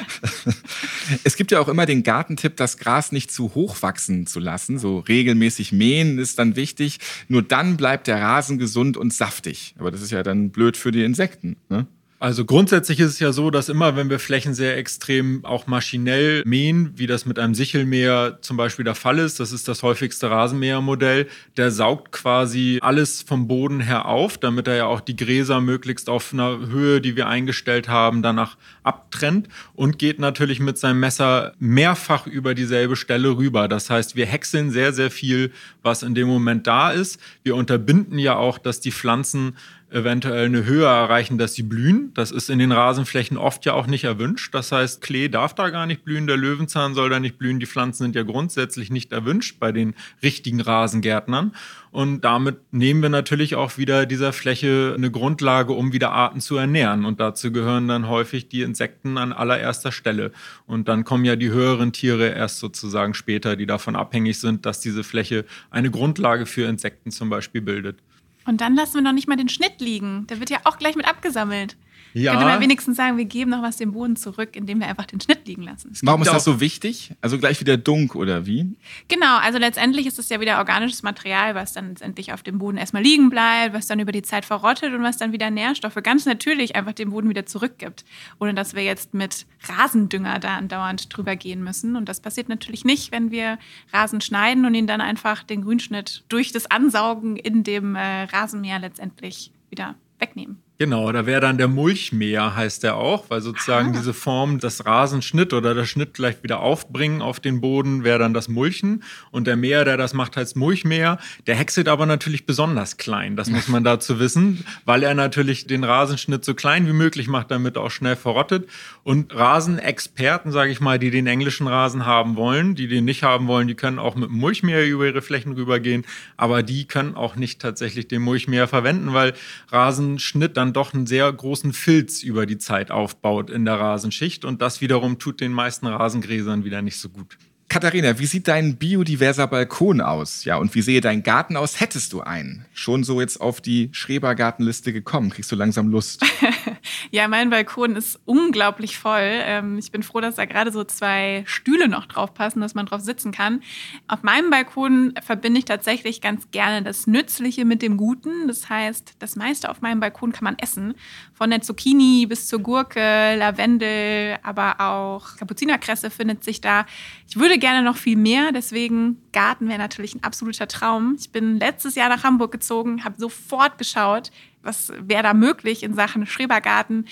Es 1.22 1.36
gibt 1.36 1.50
ja 1.50 1.60
auch 1.60 1.68
immer 1.68 1.84
den 1.84 2.02
Gartentipp, 2.02 2.56
das 2.56 2.78
Gras 2.78 3.12
nicht 3.12 3.30
zu 3.30 3.54
hoch 3.54 3.82
wachsen 3.82 4.26
zu 4.26 4.40
lassen. 4.40 4.78
So 4.78 5.00
regelmäßig 5.00 5.72
mähen 5.72 6.18
ist 6.18 6.38
dann 6.38 6.56
wichtig. 6.56 6.98
Nur 7.28 7.42
dann 7.42 7.76
bleibt 7.76 8.06
der 8.06 8.20
Rasen 8.20 8.58
gesund 8.58 8.96
und 8.96 9.12
saftig. 9.12 9.74
Aber 9.78 9.90
das 9.90 10.00
ist 10.00 10.12
ja 10.12 10.22
dann 10.22 10.50
blöd 10.50 10.76
für 10.76 10.92
die 10.92 11.04
Insekten. 11.04 11.56
Ne? 11.68 11.86
Also 12.24 12.46
grundsätzlich 12.46 13.00
ist 13.00 13.10
es 13.10 13.18
ja 13.18 13.32
so, 13.32 13.50
dass 13.50 13.68
immer, 13.68 13.96
wenn 13.96 14.08
wir 14.08 14.18
Flächen 14.18 14.54
sehr 14.54 14.78
extrem 14.78 15.44
auch 15.44 15.66
maschinell 15.66 16.42
mähen, 16.46 16.94
wie 16.96 17.06
das 17.06 17.26
mit 17.26 17.38
einem 17.38 17.54
Sichelmäher 17.54 18.38
zum 18.40 18.56
Beispiel 18.56 18.82
der 18.82 18.94
Fall 18.94 19.18
ist, 19.18 19.40
das 19.40 19.52
ist 19.52 19.68
das 19.68 19.82
häufigste 19.82 20.30
Rasenmähermodell, 20.30 21.28
der 21.58 21.70
saugt 21.70 22.12
quasi 22.12 22.78
alles 22.80 23.20
vom 23.20 23.46
Boden 23.46 23.80
her 23.80 24.06
auf, 24.06 24.38
damit 24.38 24.68
er 24.68 24.76
ja 24.76 24.86
auch 24.86 25.00
die 25.00 25.16
Gräser 25.16 25.60
möglichst 25.60 26.08
auf 26.08 26.32
einer 26.32 26.66
Höhe, 26.66 27.02
die 27.02 27.14
wir 27.14 27.28
eingestellt 27.28 27.90
haben, 27.90 28.22
danach 28.22 28.56
abtrennt 28.84 29.48
und 29.74 29.98
geht 29.98 30.18
natürlich 30.18 30.60
mit 30.60 30.78
seinem 30.78 31.00
Messer 31.00 31.52
mehrfach 31.58 32.26
über 32.26 32.54
dieselbe 32.54 32.96
Stelle 32.96 33.36
rüber. 33.36 33.68
Das 33.68 33.90
heißt, 33.90 34.16
wir 34.16 34.24
häckseln 34.24 34.70
sehr, 34.70 34.94
sehr 34.94 35.10
viel, 35.10 35.52
was 35.82 36.02
in 36.02 36.14
dem 36.14 36.28
Moment 36.28 36.66
da 36.66 36.90
ist. 36.90 37.20
Wir 37.42 37.54
unterbinden 37.54 38.18
ja 38.18 38.36
auch, 38.36 38.56
dass 38.56 38.80
die 38.80 38.92
Pflanzen 38.92 39.58
eventuell 39.94 40.46
eine 40.46 40.64
Höhe 40.64 40.84
erreichen, 40.84 41.38
dass 41.38 41.54
sie 41.54 41.62
blühen. 41.62 42.10
Das 42.14 42.32
ist 42.32 42.50
in 42.50 42.58
den 42.58 42.72
Rasenflächen 42.72 43.36
oft 43.36 43.64
ja 43.64 43.74
auch 43.74 43.86
nicht 43.86 44.02
erwünscht. 44.02 44.52
Das 44.52 44.72
heißt, 44.72 45.00
Klee 45.00 45.28
darf 45.28 45.54
da 45.54 45.70
gar 45.70 45.86
nicht 45.86 46.04
blühen, 46.04 46.26
der 46.26 46.36
Löwenzahn 46.36 46.94
soll 46.94 47.10
da 47.10 47.20
nicht 47.20 47.38
blühen. 47.38 47.60
Die 47.60 47.66
Pflanzen 47.66 48.02
sind 48.02 48.16
ja 48.16 48.24
grundsätzlich 48.24 48.90
nicht 48.90 49.12
erwünscht 49.12 49.60
bei 49.60 49.70
den 49.70 49.94
richtigen 50.20 50.60
Rasengärtnern. 50.60 51.54
Und 51.92 52.22
damit 52.22 52.56
nehmen 52.72 53.02
wir 53.02 53.08
natürlich 53.08 53.54
auch 53.54 53.78
wieder 53.78 54.04
dieser 54.04 54.32
Fläche 54.32 54.94
eine 54.96 55.12
Grundlage, 55.12 55.74
um 55.74 55.92
wieder 55.92 56.10
Arten 56.10 56.40
zu 56.40 56.56
ernähren. 56.56 57.04
Und 57.04 57.20
dazu 57.20 57.52
gehören 57.52 57.86
dann 57.86 58.08
häufig 58.08 58.48
die 58.48 58.62
Insekten 58.62 59.16
an 59.16 59.32
allererster 59.32 59.92
Stelle. 59.92 60.32
Und 60.66 60.88
dann 60.88 61.04
kommen 61.04 61.24
ja 61.24 61.36
die 61.36 61.50
höheren 61.50 61.92
Tiere 61.92 62.30
erst 62.30 62.58
sozusagen 62.58 63.14
später, 63.14 63.54
die 63.54 63.66
davon 63.66 63.94
abhängig 63.94 64.40
sind, 64.40 64.66
dass 64.66 64.80
diese 64.80 65.04
Fläche 65.04 65.44
eine 65.70 65.92
Grundlage 65.92 66.46
für 66.46 66.66
Insekten 66.66 67.12
zum 67.12 67.30
Beispiel 67.30 67.60
bildet. 67.60 67.98
Und 68.46 68.60
dann 68.60 68.74
lassen 68.74 68.94
wir 68.94 69.02
noch 69.02 69.12
nicht 69.12 69.28
mal 69.28 69.36
den 69.36 69.48
Schnitt 69.48 69.80
liegen. 69.80 70.26
Der 70.28 70.40
wird 70.40 70.50
ja 70.50 70.58
auch 70.64 70.78
gleich 70.78 70.96
mit 70.96 71.08
abgesammelt. 71.08 71.76
Ja. 72.14 72.32
Könnte 72.32 72.46
man 72.46 72.60
wenigstens 72.60 72.96
sagen, 72.96 73.16
wir 73.16 73.24
geben 73.24 73.50
noch 73.50 73.62
was 73.62 73.76
dem 73.76 73.90
Boden 73.90 74.14
zurück, 74.14 74.54
indem 74.54 74.78
wir 74.78 74.86
einfach 74.86 75.06
den 75.06 75.20
Schnitt 75.20 75.48
liegen 75.48 75.62
lassen. 75.62 75.92
Warum 76.02 76.22
ist 76.22 76.32
das 76.32 76.44
so 76.44 76.60
wichtig? 76.60 77.10
Also 77.20 77.38
gleich 77.38 77.60
wieder 77.60 77.76
Dunk 77.76 78.14
oder 78.14 78.46
wie? 78.46 78.76
Genau, 79.08 79.36
also 79.38 79.58
letztendlich 79.58 80.06
ist 80.06 80.20
es 80.20 80.28
ja 80.28 80.40
wieder 80.40 80.58
organisches 80.58 81.02
Material, 81.02 81.56
was 81.56 81.72
dann 81.72 81.88
letztendlich 81.88 82.32
auf 82.32 82.44
dem 82.44 82.58
Boden 82.58 82.78
erstmal 82.78 83.02
liegen 83.02 83.30
bleibt, 83.30 83.74
was 83.74 83.88
dann 83.88 83.98
über 83.98 84.12
die 84.12 84.22
Zeit 84.22 84.44
verrottet 84.44 84.94
und 84.94 85.02
was 85.02 85.16
dann 85.16 85.32
wieder 85.32 85.50
Nährstoffe 85.50 85.98
ganz 86.04 86.24
natürlich 86.24 86.76
einfach 86.76 86.92
dem 86.92 87.10
Boden 87.10 87.28
wieder 87.28 87.46
zurückgibt. 87.46 88.04
Ohne 88.38 88.54
dass 88.54 88.74
wir 88.74 88.84
jetzt 88.84 89.12
mit 89.12 89.44
Rasendünger 89.64 90.38
da 90.38 90.56
andauernd 90.56 91.14
drüber 91.14 91.34
gehen 91.34 91.64
müssen. 91.64 91.96
Und 91.96 92.08
das 92.08 92.20
passiert 92.20 92.48
natürlich 92.48 92.84
nicht, 92.84 93.10
wenn 93.10 93.32
wir 93.32 93.58
Rasen 93.92 94.20
schneiden 94.20 94.64
und 94.64 94.74
ihn 94.74 94.86
dann 94.86 95.00
einfach 95.00 95.42
den 95.42 95.62
Grünschnitt 95.62 96.22
durch 96.28 96.52
das 96.52 96.70
Ansaugen 96.70 97.36
in 97.36 97.64
dem 97.64 97.96
äh, 97.96 98.22
Rasenmäher 98.24 98.78
letztendlich 98.78 99.50
wieder 99.68 99.96
wegnehmen. 100.20 100.63
Genau, 100.76 101.12
da 101.12 101.24
wäre 101.24 101.40
dann 101.40 101.56
der 101.56 101.68
Mulchmäher, 101.68 102.56
heißt 102.56 102.82
der 102.82 102.96
auch, 102.96 103.30
weil 103.30 103.40
sozusagen 103.40 103.90
Ah. 103.90 103.92
diese 103.92 104.12
Form 104.12 104.58
des 104.58 104.84
Rasenschnitt 104.84 105.52
oder 105.52 105.72
der 105.72 105.84
Schnitt 105.84 106.14
gleich 106.14 106.42
wieder 106.42 106.58
aufbringen 106.58 107.22
auf 107.22 107.38
den 107.38 107.60
Boden 107.60 108.02
wäre 108.02 108.18
dann 108.18 108.34
das 108.34 108.48
Mulchen. 108.48 109.04
Und 109.30 109.46
der 109.46 109.54
Mäher, 109.54 109.84
der 109.84 109.96
das 109.96 110.14
macht, 110.14 110.36
heißt 110.36 110.56
Mulchmäher. 110.56 111.18
Der 111.46 111.54
häckselt 111.54 111.86
aber 111.86 112.06
natürlich 112.06 112.44
besonders 112.44 112.96
klein, 112.96 113.36
das 113.36 113.50
muss 113.50 113.68
man 113.68 113.84
dazu 113.84 114.18
wissen, 114.18 114.64
weil 114.84 115.04
er 115.04 115.14
natürlich 115.14 115.68
den 115.68 115.84
Rasenschnitt 115.84 116.44
so 116.44 116.54
klein 116.54 116.88
wie 116.88 116.92
möglich 116.92 117.28
macht, 117.28 117.52
damit 117.52 117.76
er 117.76 117.82
auch 117.82 117.90
schnell 117.92 118.16
verrottet. 118.16 118.68
Und 119.04 119.32
Rasenexperten, 119.32 120.50
sage 120.50 120.72
ich 120.72 120.80
mal, 120.80 120.98
die 120.98 121.12
den 121.12 121.28
englischen 121.28 121.68
Rasen 121.68 122.04
haben 122.04 122.34
wollen, 122.34 122.74
die 122.74 122.88
den 122.88 123.04
nicht 123.04 123.22
haben 123.22 123.46
wollen, 123.46 123.68
die 123.68 123.76
können 123.76 124.00
auch 124.00 124.16
mit 124.16 124.28
dem 124.28 124.38
Mulchmäher 124.38 124.84
über 124.88 125.06
ihre 125.06 125.22
Flächen 125.22 125.52
rübergehen, 125.52 126.04
aber 126.36 126.64
die 126.64 126.86
können 126.86 127.14
auch 127.14 127.36
nicht 127.36 127.60
tatsächlich 127.60 128.08
den 128.08 128.22
Mulchmäher 128.22 128.66
verwenden, 128.66 129.14
weil 129.14 129.34
Rasenschnitt 129.70 130.56
dann 130.56 130.63
doch 130.72 130.94
einen 130.94 131.06
sehr 131.06 131.32
großen 131.32 131.72
Filz 131.72 132.22
über 132.22 132.46
die 132.46 132.58
Zeit 132.58 132.90
aufbaut 132.90 133.50
in 133.50 133.64
der 133.64 133.78
Rasenschicht 133.78 134.44
und 134.44 134.62
das 134.62 134.80
wiederum 134.80 135.18
tut 135.18 135.40
den 135.40 135.52
meisten 135.52 135.86
Rasengräsern 135.86 136.64
wieder 136.64 136.82
nicht 136.82 136.98
so 136.98 137.08
gut. 137.08 137.38
Katharina, 137.68 138.18
wie 138.18 138.26
sieht 138.26 138.46
dein 138.46 138.76
biodiverser 138.76 139.46
Balkon 139.46 140.00
aus? 140.00 140.44
Ja, 140.44 140.56
und 140.56 140.74
wie 140.74 140.82
sehe 140.82 141.00
dein 141.00 141.22
Garten 141.22 141.56
aus? 141.56 141.80
Hättest 141.80 142.12
du 142.12 142.20
einen? 142.20 142.66
Schon 142.72 143.04
so 143.04 143.20
jetzt 143.20 143.40
auf 143.40 143.60
die 143.60 143.88
Schrebergartenliste 143.92 144.92
gekommen? 144.92 145.30
Kriegst 145.30 145.50
du 145.50 145.56
langsam 145.56 145.88
Lust? 145.88 146.24
Ja, 147.10 147.28
mein 147.28 147.50
Balkon 147.50 147.96
ist 147.96 148.20
unglaublich 148.24 148.98
voll. 148.98 149.20
Ähm, 149.22 149.78
ich 149.78 149.92
bin 149.92 150.02
froh, 150.02 150.20
dass 150.20 150.36
da 150.36 150.44
gerade 150.44 150.72
so 150.72 150.84
zwei 150.84 151.44
Stühle 151.46 151.88
noch 151.88 152.06
drauf 152.06 152.34
passen, 152.34 152.60
dass 152.60 152.74
man 152.74 152.86
drauf 152.86 153.00
sitzen 153.00 153.32
kann. 153.32 153.62
Auf 154.08 154.22
meinem 154.22 154.50
Balkon 154.50 155.14
verbinde 155.22 155.58
ich 155.58 155.64
tatsächlich 155.64 156.20
ganz 156.20 156.50
gerne 156.50 156.82
das 156.82 157.06
Nützliche 157.06 157.64
mit 157.64 157.82
dem 157.82 157.96
Guten. 157.96 158.48
Das 158.48 158.68
heißt, 158.68 159.14
das 159.18 159.36
meiste 159.36 159.70
auf 159.70 159.80
meinem 159.80 160.00
Balkon 160.00 160.32
kann 160.32 160.44
man 160.44 160.58
essen. 160.58 160.94
Von 161.32 161.50
der 161.50 161.62
Zucchini 161.62 162.26
bis 162.26 162.48
zur 162.48 162.60
Gurke, 162.60 163.36
Lavendel, 163.36 164.38
aber 164.42 164.80
auch 164.80 165.36
Kapuzinerkresse 165.36 166.10
findet 166.10 166.44
sich 166.44 166.60
da. 166.60 166.86
Ich 167.28 167.36
würde 167.36 167.53
gerne 167.58 167.82
noch 167.82 167.96
viel 167.96 168.16
mehr, 168.16 168.52
deswegen 168.52 169.18
Garten 169.32 169.68
wäre 169.68 169.78
natürlich 169.78 170.14
ein 170.14 170.22
absoluter 170.22 170.68
Traum. 170.68 171.16
Ich 171.18 171.30
bin 171.30 171.58
letztes 171.58 171.94
Jahr 171.94 172.08
nach 172.08 172.24
Hamburg 172.24 172.52
gezogen, 172.52 173.04
habe 173.04 173.14
sofort 173.18 173.78
geschaut, 173.78 174.30
was 174.62 174.92
wäre 174.98 175.22
da 175.22 175.34
möglich 175.34 175.82
in 175.82 175.94
Sachen 175.94 176.26
Schrebergarten. 176.26 177.06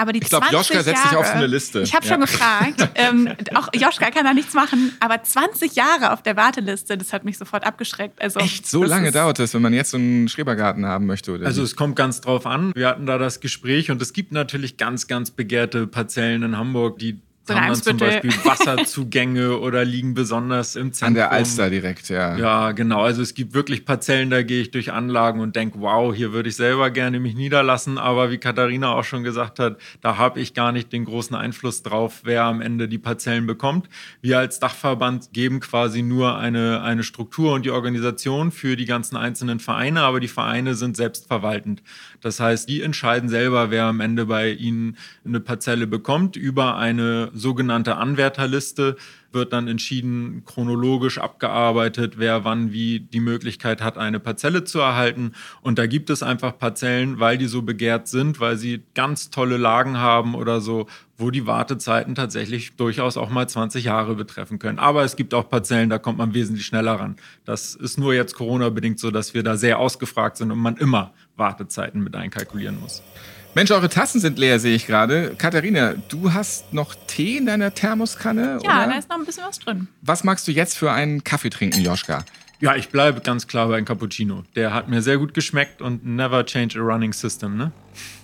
Aber 0.00 0.12
die 0.12 0.20
Ich 0.20 0.28
glaub, 0.28 0.44
20 0.44 0.56
Joschka 0.56 0.82
setzt 0.84 1.02
sich 1.02 1.10
Jahre, 1.10 1.18
auf 1.18 1.26
so 1.26 1.32
eine 1.32 1.48
Liste. 1.48 1.80
Ich 1.80 1.92
habe 1.92 2.06
schon 2.06 2.20
Ja. 2.20 2.26
gefragt. 2.26 2.88
ähm, 2.94 3.34
auch 3.54 3.68
Joschka 3.74 4.12
kann 4.12 4.24
da 4.24 4.32
nichts 4.32 4.54
machen, 4.54 4.92
aber 5.00 5.20
20 5.24 5.74
Jahre 5.74 6.12
auf 6.12 6.22
der 6.22 6.36
Warteliste, 6.36 6.96
das 6.96 7.12
hat 7.12 7.24
mich 7.24 7.36
sofort 7.36 7.66
abgeschreckt. 7.66 8.22
Also, 8.22 8.38
Echt, 8.38 8.64
so 8.68 8.84
lange 8.84 9.10
dauert 9.10 9.40
es, 9.40 9.54
wenn 9.54 9.62
man 9.62 9.72
jetzt 9.72 9.90
so 9.90 9.96
einen 9.96 10.28
Schrebergarten 10.28 10.86
haben 10.86 11.06
möchte? 11.06 11.32
Oder 11.32 11.46
Also 11.46 11.64
es 11.64 11.74
kommt 11.74 11.96
ganz 11.96 12.20
drauf 12.20 12.46
an. 12.46 12.72
Wir 12.76 12.86
hatten 12.86 13.06
da 13.06 13.18
das 13.18 13.40
Gespräch 13.40 13.90
und 13.90 14.00
es 14.00 14.12
gibt 14.12 14.30
natürlich 14.30 14.76
ganz, 14.76 15.08
ganz 15.08 15.32
begehrte 15.32 15.88
Parzellen 15.88 16.44
in 16.44 16.56
Hamburg, 16.56 17.00
die 17.00 17.20
haben 17.54 17.66
dann 17.68 17.82
zum. 17.82 17.96
Beispiel 17.96 18.32
Wasserzugänge 18.44 19.58
oder 19.60 19.84
liegen 19.84 20.14
besonders 20.14 20.76
im 20.76 20.92
Zentrum. 20.92 21.08
an 21.08 21.14
der 21.14 21.32
Alster 21.32 21.70
direkt, 21.70 22.08
ja. 22.08 22.36
Ja, 22.36 22.72
genau. 22.72 23.02
Also 23.02 23.22
es 23.22 23.34
gibt 23.34 23.54
wirklich 23.54 23.84
Parzellen, 23.84 24.30
da 24.30 24.42
gehe 24.42 24.62
ich 24.62 24.70
durch 24.70 24.92
Anlagen 24.92 25.40
und 25.40 25.56
denke, 25.56 25.80
wow, 25.80 26.14
hier 26.14 26.32
würde 26.32 26.48
ich 26.48 26.56
selber 26.56 26.90
gerne 26.90 27.20
mich 27.20 27.34
niederlassen. 27.34 27.98
Aber 27.98 28.30
wie 28.30 28.38
Katharina 28.38 28.92
auch 28.94 29.04
schon 29.04 29.22
gesagt 29.22 29.58
hat, 29.58 29.78
da 30.00 30.16
habe 30.16 30.40
ich 30.40 30.54
gar 30.54 30.72
nicht 30.72 30.92
den 30.92 31.04
großen 31.04 31.36
Einfluss 31.36 31.82
drauf, 31.82 32.20
wer 32.24 32.44
am 32.44 32.60
Ende 32.60 32.88
die 32.88 32.98
Parzellen 32.98 33.46
bekommt. 33.46 33.88
Wir 34.20 34.38
als 34.38 34.60
Dachverband 34.60 35.32
geben 35.32 35.60
quasi 35.60 36.02
nur 36.02 36.38
eine, 36.38 36.82
eine 36.82 37.02
Struktur 37.02 37.52
und 37.54 37.64
die 37.64 37.70
Organisation 37.70 38.52
für 38.52 38.76
die 38.76 38.86
ganzen 38.86 39.16
einzelnen 39.16 39.60
Vereine, 39.60 40.02
aber 40.02 40.20
die 40.20 40.28
Vereine 40.28 40.74
sind 40.74 40.96
selbstverwaltend. 40.96 41.82
Das 42.20 42.40
heißt, 42.40 42.68
die 42.68 42.82
entscheiden 42.82 43.28
selber, 43.28 43.70
wer 43.70 43.84
am 43.84 44.00
Ende 44.00 44.26
bei 44.26 44.50
ihnen 44.50 44.96
eine 45.24 45.40
Parzelle 45.40 45.86
bekommt 45.86 46.36
über 46.36 46.76
eine 46.76 47.30
sogenannte 47.34 47.96
Anwärterliste 47.96 48.96
wird 49.38 49.52
dann 49.52 49.68
entschieden, 49.68 50.42
chronologisch 50.44 51.18
abgearbeitet, 51.18 52.14
wer 52.18 52.44
wann 52.44 52.72
wie 52.72 52.98
die 52.98 53.20
Möglichkeit 53.20 53.80
hat, 53.80 53.96
eine 53.96 54.18
Parzelle 54.18 54.64
zu 54.64 54.80
erhalten. 54.80 55.32
Und 55.62 55.78
da 55.78 55.86
gibt 55.86 56.10
es 56.10 56.24
einfach 56.24 56.58
Parzellen, 56.58 57.20
weil 57.20 57.38
die 57.38 57.46
so 57.46 57.62
begehrt 57.62 58.08
sind, 58.08 58.40
weil 58.40 58.56
sie 58.56 58.82
ganz 58.94 59.30
tolle 59.30 59.56
Lagen 59.56 59.98
haben 59.98 60.34
oder 60.34 60.60
so, 60.60 60.88
wo 61.16 61.30
die 61.30 61.46
Wartezeiten 61.46 62.16
tatsächlich 62.16 62.76
durchaus 62.76 63.16
auch 63.16 63.30
mal 63.30 63.48
20 63.48 63.84
Jahre 63.84 64.16
betreffen 64.16 64.58
können. 64.58 64.80
Aber 64.80 65.04
es 65.04 65.14
gibt 65.14 65.34
auch 65.34 65.48
Parzellen, 65.48 65.88
da 65.88 65.98
kommt 65.98 66.18
man 66.18 66.34
wesentlich 66.34 66.66
schneller 66.66 66.94
ran. 66.94 67.16
Das 67.44 67.76
ist 67.76 67.96
nur 67.96 68.14
jetzt 68.14 68.34
Corona-bedingt 68.34 68.98
so, 68.98 69.12
dass 69.12 69.34
wir 69.34 69.44
da 69.44 69.56
sehr 69.56 69.78
ausgefragt 69.78 70.36
sind 70.36 70.50
und 70.50 70.58
man 70.58 70.76
immer 70.76 71.12
Wartezeiten 71.36 72.02
mit 72.02 72.16
einkalkulieren 72.16 72.80
muss. 72.80 73.02
Mensch, 73.54 73.70
eure 73.70 73.88
Tassen 73.88 74.20
sind 74.20 74.38
leer, 74.38 74.60
sehe 74.60 74.74
ich 74.74 74.86
gerade. 74.86 75.34
Katharina, 75.36 75.94
du 76.08 76.32
hast 76.32 76.72
noch 76.72 76.94
Tee 77.06 77.38
in 77.38 77.46
deiner 77.46 77.74
Thermoskanne? 77.74 78.58
Ja, 78.62 78.82
oder? 78.82 78.92
da 78.92 78.98
ist 78.98 79.08
noch 79.08 79.18
ein 79.18 79.24
bisschen 79.24 79.44
was 79.44 79.58
drin. 79.58 79.88
Was 80.02 80.22
magst 80.22 80.46
du 80.46 80.52
jetzt 80.52 80.76
für 80.76 80.92
einen 80.92 81.24
Kaffee 81.24 81.50
trinken, 81.50 81.80
Joschka? 81.80 82.24
Ja, 82.60 82.74
ich 82.76 82.88
bleibe 82.88 83.20
ganz 83.20 83.46
klar 83.46 83.68
bei 83.68 83.76
einem 83.76 83.86
Cappuccino. 83.86 84.44
Der 84.54 84.74
hat 84.74 84.88
mir 84.88 85.00
sehr 85.00 85.16
gut 85.16 85.32
geschmeckt 85.32 85.80
und 85.80 86.04
never 86.04 86.44
change 86.44 86.78
a 86.78 86.82
running 86.82 87.12
system, 87.12 87.56
ne? 87.56 87.72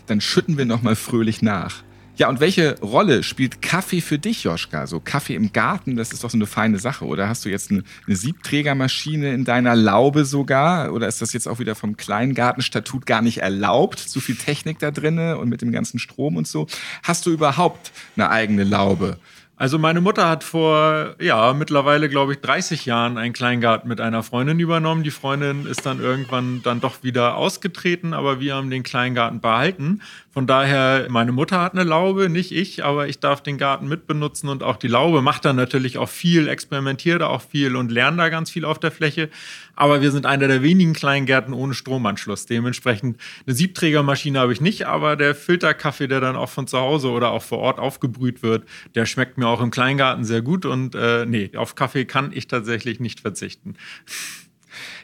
Dann 0.06 0.20
schütten 0.20 0.58
wir 0.58 0.66
noch 0.66 0.82
mal 0.82 0.96
fröhlich 0.96 1.40
nach. 1.40 1.82
Ja, 2.16 2.28
und 2.28 2.38
welche 2.38 2.78
Rolle 2.80 3.24
spielt 3.24 3.60
Kaffee 3.60 4.00
für 4.00 4.20
dich, 4.20 4.44
Joschka? 4.44 4.86
So 4.86 5.00
Kaffee 5.00 5.34
im 5.34 5.52
Garten, 5.52 5.96
das 5.96 6.12
ist 6.12 6.22
doch 6.22 6.30
so 6.30 6.38
eine 6.38 6.46
feine 6.46 6.78
Sache. 6.78 7.04
Oder 7.06 7.28
hast 7.28 7.44
du 7.44 7.48
jetzt 7.48 7.72
eine, 7.72 7.82
eine 8.06 8.14
Siebträgermaschine 8.14 9.34
in 9.34 9.44
deiner 9.44 9.74
Laube 9.74 10.24
sogar? 10.24 10.92
Oder 10.92 11.08
ist 11.08 11.20
das 11.20 11.32
jetzt 11.32 11.48
auch 11.48 11.58
wieder 11.58 11.74
vom 11.74 11.96
Kleingartenstatut 11.96 13.04
gar 13.04 13.20
nicht 13.20 13.38
erlaubt? 13.38 13.98
Zu 13.98 14.20
viel 14.20 14.36
Technik 14.36 14.78
da 14.78 14.92
drinne 14.92 15.38
und 15.38 15.48
mit 15.48 15.60
dem 15.60 15.72
ganzen 15.72 15.98
Strom 15.98 16.36
und 16.36 16.46
so. 16.46 16.68
Hast 17.02 17.26
du 17.26 17.30
überhaupt 17.30 17.90
eine 18.14 18.30
eigene 18.30 18.62
Laube? 18.62 19.18
Also 19.56 19.78
meine 19.78 20.00
Mutter 20.00 20.28
hat 20.28 20.42
vor, 20.42 21.14
ja, 21.20 21.52
mittlerweile 21.52 22.08
glaube 22.08 22.32
ich 22.32 22.40
30 22.40 22.86
Jahren 22.86 23.16
einen 23.16 23.32
Kleingarten 23.32 23.88
mit 23.88 24.00
einer 24.00 24.24
Freundin 24.24 24.58
übernommen. 24.58 25.04
Die 25.04 25.12
Freundin 25.12 25.66
ist 25.66 25.86
dann 25.86 26.00
irgendwann 26.00 26.60
dann 26.64 26.80
doch 26.80 27.04
wieder 27.04 27.36
ausgetreten, 27.36 28.14
aber 28.14 28.40
wir 28.40 28.56
haben 28.56 28.68
den 28.68 28.82
Kleingarten 28.82 29.40
behalten. 29.40 30.00
Von 30.34 30.48
daher, 30.48 31.06
meine 31.10 31.30
Mutter 31.30 31.60
hat 31.60 31.74
eine 31.74 31.84
Laube, 31.84 32.28
nicht 32.28 32.50
ich, 32.50 32.84
aber 32.84 33.06
ich 33.06 33.20
darf 33.20 33.40
den 33.40 33.56
Garten 33.56 33.86
mitbenutzen 33.86 34.48
und 34.48 34.64
auch 34.64 34.76
die 34.76 34.88
Laube 34.88 35.22
macht 35.22 35.44
dann 35.44 35.54
natürlich 35.54 35.96
auch 35.96 36.08
viel, 36.08 36.48
experimentiert 36.48 37.22
auch 37.22 37.40
viel 37.40 37.76
und 37.76 37.92
lernt 37.92 38.18
da 38.18 38.28
ganz 38.30 38.50
viel 38.50 38.64
auf 38.64 38.80
der 38.80 38.90
Fläche. 38.90 39.30
Aber 39.76 40.02
wir 40.02 40.10
sind 40.10 40.26
einer 40.26 40.48
der 40.48 40.60
wenigen 40.60 40.92
Kleingärten 40.92 41.54
ohne 41.54 41.72
Stromanschluss. 41.72 42.46
Dementsprechend 42.46 43.20
eine 43.46 43.54
Siebträgermaschine 43.54 44.40
habe 44.40 44.52
ich 44.52 44.60
nicht, 44.60 44.88
aber 44.88 45.14
der 45.14 45.36
Filterkaffee, 45.36 46.08
der 46.08 46.20
dann 46.20 46.34
auch 46.34 46.50
von 46.50 46.66
zu 46.66 46.80
Hause 46.80 47.10
oder 47.10 47.30
auch 47.30 47.42
vor 47.42 47.58
Ort 47.58 47.78
aufgebrüht 47.78 48.42
wird, 48.42 48.64
der 48.96 49.06
schmeckt 49.06 49.38
mir 49.38 49.46
auch 49.46 49.60
im 49.60 49.70
Kleingarten 49.70 50.24
sehr 50.24 50.42
gut 50.42 50.66
und 50.66 50.96
äh, 50.96 51.26
nee, 51.26 51.52
auf 51.54 51.76
Kaffee 51.76 52.06
kann 52.06 52.32
ich 52.34 52.48
tatsächlich 52.48 52.98
nicht 52.98 53.20
verzichten. 53.20 53.76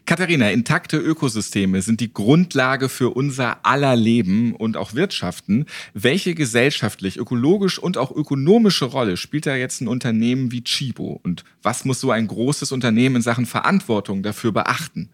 Katharina, 0.07 0.51
intakte 0.51 0.97
Ökosysteme 0.97 1.83
sind 1.83 2.01
die 2.01 2.13
Grundlage 2.13 2.89
für 2.89 3.11
unser 3.11 3.65
aller 3.65 3.95
Leben 3.95 4.55
und 4.55 4.77
auch 4.77 4.95
Wirtschaften. 4.95 5.67
Welche 5.95 6.35
gesellschaftlich, 6.35 7.17
ökologisch 7.17 7.79
und 7.79 7.97
auch 7.97 8.11
ökonomische 8.11 8.87
Rolle 8.87 9.17
spielt 9.17 9.47
da 9.47 9.55
jetzt 9.55 9.81
ein 9.81 9.89
Unternehmen 9.89 10.51
wie 10.53 10.65
Chibo? 10.65 11.21
Und 11.23 11.45
was 11.63 11.85
muss 11.85 12.01
so 12.01 12.11
ein 12.11 12.27
großes 12.27 12.73
Unternehmen 12.73 13.17
in 13.17 13.23
Sachen 13.23 13.47
Verantwortung 13.47 14.23
dafür 14.23 14.53
beachten? 14.53 15.11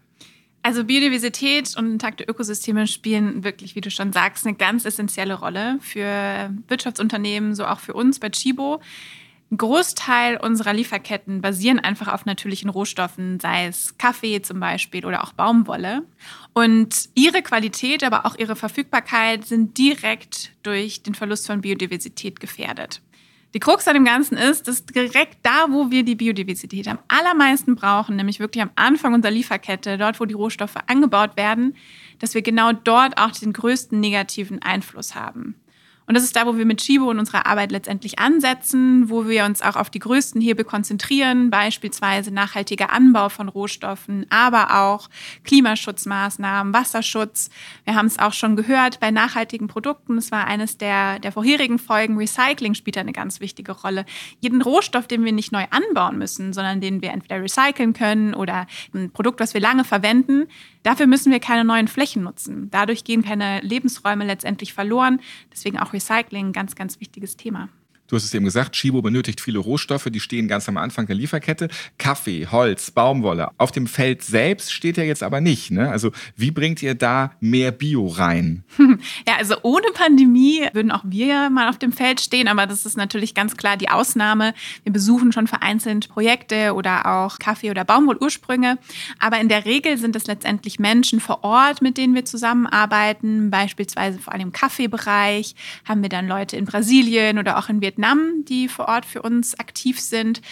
Also 0.66 0.82
Biodiversität 0.82 1.76
und 1.76 1.92
intakte 1.92 2.24
Ökosysteme 2.24 2.88
spielen 2.88 3.44
wirklich, 3.44 3.76
wie 3.76 3.80
du 3.80 3.88
schon 3.88 4.12
sagst, 4.12 4.44
eine 4.44 4.56
ganz 4.56 4.84
essentielle 4.84 5.34
Rolle 5.34 5.78
für 5.80 6.50
Wirtschaftsunternehmen, 6.66 7.54
so 7.54 7.66
auch 7.66 7.78
für 7.78 7.94
uns 7.94 8.18
bei 8.18 8.30
Chibo. 8.30 8.80
Ein 9.48 9.58
Großteil 9.58 10.38
unserer 10.38 10.72
Lieferketten 10.72 11.40
basieren 11.40 11.78
einfach 11.78 12.08
auf 12.08 12.26
natürlichen 12.26 12.68
Rohstoffen, 12.68 13.38
sei 13.38 13.66
es 13.66 13.96
Kaffee 13.96 14.42
zum 14.42 14.58
Beispiel 14.58 15.06
oder 15.06 15.22
auch 15.22 15.32
Baumwolle. 15.32 16.02
Und 16.52 17.08
ihre 17.14 17.42
Qualität, 17.42 18.02
aber 18.02 18.26
auch 18.26 18.36
ihre 18.36 18.56
Verfügbarkeit 18.56 19.46
sind 19.46 19.78
direkt 19.78 20.50
durch 20.64 21.04
den 21.04 21.14
Verlust 21.14 21.46
von 21.46 21.60
Biodiversität 21.60 22.40
gefährdet. 22.40 23.02
Die 23.54 23.60
Krux 23.60 23.86
an 23.86 23.94
dem 23.94 24.04
Ganzen 24.04 24.36
ist, 24.36 24.66
dass 24.66 24.84
direkt 24.84 25.38
da, 25.42 25.66
wo 25.70 25.92
wir 25.92 26.02
die 26.02 26.16
Biodiversität 26.16 26.88
am 26.88 26.98
allermeisten 27.06 27.76
brauchen, 27.76 28.16
nämlich 28.16 28.40
wirklich 28.40 28.62
am 28.62 28.70
Anfang 28.74 29.14
unserer 29.14 29.32
Lieferkette, 29.32 29.96
dort, 29.96 30.18
wo 30.18 30.24
die 30.24 30.34
Rohstoffe 30.34 30.74
angebaut 30.88 31.36
werden, 31.36 31.76
dass 32.18 32.34
wir 32.34 32.42
genau 32.42 32.72
dort 32.72 33.16
auch 33.16 33.30
den 33.30 33.52
größten 33.52 33.98
negativen 33.98 34.60
Einfluss 34.60 35.14
haben. 35.14 35.54
Und 36.06 36.14
das 36.14 36.22
ist 36.22 36.36
da, 36.36 36.46
wo 36.46 36.56
wir 36.56 36.66
mit 36.66 36.80
Chibo 36.80 37.10
in 37.10 37.18
unserer 37.18 37.46
Arbeit 37.46 37.72
letztendlich 37.72 38.18
ansetzen, 38.18 39.10
wo 39.10 39.26
wir 39.26 39.44
uns 39.44 39.60
auch 39.60 39.76
auf 39.76 39.90
die 39.90 39.98
größten 39.98 40.40
Hebel 40.40 40.64
konzentrieren, 40.64 41.50
beispielsweise 41.50 42.30
nachhaltiger 42.30 42.92
Anbau 42.92 43.28
von 43.28 43.48
Rohstoffen, 43.48 44.26
aber 44.30 44.82
auch 44.82 45.08
Klimaschutzmaßnahmen, 45.44 46.72
Wasserschutz. 46.72 47.50
Wir 47.84 47.96
haben 47.96 48.06
es 48.06 48.18
auch 48.18 48.32
schon 48.32 48.54
gehört 48.54 49.00
bei 49.00 49.10
nachhaltigen 49.10 49.66
Produkten. 49.66 50.16
Das 50.16 50.30
war 50.30 50.46
eines 50.46 50.78
der, 50.78 51.18
der 51.18 51.32
vorherigen 51.32 51.78
Folgen. 51.78 52.16
Recycling 52.16 52.74
spielt 52.74 52.98
eine 52.98 53.12
ganz 53.12 53.40
wichtige 53.40 53.72
Rolle. 53.72 54.04
Jeden 54.40 54.62
Rohstoff, 54.62 55.08
den 55.08 55.24
wir 55.24 55.32
nicht 55.32 55.50
neu 55.50 55.64
anbauen 55.70 56.18
müssen, 56.18 56.52
sondern 56.52 56.80
den 56.80 57.02
wir 57.02 57.10
entweder 57.10 57.42
recyceln 57.42 57.92
können 57.92 58.34
oder 58.34 58.66
ein 58.94 59.10
Produkt, 59.10 59.40
was 59.40 59.54
wir 59.54 59.60
lange 59.60 59.84
verwenden, 59.84 60.46
dafür 60.86 61.06
müssen 61.06 61.32
wir 61.32 61.40
keine 61.40 61.64
neuen 61.64 61.88
Flächen 61.88 62.22
nutzen. 62.22 62.70
Dadurch 62.70 63.02
gehen 63.02 63.22
keine 63.22 63.60
Lebensräume 63.60 64.24
letztendlich 64.24 64.72
verloren. 64.72 65.20
Deswegen 65.52 65.78
auch 65.78 65.92
Recycling, 65.92 66.52
ganz, 66.52 66.76
ganz 66.76 67.00
wichtiges 67.00 67.36
Thema. 67.36 67.68
Du 68.08 68.14
hast 68.14 68.24
es 68.24 68.34
eben 68.34 68.44
gesagt, 68.44 68.72
Chibo 68.76 69.02
benötigt 69.02 69.40
viele 69.40 69.58
Rohstoffe, 69.58 70.08
die 70.10 70.20
stehen 70.20 70.46
ganz 70.46 70.68
am 70.68 70.76
Anfang 70.76 71.06
der 71.06 71.16
Lieferkette. 71.16 71.68
Kaffee, 71.98 72.46
Holz, 72.46 72.92
Baumwolle. 72.92 73.50
Auf 73.58 73.72
dem 73.72 73.86
Feld 73.86 74.22
selbst 74.22 74.72
steht 74.72 74.96
er 74.96 75.04
jetzt 75.04 75.22
aber 75.22 75.40
nicht. 75.40 75.72
Ne? 75.72 75.90
Also 75.90 76.12
wie 76.36 76.52
bringt 76.52 76.82
ihr 76.82 76.94
da 76.94 77.32
mehr 77.40 77.72
Bio 77.72 78.06
rein? 78.06 78.64
Ja, 79.26 79.36
also 79.38 79.56
ohne 79.62 79.86
Pandemie 79.94 80.66
würden 80.72 80.90
auch 80.90 81.02
wir 81.04 81.50
mal 81.50 81.68
auf 81.68 81.78
dem 81.78 81.92
Feld 81.92 82.20
stehen, 82.20 82.48
aber 82.48 82.66
das 82.66 82.86
ist 82.86 82.96
natürlich 82.96 83.34
ganz 83.34 83.56
klar 83.56 83.76
die 83.76 83.88
Ausnahme. 83.88 84.54
Wir 84.84 84.92
besuchen 84.92 85.32
schon 85.32 85.46
vereinzelt 85.46 86.08
Projekte 86.08 86.74
oder 86.74 87.06
auch 87.06 87.38
Kaffee- 87.38 87.70
oder 87.70 87.84
Baumwollursprünge. 87.84 88.78
Aber 89.18 89.40
in 89.40 89.48
der 89.48 89.64
Regel 89.64 89.98
sind 89.98 90.16
es 90.16 90.26
letztendlich 90.26 90.78
Menschen 90.78 91.20
vor 91.20 91.44
Ort, 91.44 91.82
mit 91.82 91.98
denen 91.98 92.14
wir 92.14 92.24
zusammenarbeiten. 92.24 93.50
Beispielsweise 93.50 94.18
vor 94.18 94.32
allem 94.32 94.42
im 94.42 94.52
Kaffeebereich 94.52 95.54
haben 95.84 96.02
wir 96.02 96.08
dann 96.08 96.28
Leute 96.28 96.56
in 96.56 96.64
Brasilien 96.64 97.38
oder 97.38 97.58
auch 97.58 97.68
in 97.68 97.80
Vietnam 97.80 97.95
Vietnam, 97.96 98.44
die 98.44 98.68
vor 98.68 98.88
Ort 98.88 99.06
für 99.06 99.22
uns 99.22 99.58
aktiv 99.58 99.98
sind. 100.00 100.42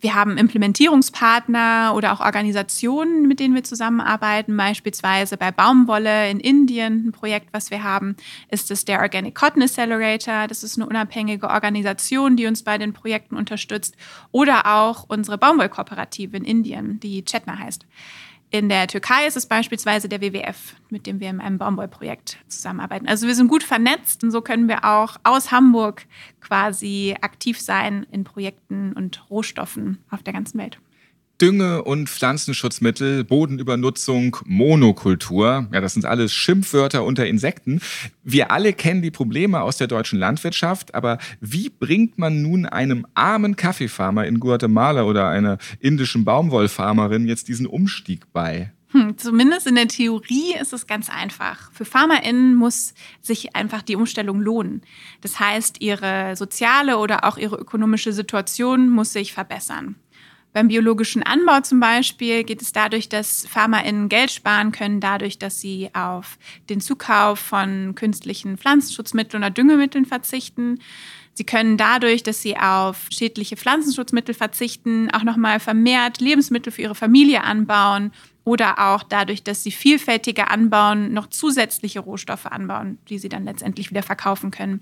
Wir 0.00 0.14
haben 0.14 0.36
Implementierungspartner 0.36 1.92
oder 1.96 2.12
auch 2.12 2.20
Organisationen, 2.20 3.26
mit 3.26 3.40
denen 3.40 3.54
wir 3.54 3.64
zusammenarbeiten. 3.64 4.56
Beispielsweise 4.56 5.36
bei 5.36 5.50
Baumwolle 5.50 6.30
in 6.30 6.38
Indien, 6.38 7.08
ein 7.08 7.12
Projekt, 7.12 7.48
was 7.52 7.70
wir 7.70 7.82
haben, 7.82 8.16
ist 8.48 8.70
es 8.70 8.84
der 8.84 9.00
Organic 9.00 9.34
Cotton 9.34 9.62
Accelerator. 9.62 10.46
Das 10.46 10.62
ist 10.62 10.76
eine 10.76 10.86
unabhängige 10.86 11.48
Organisation, 11.48 12.36
die 12.36 12.46
uns 12.46 12.62
bei 12.62 12.78
den 12.78 12.92
Projekten 12.92 13.36
unterstützt. 13.36 13.96
Oder 14.30 14.66
auch 14.66 15.04
unsere 15.08 15.38
Baumwollkooperative 15.38 16.36
in 16.36 16.44
Indien, 16.44 17.00
die 17.00 17.24
Chetna 17.24 17.58
heißt. 17.58 17.84
In 18.50 18.70
der 18.70 18.86
Türkei 18.86 19.26
ist 19.26 19.36
es 19.36 19.44
beispielsweise 19.44 20.08
der 20.08 20.22
WWF, 20.22 20.74
mit 20.88 21.06
dem 21.06 21.20
wir 21.20 21.28
in 21.28 21.40
einem 21.40 21.58
Baumwollprojekt 21.58 22.38
zusammenarbeiten. 22.48 23.06
Also 23.06 23.26
wir 23.26 23.34
sind 23.34 23.48
gut 23.48 23.62
vernetzt 23.62 24.24
und 24.24 24.30
so 24.30 24.40
können 24.40 24.68
wir 24.68 24.84
auch 24.86 25.16
aus 25.22 25.52
Hamburg 25.52 26.06
quasi 26.40 27.14
aktiv 27.20 27.60
sein 27.60 28.06
in 28.10 28.24
Projekten 28.24 28.94
und 28.94 29.28
Rohstoffen 29.28 29.98
auf 30.10 30.22
der 30.22 30.32
ganzen 30.32 30.58
Welt. 30.58 30.78
Dünge- 31.40 31.82
und 31.82 32.08
Pflanzenschutzmittel, 32.08 33.24
Bodenübernutzung, 33.24 34.36
Monokultur. 34.44 35.68
Ja, 35.72 35.80
das 35.80 35.94
sind 35.94 36.04
alles 36.04 36.32
Schimpfwörter 36.32 37.04
unter 37.04 37.26
Insekten. 37.26 37.80
Wir 38.24 38.50
alle 38.50 38.72
kennen 38.72 39.02
die 39.02 39.12
Probleme 39.12 39.62
aus 39.62 39.76
der 39.76 39.86
deutschen 39.86 40.18
Landwirtschaft, 40.18 40.94
aber 40.94 41.18
wie 41.40 41.70
bringt 41.70 42.18
man 42.18 42.42
nun 42.42 42.66
einem 42.66 43.06
armen 43.14 43.54
Kaffeefarmer 43.54 44.26
in 44.26 44.40
Guatemala 44.40 45.04
oder 45.04 45.28
einer 45.28 45.58
indischen 45.78 46.24
Baumwollfarmerin 46.24 47.28
jetzt 47.28 47.46
diesen 47.46 47.66
Umstieg 47.66 48.32
bei? 48.32 48.72
Hm, 48.90 49.18
zumindest 49.18 49.66
in 49.66 49.74
der 49.74 49.86
Theorie 49.86 50.54
ist 50.58 50.72
es 50.72 50.86
ganz 50.86 51.10
einfach. 51.10 51.70
Für 51.72 51.84
FarmerInnen 51.84 52.54
muss 52.54 52.94
sich 53.20 53.54
einfach 53.54 53.82
die 53.82 53.96
Umstellung 53.96 54.40
lohnen. 54.40 54.80
Das 55.20 55.38
heißt, 55.38 55.82
ihre 55.82 56.36
soziale 56.36 56.96
oder 56.96 57.24
auch 57.24 57.36
ihre 57.36 57.56
ökonomische 57.56 58.14
Situation 58.14 58.88
muss 58.88 59.12
sich 59.12 59.34
verbessern. 59.34 59.96
Beim 60.52 60.68
biologischen 60.68 61.22
Anbau 61.22 61.60
zum 61.60 61.78
Beispiel 61.78 62.42
geht 62.42 62.62
es 62.62 62.72
dadurch, 62.72 63.08
dass 63.08 63.46
FarmerInnen 63.46 64.08
Geld 64.08 64.30
sparen 64.30 64.72
können, 64.72 65.00
dadurch, 65.00 65.38
dass 65.38 65.60
sie 65.60 65.90
auf 65.92 66.38
den 66.70 66.80
Zukauf 66.80 67.38
von 67.38 67.94
künstlichen 67.94 68.56
Pflanzenschutzmitteln 68.56 69.42
oder 69.42 69.50
Düngemitteln 69.50 70.06
verzichten. 70.06 70.80
Sie 71.34 71.44
können 71.44 71.76
dadurch, 71.76 72.22
dass 72.24 72.42
sie 72.42 72.56
auf 72.56 73.06
schädliche 73.10 73.56
Pflanzenschutzmittel 73.56 74.34
verzichten, 74.34 75.10
auch 75.12 75.22
nochmal 75.22 75.60
vermehrt 75.60 76.20
Lebensmittel 76.20 76.72
für 76.72 76.82
ihre 76.82 76.94
Familie 76.96 77.44
anbauen 77.44 78.10
oder 78.48 78.78
auch 78.78 79.02
dadurch, 79.02 79.42
dass 79.42 79.62
sie 79.62 79.70
vielfältiger 79.70 80.50
anbauen, 80.50 81.12
noch 81.12 81.26
zusätzliche 81.26 82.00
Rohstoffe 82.00 82.46
anbauen, 82.46 82.96
die 83.10 83.18
sie 83.18 83.28
dann 83.28 83.44
letztendlich 83.44 83.90
wieder 83.90 84.02
verkaufen 84.02 84.50
können. 84.50 84.80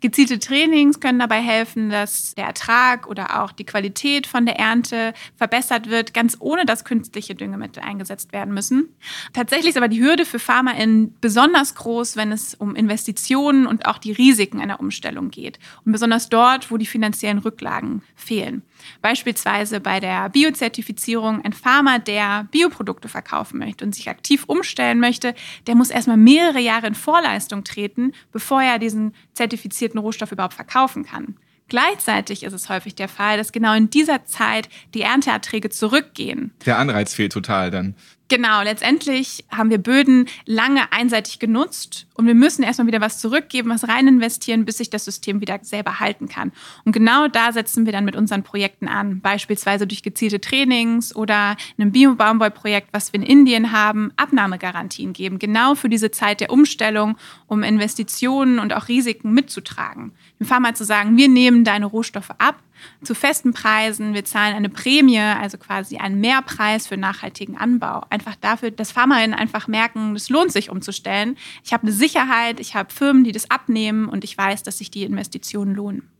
Gezielte 0.00 0.40
Trainings 0.40 0.98
können 0.98 1.20
dabei 1.20 1.40
helfen, 1.40 1.90
dass 1.90 2.34
der 2.34 2.46
Ertrag 2.46 3.06
oder 3.06 3.40
auch 3.40 3.52
die 3.52 3.64
Qualität 3.64 4.26
von 4.26 4.46
der 4.46 4.58
Ernte 4.58 5.14
verbessert 5.36 5.88
wird, 5.88 6.12
ganz 6.12 6.36
ohne 6.40 6.66
dass 6.66 6.84
künstliche 6.84 7.36
Düngemittel 7.36 7.84
eingesetzt 7.84 8.32
werden 8.32 8.52
müssen. 8.52 8.88
Tatsächlich 9.32 9.70
ist 9.70 9.76
aber 9.76 9.86
die 9.86 10.02
Hürde 10.02 10.24
für 10.24 10.40
FarmerInnen 10.40 11.14
besonders 11.20 11.76
groß, 11.76 12.16
wenn 12.16 12.32
es 12.32 12.54
um 12.56 12.74
Investitionen 12.74 13.68
und 13.68 13.86
auch 13.86 13.98
die 13.98 14.10
Risiken 14.10 14.60
einer 14.60 14.80
Umstellung 14.80 15.30
geht. 15.30 15.60
Und 15.84 15.92
besonders 15.92 16.30
dort, 16.30 16.72
wo 16.72 16.78
die 16.78 16.86
finanziellen 16.86 17.38
Rücklagen 17.38 18.02
fehlen. 18.16 18.62
Beispielsweise 19.02 19.80
bei 19.80 20.00
der 20.00 20.28
Biozertifizierung. 20.30 21.44
Ein 21.44 21.52
Farmer, 21.52 21.98
der 21.98 22.46
Bioprodukte 22.50 23.08
verkaufen 23.08 23.58
möchte 23.58 23.84
und 23.84 23.94
sich 23.94 24.08
aktiv 24.08 24.44
umstellen 24.46 25.00
möchte, 25.00 25.34
der 25.66 25.74
muss 25.74 25.90
erstmal 25.90 26.16
mehrere 26.16 26.60
Jahre 26.60 26.86
in 26.86 26.94
Vorleistung 26.94 27.64
treten, 27.64 28.12
bevor 28.32 28.62
er 28.62 28.78
diesen 28.78 29.14
zertifizierten 29.32 29.98
Rohstoff 29.98 30.32
überhaupt 30.32 30.54
verkaufen 30.54 31.04
kann. 31.04 31.36
Gleichzeitig 31.68 32.42
ist 32.42 32.52
es 32.52 32.68
häufig 32.68 32.94
der 32.94 33.08
Fall, 33.08 33.38
dass 33.38 33.50
genau 33.50 33.74
in 33.74 33.88
dieser 33.88 34.26
Zeit 34.26 34.68
die 34.92 35.00
Ernteerträge 35.00 35.70
zurückgehen. 35.70 36.52
Der 36.66 36.78
Anreiz 36.78 37.14
fehlt 37.14 37.32
total 37.32 37.70
dann. 37.70 37.94
Genau, 38.28 38.62
letztendlich 38.62 39.44
haben 39.50 39.68
wir 39.68 39.76
Böden 39.76 40.28
lange 40.46 40.90
einseitig 40.92 41.38
genutzt 41.40 42.06
und 42.14 42.26
wir 42.26 42.34
müssen 42.34 42.62
erstmal 42.62 42.86
wieder 42.86 43.02
was 43.02 43.18
zurückgeben, 43.18 43.68
was 43.68 43.86
rein 43.86 44.08
investieren, 44.08 44.64
bis 44.64 44.78
sich 44.78 44.88
das 44.88 45.04
System 45.04 45.42
wieder 45.42 45.58
selber 45.60 46.00
halten 46.00 46.26
kann. 46.26 46.50
Und 46.86 46.92
genau 46.92 47.28
da 47.28 47.52
setzen 47.52 47.84
wir 47.84 47.92
dann 47.92 48.06
mit 48.06 48.16
unseren 48.16 48.42
Projekten 48.42 48.88
an, 48.88 49.20
beispielsweise 49.20 49.86
durch 49.86 50.02
gezielte 50.02 50.40
Trainings 50.40 51.14
oder 51.14 51.56
einem 51.76 51.92
Bio-Baumwollprojekt, 51.92 52.88
was 52.92 53.12
wir 53.12 53.20
in 53.20 53.26
Indien 53.26 53.72
haben, 53.72 54.10
Abnahmegarantien 54.16 55.12
geben, 55.12 55.38
genau 55.38 55.74
für 55.74 55.90
diese 55.90 56.10
Zeit 56.10 56.40
der 56.40 56.50
Umstellung, 56.50 57.18
um 57.46 57.62
Investitionen 57.62 58.58
und 58.58 58.72
auch 58.72 58.88
Risiken 58.88 59.32
mitzutragen. 59.32 60.12
Dem 60.44 60.48
Farmer 60.48 60.74
zu 60.74 60.84
sagen, 60.84 61.16
wir 61.16 61.28
nehmen 61.28 61.64
deine 61.64 61.86
Rohstoffe 61.86 62.32
ab 62.36 62.62
zu 63.02 63.14
festen 63.14 63.54
Preisen. 63.54 64.12
Wir 64.12 64.26
zahlen 64.26 64.54
eine 64.54 64.68
Prämie, 64.68 65.18
also 65.18 65.56
quasi 65.56 65.96
einen 65.96 66.20
Mehrpreis 66.20 66.86
für 66.86 66.98
nachhaltigen 66.98 67.56
Anbau. 67.56 68.04
Einfach 68.10 68.36
dafür, 68.36 68.70
dass 68.70 68.92
Farmerinnen 68.92 69.32
einfach 69.32 69.68
merken, 69.68 70.14
es 70.14 70.28
lohnt 70.28 70.52
sich 70.52 70.68
umzustellen. 70.68 71.38
Ich 71.64 71.72
habe 71.72 71.84
eine 71.84 71.92
Sicherheit, 71.92 72.60
ich 72.60 72.74
habe 72.74 72.92
Firmen, 72.92 73.24
die 73.24 73.32
das 73.32 73.50
abnehmen 73.50 74.06
und 74.06 74.22
ich 74.22 74.36
weiß, 74.36 74.62
dass 74.62 74.76
sich 74.76 74.90
die 74.90 75.04
Investitionen 75.04 75.74
lohnen. 75.74 76.10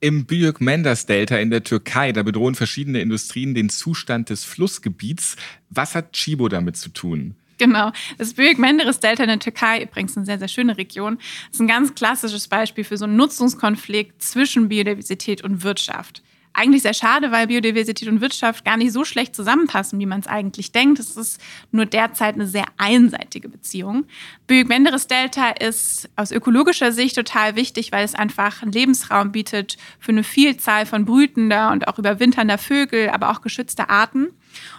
Im 0.00 0.26
Büyük 0.26 0.60
Mendes 0.60 1.06
Delta 1.06 1.38
in 1.38 1.48
der 1.48 1.64
Türkei, 1.64 2.12
da 2.12 2.22
bedrohen 2.22 2.56
verschiedene 2.56 3.00
Industrien 3.00 3.54
den 3.54 3.70
Zustand 3.70 4.28
des 4.28 4.44
Flussgebiets. 4.44 5.36
Was 5.70 5.94
hat 5.94 6.12
Chibo 6.12 6.50
damit 6.50 6.76
zu 6.76 6.90
tun? 6.90 7.34
Genau. 7.60 7.92
Das 8.16 8.32
Büyük 8.32 8.58
Menderes 8.58 9.00
Delta 9.00 9.22
in 9.22 9.28
der 9.28 9.38
Türkei, 9.38 9.82
übrigens 9.82 10.16
eine 10.16 10.24
sehr, 10.24 10.38
sehr 10.38 10.48
schöne 10.48 10.78
Region, 10.78 11.18
ist 11.52 11.60
ein 11.60 11.68
ganz 11.68 11.94
klassisches 11.94 12.48
Beispiel 12.48 12.84
für 12.84 12.96
so 12.96 13.04
einen 13.04 13.16
Nutzungskonflikt 13.16 14.22
zwischen 14.22 14.70
Biodiversität 14.70 15.44
und 15.44 15.62
Wirtschaft 15.62 16.22
eigentlich 16.52 16.82
sehr 16.82 16.94
schade, 16.94 17.30
weil 17.30 17.46
Biodiversität 17.46 18.08
und 18.08 18.20
Wirtschaft 18.20 18.64
gar 18.64 18.76
nicht 18.76 18.92
so 18.92 19.04
schlecht 19.04 19.36
zusammenpassen, 19.36 19.98
wie 20.00 20.06
man 20.06 20.20
es 20.20 20.26
eigentlich 20.26 20.72
denkt. 20.72 20.98
Es 20.98 21.16
ist 21.16 21.40
nur 21.70 21.86
derzeit 21.86 22.34
eine 22.34 22.46
sehr 22.46 22.64
einseitige 22.76 23.48
Beziehung. 23.48 24.04
Büyük-Menderes 24.48 25.06
Delta 25.06 25.50
ist 25.50 26.10
aus 26.16 26.32
ökologischer 26.32 26.90
Sicht 26.90 27.14
total 27.14 27.54
wichtig, 27.54 27.92
weil 27.92 28.04
es 28.04 28.16
einfach 28.16 28.62
einen 28.62 28.72
Lebensraum 28.72 29.30
bietet 29.30 29.76
für 30.00 30.10
eine 30.10 30.24
Vielzahl 30.24 30.86
von 30.86 31.04
brütender 31.04 31.70
und 31.70 31.86
auch 31.86 31.98
überwinternder 31.98 32.58
Vögel, 32.58 33.10
aber 33.10 33.30
auch 33.30 33.42
geschützter 33.42 33.88
Arten. 33.88 34.28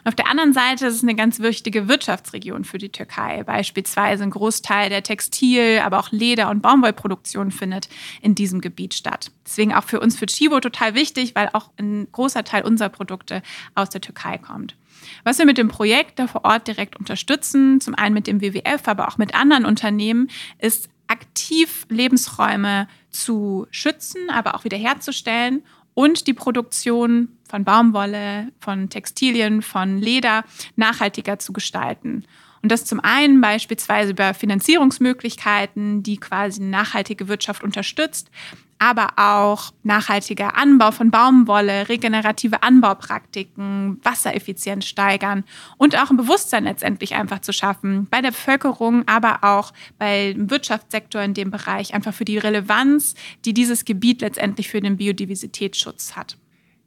Und 0.04 0.10
auf 0.10 0.16
der 0.16 0.28
anderen 0.28 0.54
Seite 0.54 0.88
ist 0.88 0.96
es 0.96 1.04
eine 1.04 1.16
ganz 1.16 1.40
wichtige 1.40 1.88
Wirtschaftsregion 1.88 2.64
für 2.64 2.78
die 2.78 2.90
Türkei. 2.90 3.44
Beispielsweise 3.44 4.24
ein 4.24 4.32
Großteil 4.32 4.90
der 4.90 5.04
Textil-, 5.04 5.80
aber 5.80 6.00
auch 6.00 6.12
Leder- 6.12 6.50
und 6.50 6.62
Baumwollproduktion 6.62 7.52
findet 7.52 7.90
in 8.22 8.36
diesem 8.36 8.62
Gebiet 8.62 8.94
statt. 8.94 9.32
Deswegen 9.46 9.74
auch 9.74 9.84
für 9.84 10.00
uns 10.00 10.18
für 10.18 10.26
Chibo 10.26 10.60
total 10.60 10.96
wichtig, 10.96 11.36
weil 11.36 11.50
auch 11.54 11.70
ein 11.78 12.08
großer 12.12 12.44
Teil 12.44 12.64
unserer 12.64 12.90
Produkte 12.90 13.42
aus 13.76 13.90
der 13.90 14.02
Türkei 14.02 14.38
kommt. 14.38 14.76
Was 15.24 15.40
wir 15.40 15.46
mit 15.46 15.58
dem 15.58 15.68
Projekt 15.68 16.20
da 16.20 16.28
vor 16.28 16.46
Ort 16.46 16.68
direkt 16.68 16.98
unterstützen, 16.98 17.82
zum 17.82 17.96
einen 17.96 18.14
mit 18.14 18.28
dem 18.28 18.42
WWF, 18.42 18.88
aber 18.88 19.08
auch 19.08 19.18
mit 19.18 19.36
anderen 19.36 19.66
Unternehmen, 19.66 20.30
ist 20.60 20.90
aktiv 21.08 21.86
Lebensräume 21.90 22.88
zu 23.10 23.68
schützen, 23.72 24.30
aber 24.30 24.56
auch 24.56 24.64
wiederherzustellen 24.64 25.64
und 25.94 26.28
die 26.28 26.34
Produktion 26.34 27.38
von 27.52 27.66
Baumwolle, 27.66 28.48
von 28.60 28.90
Textilien, 28.90 29.62
von 29.62 29.98
Leder 29.98 30.46
nachhaltiger 30.78 31.38
zu 31.38 31.52
gestalten. 31.52 32.24
Und 32.64 32.72
das 32.72 32.86
zum 32.86 33.00
einen 33.00 33.42
beispielsweise 33.42 34.12
über 34.12 34.34
Finanzierungsmöglichkeiten, 34.34 36.04
die 36.04 36.18
quasi 36.18 36.62
nachhaltige 36.62 37.28
Wirtschaft 37.28 37.64
unterstützt, 37.64 38.30
aber 38.78 39.14
auch 39.18 39.74
nachhaltiger 39.84 40.58
Anbau 40.58 40.92
von 40.92 41.12
Baumwolle, 41.12 41.90
regenerative 41.90 42.64
Anbaupraktiken, 42.64 44.00
Wassereffizienz 44.04 44.86
steigern 44.86 45.44
und 45.78 45.98
auch 45.98 46.10
ein 46.10 46.18
Bewusstsein 46.18 46.64
letztendlich 46.64 47.16
einfach 47.16 47.42
zu 47.42 47.52
schaffen 47.52 48.08
bei 48.10 48.22
der 48.22 48.32
Bevölkerung, 48.32 49.08
aber 49.08 49.44
auch 49.44 49.74
beim 50.00 50.50
Wirtschaftssektor 50.50 51.22
in 51.22 51.34
dem 51.34 51.52
Bereich, 51.52 51.94
einfach 51.94 52.14
für 52.14 52.26
die 52.26 52.38
Relevanz, 52.38 53.16
die 53.44 53.54
dieses 53.54 53.86
Gebiet 53.86 54.22
letztendlich 54.22 54.70
für 54.70 54.82
den 54.82 54.98
Biodiversitätsschutz 54.98 56.16
hat. 56.16 56.38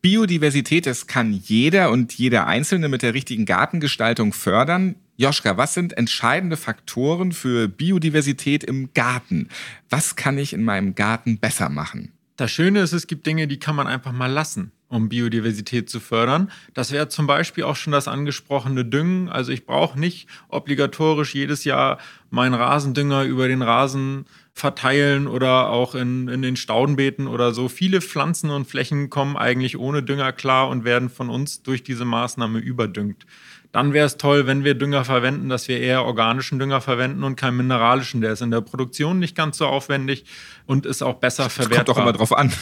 Biodiversität, 0.05 0.85
das 0.85 1.07
kann 1.07 1.33
jeder 1.33 1.91
und 1.91 2.13
jeder 2.13 2.47
Einzelne 2.47 2.91
mit 2.91 3.01
der 3.01 3.15
richtigen 3.15 3.47
Gartengestaltung 3.47 4.35
fördern. 4.35 4.97
Joschka, 5.17 5.57
was 5.57 5.73
sind 5.73 5.97
entscheidende 5.97 6.59
Faktoren 6.59 7.33
für 7.33 7.69
Biodiversität 7.69 8.65
im 8.65 8.93
Garten? 8.93 9.49
Was 9.89 10.15
kann 10.15 10.37
ich 10.37 10.53
in 10.53 10.63
meinem 10.63 10.95
Garten 10.95 11.39
besser 11.39 11.71
machen? 11.71 12.13
Das 12.37 12.51
Schöne 12.51 12.81
ist, 12.81 12.93
es 12.93 13.07
gibt 13.07 13.25
Dinge, 13.25 13.49
die 13.49 13.59
kann 13.59 13.77
man 13.77 13.87
einfach 13.87 14.13
mal 14.13 14.31
lassen, 14.31 14.73
um 14.89 15.09
Biodiversität 15.09 15.89
zu 15.89 16.01
fördern. 16.01 16.51
Das 16.75 16.93
wäre 16.93 17.09
zum 17.09 17.27
Beispiel 17.27 17.65
auch 17.65 17.77
schon 17.77 17.95
das 17.95 18.07
angesprochene 18.07 18.85
Düngen. 18.85 19.31
Also 19.31 19.53
ich 19.53 19.65
brauche 19.65 19.99
nicht 19.99 20.29
obligatorisch 20.51 21.35
jedes 21.35 21.65
Jahr 21.65 21.97
meinen 22.29 22.53
Rasendünger 22.53 23.23
über 23.25 23.49
den 23.49 23.63
Rasen 23.63 24.27
verteilen 24.55 25.27
oder 25.27 25.71
auch 25.71 25.95
in, 25.95 26.29
in 26.29 26.41
den 26.41 26.57
Staudenbeeten 26.57 27.27
oder 27.27 27.53
so. 27.53 27.69
Viele 27.69 28.01
Pflanzen 28.01 28.51
und 28.51 28.67
Flächen 28.67 29.11
kommen 29.11 29.37
eigentlich 29.37 29.79
ohne 29.79 30.03
Dünger 30.03 30.33
klar 30.33 30.69
und 30.69 30.85
werden 30.85 31.11
von 31.11 31.29
uns 31.29 31.63
durch 31.63 31.83
diese 31.83 32.05
Maßnahme 32.05 32.61
überdüngt 32.61 33.27
dann 33.75 33.93
wäre 33.93 34.07
es 34.07 34.19
toll, 34.19 34.47
wenn 34.47 34.63
wir 34.63 34.75
Dünger 34.75 35.05
verwenden, 35.05 35.49
dass 35.49 35.67
wir 35.67 35.81
eher 35.81 36.05
organischen 36.05 36.61
Dünger 36.61 36.81
verwenden 36.81 37.25
und 37.25 37.35
keinen 37.35 37.57
mineralischen. 37.57 38.21
Der 38.21 38.31
ist 38.31 38.41
in 38.41 38.53
der 38.53 38.61
Produktion 38.61 39.19
nicht 39.19 39.35
ganz 39.35 39.59
so 39.59 39.67
aufwendig 39.67 40.27
und 40.67 40.87
ist 40.87 41.03
auch 41.03 41.15
besser 41.15 41.45
das 41.45 41.55
verwertbar. 41.55 41.85
Kommt 41.85 41.89
doch 41.89 42.03
immer 42.03 42.13
drauf 42.13 42.37
an. 42.37 42.53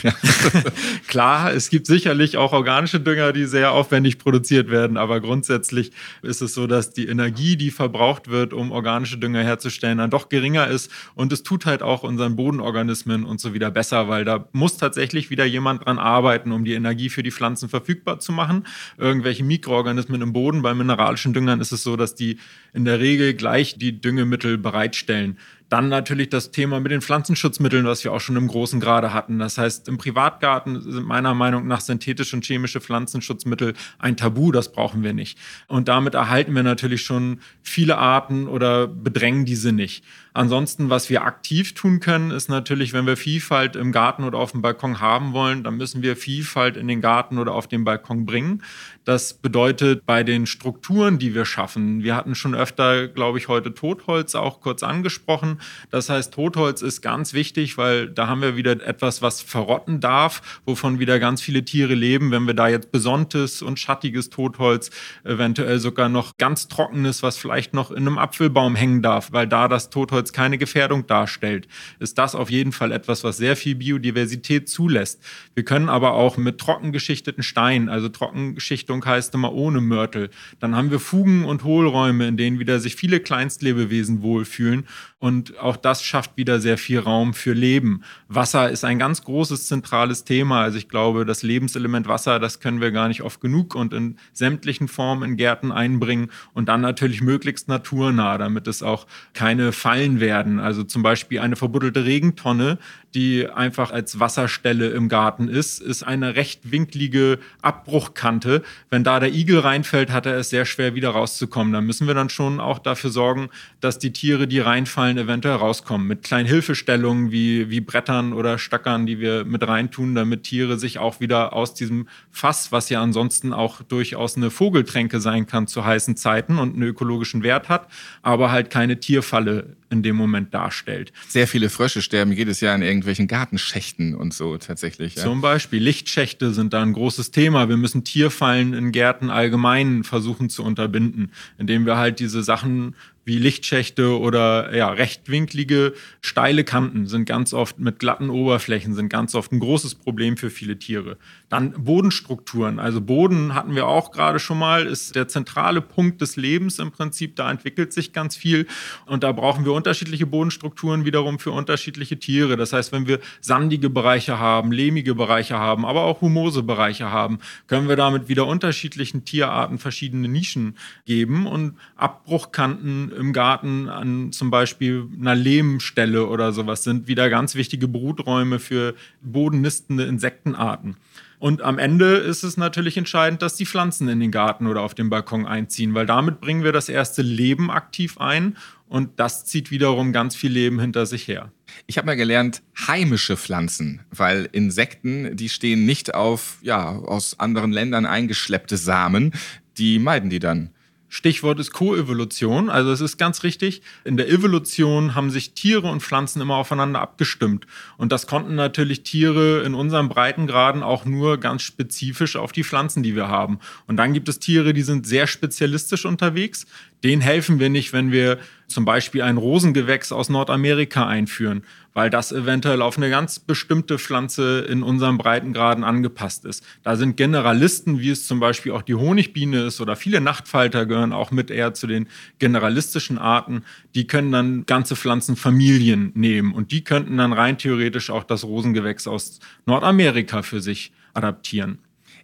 Klar, 1.08 1.52
es 1.52 1.68
gibt 1.68 1.86
sicherlich 1.86 2.38
auch 2.38 2.54
organische 2.54 2.98
Dünger, 2.98 3.34
die 3.34 3.44
sehr 3.44 3.72
aufwendig 3.72 4.18
produziert 4.18 4.70
werden, 4.70 4.96
aber 4.96 5.20
grundsätzlich 5.20 5.92
ist 6.22 6.40
es 6.40 6.54
so, 6.54 6.66
dass 6.66 6.94
die 6.94 7.06
Energie, 7.06 7.58
die 7.58 7.70
verbraucht 7.70 8.30
wird, 8.30 8.54
um 8.54 8.72
organische 8.72 9.18
Dünger 9.18 9.42
herzustellen, 9.42 9.98
dann 9.98 10.08
doch 10.08 10.30
geringer 10.30 10.68
ist 10.68 10.90
und 11.14 11.30
es 11.30 11.42
tut 11.42 11.66
halt 11.66 11.82
auch 11.82 12.04
unseren 12.04 12.36
Bodenorganismen 12.36 13.24
und 13.24 13.38
so 13.38 13.52
wieder 13.52 13.70
besser, 13.70 14.08
weil 14.08 14.24
da 14.24 14.48
muss 14.52 14.78
tatsächlich 14.78 15.28
wieder 15.28 15.44
jemand 15.44 15.84
dran 15.84 15.98
arbeiten, 15.98 16.52
um 16.52 16.64
die 16.64 16.72
Energie 16.72 17.10
für 17.10 17.22
die 17.22 17.30
Pflanzen 17.30 17.68
verfügbar 17.68 18.18
zu 18.18 18.32
machen. 18.32 18.66
Irgendwelche 18.96 19.44
Mikroorganismen 19.44 20.22
im 20.22 20.32
Boden 20.32 20.62
bei 20.62 20.72
Mineralien 20.72 21.01
mineralischen 21.02 21.32
Düngern 21.32 21.60
ist 21.60 21.72
es 21.72 21.82
so, 21.82 21.96
dass 21.96 22.14
die 22.14 22.38
in 22.72 22.84
der 22.84 23.00
Regel 23.00 23.34
gleich 23.34 23.76
die 23.76 24.00
Düngemittel 24.00 24.56
bereitstellen. 24.56 25.36
Dann 25.72 25.88
natürlich 25.88 26.28
das 26.28 26.50
Thema 26.50 26.80
mit 26.80 26.92
den 26.92 27.00
Pflanzenschutzmitteln, 27.00 27.86
was 27.86 28.04
wir 28.04 28.12
auch 28.12 28.20
schon 28.20 28.36
im 28.36 28.46
großen 28.46 28.78
Grade 28.78 29.14
hatten. 29.14 29.38
Das 29.38 29.56
heißt, 29.56 29.88
im 29.88 29.96
Privatgarten 29.96 30.82
sind 30.82 31.06
meiner 31.06 31.32
Meinung 31.32 31.66
nach 31.66 31.80
synthetische 31.80 32.36
und 32.36 32.44
chemische 32.44 32.82
Pflanzenschutzmittel 32.82 33.72
ein 33.98 34.18
Tabu, 34.18 34.52
das 34.52 34.70
brauchen 34.70 35.02
wir 35.02 35.14
nicht. 35.14 35.38
Und 35.68 35.88
damit 35.88 36.12
erhalten 36.12 36.54
wir 36.54 36.62
natürlich 36.62 37.00
schon 37.00 37.40
viele 37.62 37.96
Arten 37.96 38.48
oder 38.48 38.86
bedrängen 38.86 39.46
diese 39.46 39.72
nicht. 39.72 40.04
Ansonsten, 40.34 40.88
was 40.88 41.10
wir 41.10 41.24
aktiv 41.24 41.74
tun 41.74 42.00
können, 42.00 42.30
ist 42.30 42.48
natürlich, 42.48 42.94
wenn 42.94 43.06
wir 43.06 43.18
Vielfalt 43.18 43.76
im 43.76 43.92
Garten 43.92 44.24
oder 44.24 44.38
auf 44.38 44.52
dem 44.52 44.62
Balkon 44.62 45.00
haben 45.00 45.34
wollen, 45.34 45.62
dann 45.62 45.76
müssen 45.76 46.02
wir 46.02 46.16
Vielfalt 46.16 46.78
in 46.78 46.88
den 46.88 47.02
Garten 47.02 47.38
oder 47.38 47.52
auf 47.52 47.66
den 47.66 47.84
Balkon 47.84 48.24
bringen. 48.24 48.62
Das 49.04 49.34
bedeutet 49.34 50.06
bei 50.06 50.22
den 50.22 50.46
Strukturen, 50.46 51.18
die 51.18 51.34
wir 51.34 51.44
schaffen. 51.44 52.02
Wir 52.02 52.16
hatten 52.16 52.34
schon 52.34 52.54
öfter, 52.54 53.08
glaube 53.08 53.38
ich, 53.38 53.48
heute 53.48 53.74
Totholz 53.74 54.34
auch 54.34 54.60
kurz 54.60 54.82
angesprochen. 54.82 55.58
Das 55.90 56.08
heißt, 56.08 56.34
Totholz 56.34 56.82
ist 56.82 57.02
ganz 57.02 57.32
wichtig, 57.34 57.78
weil 57.78 58.08
da 58.08 58.26
haben 58.26 58.42
wir 58.42 58.56
wieder 58.56 58.72
etwas, 58.86 59.22
was 59.22 59.40
verrotten 59.40 60.00
darf, 60.00 60.60
wovon 60.64 60.98
wieder 60.98 61.18
ganz 61.18 61.42
viele 61.42 61.64
Tiere 61.64 61.94
leben. 61.94 62.30
Wenn 62.30 62.46
wir 62.46 62.54
da 62.54 62.68
jetzt 62.68 62.92
besonntes 62.92 63.62
und 63.62 63.78
schattiges 63.78 64.30
Totholz, 64.30 64.90
eventuell 65.24 65.78
sogar 65.78 66.08
noch 66.08 66.36
ganz 66.38 66.68
trockenes, 66.68 67.22
was 67.22 67.36
vielleicht 67.36 67.74
noch 67.74 67.90
in 67.90 67.98
einem 67.98 68.18
Apfelbaum 68.18 68.74
hängen 68.76 69.02
darf, 69.02 69.32
weil 69.32 69.46
da 69.46 69.68
das 69.68 69.90
Totholz 69.90 70.32
keine 70.32 70.58
Gefährdung 70.58 71.06
darstellt, 71.06 71.68
ist 71.98 72.18
das 72.18 72.34
auf 72.34 72.50
jeden 72.50 72.72
Fall 72.72 72.92
etwas, 72.92 73.24
was 73.24 73.36
sehr 73.36 73.56
viel 73.56 73.74
Biodiversität 73.74 74.68
zulässt. 74.68 75.20
Wir 75.54 75.64
können 75.64 75.88
aber 75.88 76.14
auch 76.14 76.36
mit 76.36 76.58
trockengeschichteten 76.58 77.42
Steinen, 77.42 77.88
also 77.88 78.08
Trockengeschichtung 78.08 79.04
heißt 79.04 79.34
immer 79.34 79.52
ohne 79.52 79.80
Mörtel, 79.80 80.30
dann 80.60 80.76
haben 80.76 80.90
wir 80.90 81.00
Fugen 81.00 81.44
und 81.44 81.64
Hohlräume, 81.64 82.26
in 82.26 82.36
denen 82.36 82.58
wieder 82.58 82.80
sich 82.80 82.96
viele 82.96 83.20
Kleinstlebewesen 83.20 84.22
wohlfühlen 84.22 84.86
und 85.18 85.51
auch 85.60 85.76
das 85.76 86.02
schafft 86.02 86.36
wieder 86.36 86.60
sehr 86.60 86.78
viel 86.78 86.98
Raum 86.98 87.34
für 87.34 87.52
Leben. 87.52 88.02
Wasser 88.28 88.70
ist 88.70 88.84
ein 88.84 88.98
ganz 88.98 89.24
großes 89.24 89.66
zentrales 89.66 90.24
Thema. 90.24 90.62
Also 90.62 90.78
ich 90.78 90.88
glaube, 90.88 91.24
das 91.24 91.42
Lebenselement 91.42 92.08
Wasser, 92.08 92.38
das 92.38 92.60
können 92.60 92.80
wir 92.80 92.90
gar 92.90 93.08
nicht 93.08 93.22
oft 93.22 93.40
genug 93.40 93.74
und 93.74 93.92
in 93.92 94.16
sämtlichen 94.32 94.88
Formen 94.88 95.22
in 95.30 95.36
Gärten 95.36 95.72
einbringen 95.72 96.30
und 96.54 96.68
dann 96.68 96.80
natürlich 96.80 97.22
möglichst 97.22 97.68
naturnah, 97.68 98.38
damit 98.38 98.66
es 98.66 98.82
auch 98.82 99.06
keine 99.34 99.72
Fallen 99.72 100.20
werden. 100.20 100.60
Also 100.60 100.84
zum 100.84 101.02
Beispiel 101.02 101.40
eine 101.40 101.56
verbuddelte 101.56 102.04
Regentonne, 102.04 102.78
die 103.14 103.48
einfach 103.48 103.90
als 103.90 104.18
Wasserstelle 104.20 104.88
im 104.90 105.08
Garten 105.08 105.48
ist, 105.48 105.80
ist 105.80 106.02
eine 106.02 106.34
recht 106.34 106.70
winklige 106.70 107.38
Abbruchkante. 107.60 108.62
Wenn 108.90 109.04
da 109.04 109.20
der 109.20 109.32
Igel 109.32 109.58
reinfällt, 109.58 110.10
hat 110.10 110.26
er 110.26 110.36
es 110.36 110.50
sehr 110.50 110.64
schwer 110.64 110.94
wieder 110.94 111.10
rauszukommen. 111.10 111.72
Da 111.72 111.80
müssen 111.80 112.06
wir 112.06 112.14
dann 112.14 112.30
schon 112.30 112.60
auch 112.60 112.78
dafür 112.78 113.10
sorgen, 113.10 113.50
dass 113.80 113.98
die 113.98 114.12
Tiere, 114.12 114.46
die 114.46 114.60
reinfallen, 114.60 115.18
eventuell 115.18 115.56
rauskommen. 115.56 116.06
Mit 116.06 116.22
kleinen 116.22 116.48
Hilfestellungen 116.48 117.30
wie, 117.30 117.70
wie 117.70 117.80
Brettern 117.80 118.32
oder 118.32 118.58
Stackern, 118.58 119.06
die 119.06 119.18
wir 119.18 119.44
mit 119.44 119.66
reintun, 119.66 120.14
damit 120.14 120.44
Tiere 120.44 120.78
sich 120.78 120.98
auch 120.98 121.20
wieder 121.20 121.52
aus 121.52 121.74
diesem 121.74 122.08
Fass, 122.30 122.72
was 122.72 122.88
ja 122.88 123.02
ansonsten 123.02 123.52
auch 123.52 123.82
durchaus 123.82 124.36
eine 124.36 124.50
Vogeltränke 124.50 125.20
sein 125.20 125.46
kann 125.46 125.66
zu 125.66 125.84
heißen 125.84 126.16
Zeiten 126.16 126.58
und 126.58 126.74
einen 126.74 126.82
ökologischen 126.82 127.42
Wert 127.42 127.68
hat, 127.68 127.88
aber 128.22 128.50
halt 128.50 128.70
keine 128.70 129.00
Tierfalle 129.00 129.76
in 129.92 130.02
dem 130.02 130.16
Moment 130.16 130.52
darstellt. 130.54 131.12
Sehr 131.28 131.46
viele 131.46 131.70
Frösche 131.70 132.02
sterben 132.02 132.32
jedes 132.32 132.60
Jahr 132.60 132.74
in 132.74 132.82
irgendwelchen 132.82 133.28
Gartenschächten 133.28 134.14
und 134.14 134.34
so 134.34 134.56
tatsächlich. 134.56 135.14
Ja. 135.16 135.22
Zum 135.22 135.40
Beispiel 135.40 135.82
Lichtschächte 135.82 136.52
sind 136.52 136.72
da 136.72 136.82
ein 136.82 136.94
großes 136.94 137.30
Thema. 137.30 137.68
Wir 137.68 137.76
müssen 137.76 138.04
Tierfallen 138.04 138.74
in 138.74 138.92
Gärten 138.92 139.30
allgemein 139.30 140.04
versuchen 140.04 140.50
zu 140.50 140.64
unterbinden, 140.64 141.30
indem 141.58 141.86
wir 141.86 141.96
halt 141.96 142.18
diese 142.18 142.42
Sachen 142.42 142.94
wie 143.24 143.38
Lichtschächte 143.38 144.18
oder 144.18 144.74
ja, 144.74 144.88
rechtwinklige, 144.88 145.94
steile 146.20 146.64
Kanten 146.64 147.06
sind 147.06 147.24
ganz 147.24 147.54
oft 147.54 147.78
mit 147.78 148.00
glatten 148.00 148.30
Oberflächen, 148.30 148.94
sind 148.94 149.08
ganz 149.08 149.34
oft 149.34 149.52
ein 149.52 149.60
großes 149.60 149.94
Problem 149.94 150.36
für 150.36 150.50
viele 150.50 150.78
Tiere. 150.78 151.18
Dann 151.48 151.72
Bodenstrukturen. 151.84 152.80
Also 152.80 153.00
Boden 153.00 153.54
hatten 153.54 153.74
wir 153.76 153.86
auch 153.86 154.10
gerade 154.10 154.40
schon 154.40 154.58
mal, 154.58 154.86
ist 154.86 155.14
der 155.14 155.28
zentrale 155.28 155.80
Punkt 155.80 156.20
des 156.20 156.36
Lebens 156.36 156.78
im 156.80 156.90
Prinzip. 156.90 157.36
Da 157.36 157.50
entwickelt 157.50 157.92
sich 157.92 158.12
ganz 158.12 158.36
viel. 158.36 158.66
Und 159.06 159.22
da 159.22 159.30
brauchen 159.30 159.64
wir 159.64 159.72
unterschiedliche 159.72 160.26
Bodenstrukturen 160.26 161.04
wiederum 161.04 161.38
für 161.38 161.52
unterschiedliche 161.52 162.18
Tiere. 162.18 162.56
Das 162.56 162.72
heißt, 162.72 162.90
wenn 162.90 163.06
wir 163.06 163.20
sandige 163.40 163.90
Bereiche 163.90 164.40
haben, 164.40 164.72
lehmige 164.72 165.14
Bereiche 165.14 165.58
haben, 165.58 165.84
aber 165.84 166.02
auch 166.02 166.22
humose 166.22 166.62
Bereiche 166.62 167.10
haben, 167.10 167.38
können 167.68 167.88
wir 167.88 167.96
damit 167.96 168.28
wieder 168.28 168.46
unterschiedlichen 168.46 169.24
Tierarten 169.24 169.78
verschiedene 169.78 170.26
Nischen 170.26 170.76
geben 171.04 171.46
und 171.46 171.76
Abbruchkanten 171.96 173.11
im 173.12 173.32
Garten 173.32 173.88
an 173.88 174.32
zum 174.32 174.50
Beispiel 174.50 175.06
einer 175.18 175.34
Lehmstelle 175.34 176.26
oder 176.26 176.52
sowas 176.52 176.84
sind 176.84 177.08
wieder 177.08 177.30
ganz 177.30 177.54
wichtige 177.54 177.88
Bruträume 177.88 178.58
für 178.58 178.94
bodennistende 179.22 180.04
Insektenarten. 180.04 180.96
Und 181.38 181.60
am 181.62 181.80
Ende 181.80 182.18
ist 182.18 182.44
es 182.44 182.56
natürlich 182.56 182.96
entscheidend, 182.96 183.42
dass 183.42 183.56
die 183.56 183.66
Pflanzen 183.66 184.08
in 184.08 184.20
den 184.20 184.30
Garten 184.30 184.68
oder 184.68 184.82
auf 184.82 184.94
den 184.94 185.10
Balkon 185.10 185.44
einziehen, 185.44 185.92
weil 185.92 186.06
damit 186.06 186.40
bringen 186.40 186.62
wir 186.62 186.70
das 186.70 186.88
erste 186.88 187.22
Leben 187.22 187.68
aktiv 187.68 188.18
ein 188.18 188.56
und 188.88 189.18
das 189.18 189.44
zieht 189.44 189.72
wiederum 189.72 190.12
ganz 190.12 190.36
viel 190.36 190.52
Leben 190.52 190.78
hinter 190.78 191.04
sich 191.04 191.26
her. 191.26 191.50
Ich 191.86 191.98
habe 191.98 192.06
mal 192.06 192.16
gelernt, 192.16 192.62
heimische 192.86 193.36
Pflanzen, 193.36 194.02
weil 194.10 194.48
Insekten, 194.52 195.36
die 195.36 195.48
stehen 195.48 195.84
nicht 195.84 196.14
auf 196.14 196.58
ja, 196.62 196.90
aus 196.90 197.40
anderen 197.40 197.72
Ländern 197.72 198.06
eingeschleppte 198.06 198.76
Samen, 198.76 199.32
die 199.78 199.98
meiden 199.98 200.30
die 200.30 200.38
dann. 200.38 200.70
Stichwort 201.14 201.60
ist 201.60 201.74
Koevolution. 201.74 202.70
Also 202.70 202.90
es 202.90 203.02
ist 203.02 203.18
ganz 203.18 203.42
richtig. 203.42 203.82
In 204.02 204.16
der 204.16 204.30
Evolution 204.30 205.14
haben 205.14 205.28
sich 205.28 205.52
Tiere 205.52 205.88
und 205.88 206.00
Pflanzen 206.02 206.40
immer 206.40 206.56
aufeinander 206.56 207.02
abgestimmt. 207.02 207.66
Und 207.98 208.12
das 208.12 208.26
konnten 208.26 208.54
natürlich 208.54 209.02
Tiere 209.02 209.60
in 209.60 209.74
unseren 209.74 210.08
Breitengraden 210.08 210.82
auch 210.82 211.04
nur 211.04 211.36
ganz 211.36 211.60
spezifisch 211.60 212.36
auf 212.36 212.50
die 212.52 212.64
Pflanzen, 212.64 213.02
die 213.02 213.14
wir 213.14 213.28
haben. 213.28 213.58
Und 213.86 213.98
dann 213.98 214.14
gibt 214.14 214.26
es 214.30 214.38
Tiere, 214.38 214.72
die 214.72 214.80
sind 214.80 215.06
sehr 215.06 215.26
spezialistisch 215.26 216.06
unterwegs. 216.06 216.64
Denen 217.04 217.20
helfen 217.20 217.60
wir 217.60 217.68
nicht, 217.68 217.92
wenn 217.92 218.10
wir 218.10 218.38
zum 218.68 218.86
Beispiel 218.86 219.20
ein 219.20 219.36
Rosengewächs 219.36 220.12
aus 220.12 220.30
Nordamerika 220.30 221.06
einführen, 221.06 221.62
weil 221.94 222.10
das 222.10 222.32
eventuell 222.32 222.82
auf 222.82 222.96
eine 222.96 223.10
ganz 223.10 223.38
bestimmte 223.38 223.98
Pflanze 223.98 224.60
in 224.60 224.82
unseren 224.82 225.18
Breitengraden 225.18 225.84
angepasst 225.84 226.44
ist. 226.44 226.64
Da 226.82 226.96
sind 226.96 227.16
Generalisten, 227.16 228.00
wie 228.00 228.10
es 228.10 228.26
zum 228.26 228.40
Beispiel 228.40 228.72
auch 228.72 228.82
die 228.82 228.94
Honigbiene 228.94 229.62
ist 229.62 229.80
oder 229.80 229.96
viele 229.96 230.20
Nachtfalter 230.20 230.86
gehören 230.86 231.12
auch 231.12 231.30
mit 231.30 231.50
eher 231.50 231.74
zu 231.74 231.86
den 231.86 232.08
generalistischen 232.38 233.18
Arten, 233.18 233.64
die 233.94 234.06
können 234.06 234.32
dann 234.32 234.66
ganze 234.66 234.96
Pflanzenfamilien 234.96 236.12
nehmen 236.14 236.54
und 236.54 236.72
die 236.72 236.84
könnten 236.84 237.16
dann 237.16 237.32
rein 237.32 237.58
theoretisch 237.58 238.10
auch 238.10 238.24
das 238.24 238.44
Rosengewächs 238.44 239.06
aus 239.06 239.40
Nordamerika 239.66 240.42
für 240.42 240.60
sich 240.60 240.92
adaptieren. 241.14 241.78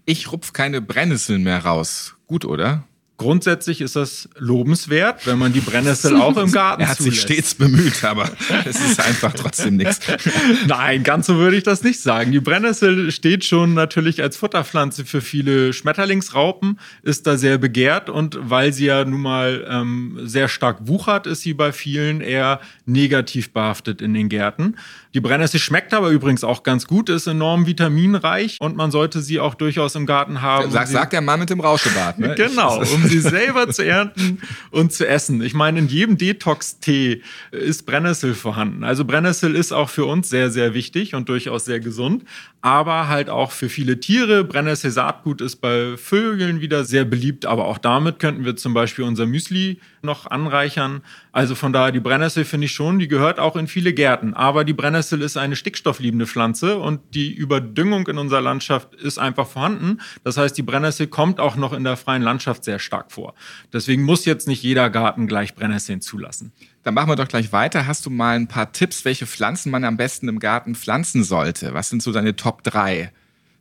Ich 0.05 0.33
rupf 0.33 0.53
keine 0.53 0.81
Brennnesseln 0.81 1.43
mehr 1.43 1.65
raus. 1.65 2.17
Gut, 2.27 2.45
oder? 2.45 2.85
Grundsätzlich 3.19 3.81
ist 3.81 3.97
das 3.97 4.29
lobenswert, 4.39 5.27
wenn 5.27 5.39
man 5.39 5.53
die 5.53 5.59
Brennnessel 5.59 6.17
auch 6.17 6.37
im 6.37 6.53
Garten 6.53 6.83
Er 6.83 6.89
hat 6.89 6.99
zulässt. 6.99 7.17
sich 7.17 7.21
stets 7.21 7.55
bemüht, 7.57 8.05
aber 8.05 8.31
es 8.65 8.81
ist 8.81 9.01
einfach 9.01 9.33
trotzdem 9.33 9.77
nichts. 9.77 9.99
Nein, 10.69 11.03
ganz 11.03 11.27
so 11.27 11.35
würde 11.35 11.57
ich 11.57 11.65
das 11.65 11.83
nicht 11.83 12.01
sagen. 12.01 12.31
Die 12.31 12.39
Brennnessel 12.39 13.11
steht 13.11 13.45
schon 13.45 13.75
natürlich 13.75 14.23
als 14.23 14.37
Futterpflanze 14.37 15.05
für 15.05 15.21
viele 15.21 15.73
Schmetterlingsraupen, 15.73 16.79
ist 17.03 17.27
da 17.27 17.37
sehr 17.37 17.59
begehrt 17.59 18.09
und 18.09 18.39
weil 18.41 18.73
sie 18.73 18.87
ja 18.87 19.05
nun 19.05 19.21
mal 19.21 19.67
ähm, 19.69 20.21
sehr 20.23 20.47
stark 20.47 20.87
wuchert, 20.87 21.27
ist 21.27 21.41
sie 21.41 21.55
bei 21.55 21.73
vielen 21.73 22.21
eher 22.21 22.61
negativ 22.87 23.53
behaftet 23.53 24.01
in 24.01 24.15
den 24.15 24.29
Gärten. 24.29 24.77
Die 25.15 25.21
Brennnessel 25.21 25.59
schmeckt 25.59 25.95
aber 25.95 26.11
übrigens 26.11 26.45
auch 26.45 26.63
ganz 26.63 26.87
gut, 26.87 27.09
ist 27.09 27.27
enorm 27.27 27.67
vitaminreich 27.67 28.59
und 28.61 28.77
man 28.77 28.91
sollte 28.91 29.23
sie 29.23 29.41
auch 29.41 29.55
durchaus 29.55 29.95
im 29.95 30.05
Garten 30.07 30.43
haben. 30.43 30.71
Sag, 30.71 30.87
Sie- 30.87 30.93
sagt 30.93 31.13
der 31.13 31.21
Mann 31.23 31.41
mit 31.41 31.51
dem 31.51 31.61
Rauschebart, 31.61 32.19
ne? 32.19 32.35
Genau, 32.37 32.79
um 32.95 33.05
sie 33.07 33.21
selber 33.21 33.69
zu 33.71 33.85
ernten 33.85 34.41
und 34.71 34.93
zu 34.93 35.09
essen. 35.09 35.41
Ich 35.43 35.55
meine, 35.55 35.79
in 35.79 35.89
jedem 35.89 36.19
Detox-Tee 36.19 37.23
ist 37.53 37.87
Brennnessel 37.87 38.35
vorhanden. 38.35 38.85
Also 38.85 39.05
Brennnessel 39.05 39.55
ist 39.55 39.73
auch 39.73 39.89
für 39.89 40.05
uns 40.05 40.29
sehr, 40.29 40.51
sehr 40.51 40.75
wichtig 40.75 41.15
und 41.15 41.29
durchaus 41.29 41.65
sehr 41.65 41.81
gesund, 41.81 42.25
aber 42.61 43.09
halt 43.09 43.31
auch 43.31 43.53
für 43.53 43.69
viele 43.69 44.01
Tiere. 44.01 44.43
Brennnessel-Saatgut 44.43 45.41
ist 45.41 45.57
bei 45.57 45.97
Vögeln 45.97 46.61
wieder 46.61 46.85
sehr 46.85 47.05
beliebt, 47.05 47.47
aber 47.47 47.67
auch 47.67 47.79
damit 47.79 48.19
könnten 48.19 48.45
wir 48.45 48.57
zum 48.57 48.75
Beispiel 48.75 49.05
unser 49.05 49.27
Müsli 49.27 49.79
noch 50.03 50.27
anreichern. 50.27 51.03
Also 51.31 51.55
von 51.55 51.73
daher, 51.73 51.93
die 51.93 52.01
Brennnessel 52.01 52.45
finde 52.45 52.65
ich 52.65 52.73
schon, 52.73 52.99
die 52.99 53.07
gehört 53.07 53.39
auch 53.39 53.55
in 53.55 53.69
viele 53.69 53.93
Gärten. 53.93 54.35
Aber 54.35 54.65
die 54.65 54.73
Brennnessel 54.73 55.23
ist 55.23 55.37
eine 55.37 55.55
stickstoffliebende 55.55 56.27
Pflanze 56.27 56.79
und 56.79 57.01
die 57.15 57.33
Überdüngung 57.33 58.09
in 58.09 58.19
unserer 58.19 58.41
Landschaft 58.41 58.95
ist 58.95 59.19
einfach 59.19 59.47
vorhanden. 59.47 60.01
Das 60.25 60.37
heißt, 60.37 60.59
die 60.59 60.63
Brennnessel 60.63 61.07
kommt 61.07 61.39
auch 61.39 61.55
noch 61.55 61.73
in 61.73 61.85
der 61.85 61.97
freien 61.97 62.23
Landschaft 62.23 62.65
sehr 62.65 62.81
stark 62.81 63.13
vor. 63.13 63.35
Deswegen 63.73 64.03
muss 64.03 64.25
jetzt 64.25 64.49
nicht 64.49 64.63
jeder 64.63 64.91
Garten 64.91 65.29
gleich 65.29 65.55
Brennnesseln 65.55 66.01
zulassen. 66.01 66.53
Dann 66.83 66.95
machen 66.95 67.09
wir 67.09 67.17
doch 67.17 67.29
gleich 67.29 67.53
weiter. 67.53 67.87
Hast 67.87 68.07
du 68.07 68.11
mal 68.11 68.37
ein 68.37 68.49
paar 68.49 68.73
Tipps, 68.73 69.05
welche 69.05 69.27
Pflanzen 69.27 69.71
man 69.71 69.85
am 69.85 69.97
besten 69.97 70.29
im 70.29 70.39
Garten 70.39 70.75
pflanzen 70.75 71.25
sollte? 71.25 71.75
Was 71.75 71.89
sind 71.89 72.03
so 72.03 72.13
deine 72.13 72.37
Top 72.37 72.63
3? 72.63 73.13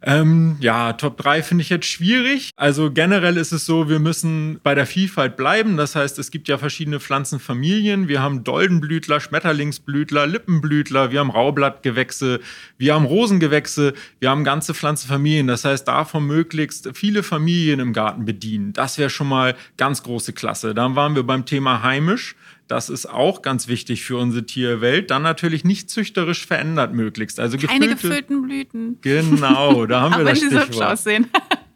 Ähm, 0.03 0.57
ja, 0.59 0.93
Top 0.93 1.17
3 1.17 1.41
finde 1.41 1.63
ich 1.63 1.69
jetzt 1.69 1.87
schwierig. 1.87 2.51
Also 2.55 2.91
generell 2.91 3.35
ist 3.35 3.51
es 3.51 3.65
so, 3.65 3.89
wir 3.89 3.97
müssen 3.97 4.59
bei 4.61 4.75
der 4.75 4.85
Vielfalt 4.85 5.35
bleiben. 5.37 5.75
Das 5.75 5.95
heißt, 5.95 6.19
es 6.19 6.29
gibt 6.29 6.47
ja 6.47 6.59
verschiedene 6.59 6.99
Pflanzenfamilien. 6.99 8.07
Wir 8.07 8.21
haben 8.21 8.43
Doldenblütler, 8.43 9.19
Schmetterlingsblütler, 9.19 10.27
Lippenblütler, 10.27 11.11
wir 11.11 11.19
haben 11.19 11.31
Raublattgewächse, 11.31 12.41
wir 12.77 12.93
haben 12.93 13.05
Rosengewächse, 13.05 13.95
wir 14.19 14.29
haben 14.29 14.43
ganze 14.43 14.75
Pflanzenfamilien. 14.75 15.47
Das 15.47 15.65
heißt, 15.65 15.87
davon 15.87 16.27
möglichst 16.27 16.91
viele 16.93 17.23
Familien 17.23 17.79
im 17.79 17.91
Garten 17.91 18.23
bedienen. 18.25 18.73
Das 18.73 18.99
wäre 18.99 19.09
schon 19.09 19.27
mal 19.27 19.55
ganz 19.77 20.03
große 20.03 20.33
Klasse. 20.33 20.75
Dann 20.75 20.95
waren 20.95 21.15
wir 21.15 21.23
beim 21.23 21.45
Thema 21.45 21.81
heimisch. 21.81 22.35
Das 22.67 22.89
ist 22.89 23.05
auch 23.05 23.41
ganz 23.41 23.67
wichtig 23.67 24.03
für 24.03 24.17
unsere 24.17 24.45
Tierwelt. 24.45 25.09
Dann 25.09 25.21
natürlich 25.21 25.63
nicht 25.63 25.89
züchterisch 25.89 26.45
verändert 26.45 26.93
möglichst. 26.93 27.39
Also 27.39 27.57
Keine 27.57 27.87
gefüllte, 27.87 27.95
gefüllten 27.95 28.41
Blüten. 28.41 28.97
Genau, 29.01 29.85
da 29.85 30.01
haben 30.01 30.17
wir 30.17 30.25
das 30.25 30.39
Stichwort. 30.39 30.81
aussehen. 30.81 31.27